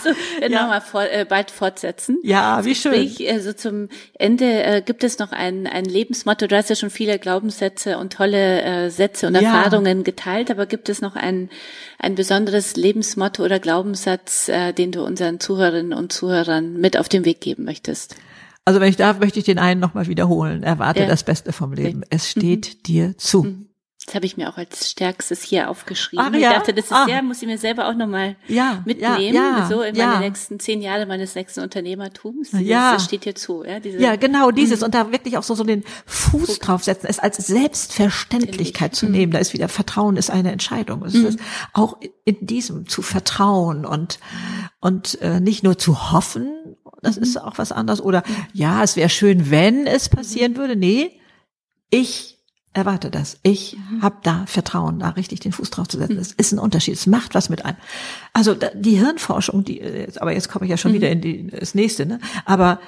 so, 0.03 0.09
werden 0.41 0.51
ja. 0.51 0.61
noch 0.61 0.67
mal 0.67 0.81
vor, 0.81 1.03
äh, 1.03 1.25
bald 1.27 1.51
fortsetzen. 1.51 2.17
Ja, 2.21 2.65
wie 2.65 2.75
schön. 2.75 2.93
Ich, 2.93 3.25
äh, 3.25 3.39
so 3.39 3.53
zum 3.53 3.87
Ende 4.19 4.63
äh, 4.63 4.81
gibt 4.81 5.05
es 5.05 5.19
noch 5.19 5.31
ein, 5.31 5.67
ein 5.67 5.85
Lebensmotto. 5.85 6.47
Du 6.47 6.57
hast 6.57 6.69
ja 6.69 6.75
schon 6.75 6.89
viele 6.89 7.17
Glaubenssätze 7.17 7.97
und 7.97 8.11
tolle 8.11 8.61
äh, 8.61 8.89
Sätze 8.89 9.27
und 9.27 9.35
Erfahrungen 9.35 10.03
geteilt, 10.03 10.51
aber 10.51 10.65
gibt 10.65 10.89
es 10.89 10.99
noch 10.99 11.15
ein, 11.15 11.49
ein 11.97 12.15
besonderes 12.15 12.75
Lebensmotto 12.75 13.43
oder 13.43 13.59
Glaubenssatz, 13.59 14.49
äh, 14.49 14.73
den 14.73 14.91
du 14.91 15.01
unseren 15.03 15.39
Zuhörerinnen 15.39 15.93
und 15.93 16.11
Zuhörern 16.11 16.73
mit 16.73 16.97
auf 16.97 17.07
den 17.07 17.23
Weg 17.23 17.39
geben 17.39 17.63
möchtest? 17.63 18.17
Also 18.67 18.81
wenn 18.81 18.89
ich 18.89 18.97
darf, 18.97 19.19
möchte 19.21 19.39
ich 19.39 19.45
den 19.45 19.59
einen 19.59 19.79
nochmal 19.79 20.07
wiederholen. 20.07 20.61
Erwarte 20.61 21.03
ja. 21.03 21.07
das 21.07 21.23
Beste 21.23 21.53
vom 21.53 21.71
Leben. 21.71 22.03
Es 22.09 22.29
steht 22.29 22.67
mhm. 22.67 22.83
dir 22.83 23.17
zu. 23.17 23.43
Mhm. 23.43 23.69
Das 24.05 24.13
habe 24.13 24.25
ich 24.25 24.35
mir 24.35 24.49
auch 24.49 24.57
als 24.57 24.91
stärkstes 24.91 25.41
hier 25.41 25.69
aufgeschrieben. 25.69 26.25
Ach, 26.27 26.37
ja? 26.37 26.49
Ich 26.49 26.55
dachte, 26.57 26.73
das 26.73 26.87
ist 26.87 26.91
ah. 26.91 27.05
ja, 27.07 27.21
muss 27.21 27.41
ich 27.41 27.47
mir 27.47 27.57
selber 27.57 27.87
auch 27.87 27.93
nochmal 27.93 28.35
ja, 28.49 28.83
mitnehmen, 28.85 29.33
ja, 29.33 29.59
ja, 29.59 29.67
so 29.67 29.81
in 29.83 29.95
meine 29.95 30.19
nächsten 30.19 30.59
zehn 30.59 30.81
Jahre 30.81 31.05
meines 31.05 31.33
nächsten 31.35 31.61
Unternehmertums. 31.61 32.51
Ja. 32.59 32.91
Das 32.91 33.05
steht 33.05 33.23
hier 33.23 33.35
zu. 33.35 33.63
Ja, 33.63 33.79
diese, 33.79 33.99
ja 33.99 34.17
genau 34.17 34.51
dieses. 34.51 34.81
Mhm. 34.81 34.87
Und 34.87 34.95
da 34.95 35.13
wirklich 35.13 35.37
auch 35.37 35.43
so, 35.43 35.55
so 35.55 35.63
den 35.63 35.85
Fuß 36.05 36.59
draufsetzen, 36.59 37.09
es 37.09 37.19
als 37.19 37.37
Selbstverständlichkeit 37.37 38.95
zu 38.95 39.05
nehmen. 39.05 39.31
Da 39.31 39.39
ist 39.39 39.53
wieder 39.53 39.69
Vertrauen 39.69 40.17
ist 40.17 40.29
eine 40.29 40.51
Entscheidung. 40.51 41.05
Es 41.05 41.15
ist 41.15 41.39
mhm. 41.39 41.43
auch 41.71 41.97
in 42.25 42.45
diesem 42.45 42.89
zu 42.89 43.01
vertrauen 43.01 43.85
und, 43.85 44.19
und 44.81 45.21
äh, 45.21 45.39
nicht 45.39 45.63
nur 45.63 45.77
zu 45.77 46.11
hoffen, 46.11 46.49
das 47.07 47.17
mhm. 47.17 47.23
ist 47.23 47.41
auch 47.41 47.57
was 47.57 47.71
anderes. 47.71 48.01
Oder 48.01 48.23
ja, 48.53 48.83
es 48.83 48.95
wäre 48.95 49.09
schön, 49.09 49.49
wenn 49.49 49.87
es 49.87 50.09
passieren 50.09 50.57
würde. 50.57 50.75
Nee, 50.75 51.19
ich 51.89 52.37
erwarte 52.73 53.09
das. 53.09 53.39
Ich 53.43 53.75
mhm. 53.75 54.01
habe 54.03 54.17
da 54.23 54.45
Vertrauen, 54.45 54.99
da 54.99 55.09
richtig 55.09 55.39
den 55.39 55.51
Fuß 55.51 55.71
drauf 55.71 55.87
zu 55.87 55.97
setzen. 55.97 56.19
Es 56.19 56.31
mhm. 56.31 56.35
ist 56.37 56.51
ein 56.53 56.59
Unterschied. 56.59 56.93
Es 56.93 57.07
macht 57.07 57.33
was 57.33 57.49
mit 57.49 57.65
einem. 57.65 57.77
Also 58.33 58.55
die 58.75 58.97
Hirnforschung, 58.97 59.63
die, 59.63 59.81
äh, 59.81 60.11
aber 60.19 60.33
jetzt 60.33 60.49
komme 60.49 60.65
ich 60.65 60.71
ja 60.71 60.77
schon 60.77 60.91
mhm. 60.91 60.95
wieder 60.95 61.09
in 61.09 61.21
die, 61.21 61.47
das 61.47 61.75
nächste, 61.75 62.05
ne? 62.05 62.19
Aber 62.45 62.79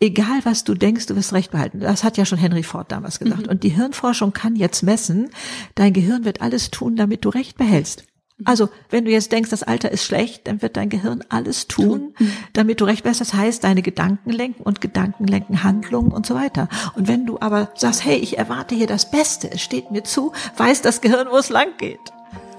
egal 0.00 0.40
was 0.44 0.64
du 0.64 0.74
denkst, 0.74 1.06
du 1.06 1.16
wirst 1.16 1.32
recht 1.32 1.50
behalten. 1.50 1.80
Das 1.80 2.04
hat 2.04 2.16
ja 2.16 2.24
schon 2.24 2.38
Henry 2.38 2.62
Ford 2.62 2.90
damals 2.90 3.18
gesagt. 3.18 3.44
Mhm. 3.44 3.48
Und 3.48 3.62
die 3.62 3.70
Hirnforschung 3.70 4.32
kann 4.32 4.56
jetzt 4.56 4.82
messen, 4.82 5.30
dein 5.74 5.92
Gehirn 5.92 6.24
wird 6.24 6.40
alles 6.40 6.70
tun, 6.70 6.96
damit 6.96 7.24
du 7.24 7.28
recht 7.28 7.58
behältst. 7.58 8.04
Also, 8.44 8.68
wenn 8.90 9.06
du 9.06 9.10
jetzt 9.10 9.32
denkst, 9.32 9.48
das 9.48 9.62
Alter 9.62 9.90
ist 9.90 10.04
schlecht, 10.04 10.46
dann 10.46 10.60
wird 10.60 10.76
dein 10.76 10.90
Gehirn 10.90 11.24
alles 11.30 11.68
tun, 11.68 12.14
damit 12.52 12.80
du 12.80 12.84
recht 12.84 13.04
wärst. 13.04 13.22
Das 13.22 13.32
heißt, 13.32 13.64
deine 13.64 13.80
Gedanken 13.80 14.30
lenken 14.30 14.62
und 14.62 14.82
Gedanken 14.82 15.26
lenken 15.26 15.62
Handlungen 15.62 16.12
und 16.12 16.26
so 16.26 16.34
weiter. 16.34 16.68
Und 16.94 17.08
wenn 17.08 17.24
du 17.24 17.38
aber 17.40 17.70
sagst, 17.76 18.04
hey, 18.04 18.16
ich 18.16 18.36
erwarte 18.36 18.74
hier 18.74 18.86
das 18.86 19.10
Beste, 19.10 19.50
es 19.50 19.62
steht 19.62 19.90
mir 19.90 20.04
zu, 20.04 20.32
weiß 20.56 20.82
das 20.82 21.00
Gehirn, 21.00 21.28
wo 21.30 21.38
es 21.38 21.48
lang 21.48 21.78
geht 21.78 22.12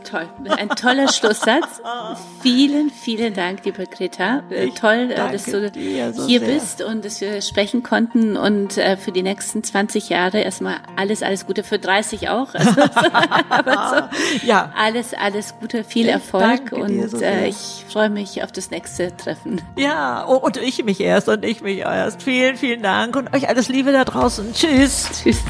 toll. 0.10 0.28
Ein 0.58 0.70
toller 0.70 1.12
Schlusssatz. 1.12 1.82
vielen, 2.42 2.90
vielen 2.90 3.34
Dank, 3.34 3.66
liebe 3.66 3.86
Greta. 3.86 4.44
Äh, 4.50 4.66
ich 4.66 4.74
toll, 4.74 5.12
äh, 5.12 5.32
dass 5.32 5.46
du 5.46 5.70
so 5.70 5.80
hier 5.80 6.14
sehr. 6.14 6.40
bist 6.40 6.84
und 6.84 7.06
dass 7.06 7.22
wir 7.22 7.42
sprechen 7.42 7.84
konnten 7.84 8.38
und 8.38 8.78
äh, 8.78 8.98
für 8.98 9.12
die 9.12 9.24
nächsten 9.24 9.64
20 9.64 10.10
Jahre 10.10 10.40
erstmal 10.40 10.78
alles, 10.96 11.24
alles 11.24 11.46
Gute, 11.46 11.64
für 11.64 11.80
30 11.80 12.30
auch. 12.30 12.48
Also, 12.58 12.72
so, 14.42 14.48
ja. 14.48 14.72
Alles, 14.76 15.14
alles 15.14 15.56
Gute, 15.60 15.84
viel 15.84 16.10
Erfolg 16.10 16.72
und 16.72 17.10
so 17.10 17.18
ich 17.22 17.86
freue 17.88 18.10
mich 18.10 18.44
auf 18.44 18.52
das 18.52 18.72
nächste 18.72 19.16
Treffen. 19.16 19.62
Ja, 19.76 20.26
oh, 20.28 20.36
und 20.36 20.58
ich 20.58 20.84
mich 20.84 21.00
erst 21.00 21.30
und 21.30 21.46
ich 21.46 21.62
mich 21.62 21.80
erst. 21.80 22.24
Vielen, 22.24 22.58
vielen 22.58 22.82
Dank 22.82 23.16
und 23.16 23.34
euch 23.34 23.48
alles 23.48 23.70
Liebe 23.70 23.92
da 23.92 24.06
draußen. 24.06 24.54
Tschüss. 24.54 25.10
Tschüss. 25.24 25.44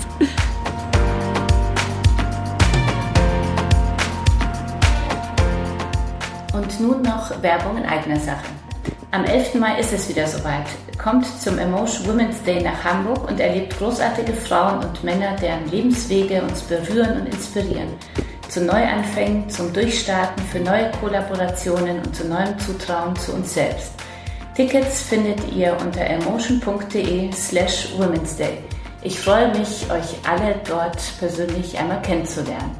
Und 6.78 6.88
nun 6.88 7.02
noch 7.02 7.42
Werbung 7.42 7.78
in 7.78 7.86
eigener 7.86 8.20
Sache. 8.20 8.46
Am 9.12 9.24
11. 9.24 9.56
Mai 9.56 9.80
ist 9.80 9.94
es 9.94 10.10
wieder 10.10 10.28
soweit. 10.28 10.66
Kommt 11.02 11.26
zum 11.26 11.58
Emotion 11.58 12.08
Women's 12.08 12.44
Day 12.44 12.62
nach 12.62 12.84
Hamburg 12.84 13.30
und 13.30 13.40
erlebt 13.40 13.78
großartige 13.78 14.34
Frauen 14.34 14.84
und 14.84 15.04
Männer, 15.04 15.36
deren 15.42 15.70
Lebenswege 15.72 16.42
uns 16.42 16.62
berühren 16.62 17.22
und 17.22 17.28
inspirieren. 17.28 17.90
Zu 18.50 18.66
Neuanfängen, 18.66 19.50
zum 19.50 19.74
Durchstarten, 19.74 20.44
für 20.46 20.60
neue 20.60 20.92
Kollaborationen 21.00 22.00
und 22.00 22.16
zu 22.16 22.28
neuem 22.28 22.58
Zutrauen 22.60 23.16
zu 23.16 23.34
uns 23.34 23.54
selbst. 23.54 23.92
Tickets 24.56 25.02
findet 25.04 25.40
ihr 25.52 25.76
unter 25.80 26.02
emotion.de 26.02 27.32
slash 27.32 27.94
Women's 27.98 28.36
Day. 28.36 28.60
Ich 29.04 29.20
freue 29.20 29.48
mich, 29.50 29.90
euch 29.90 30.18
alle 30.30 30.56
dort 30.68 31.00
persönlich 31.20 31.78
einmal 31.78 32.02
kennenzulernen. 32.02 32.76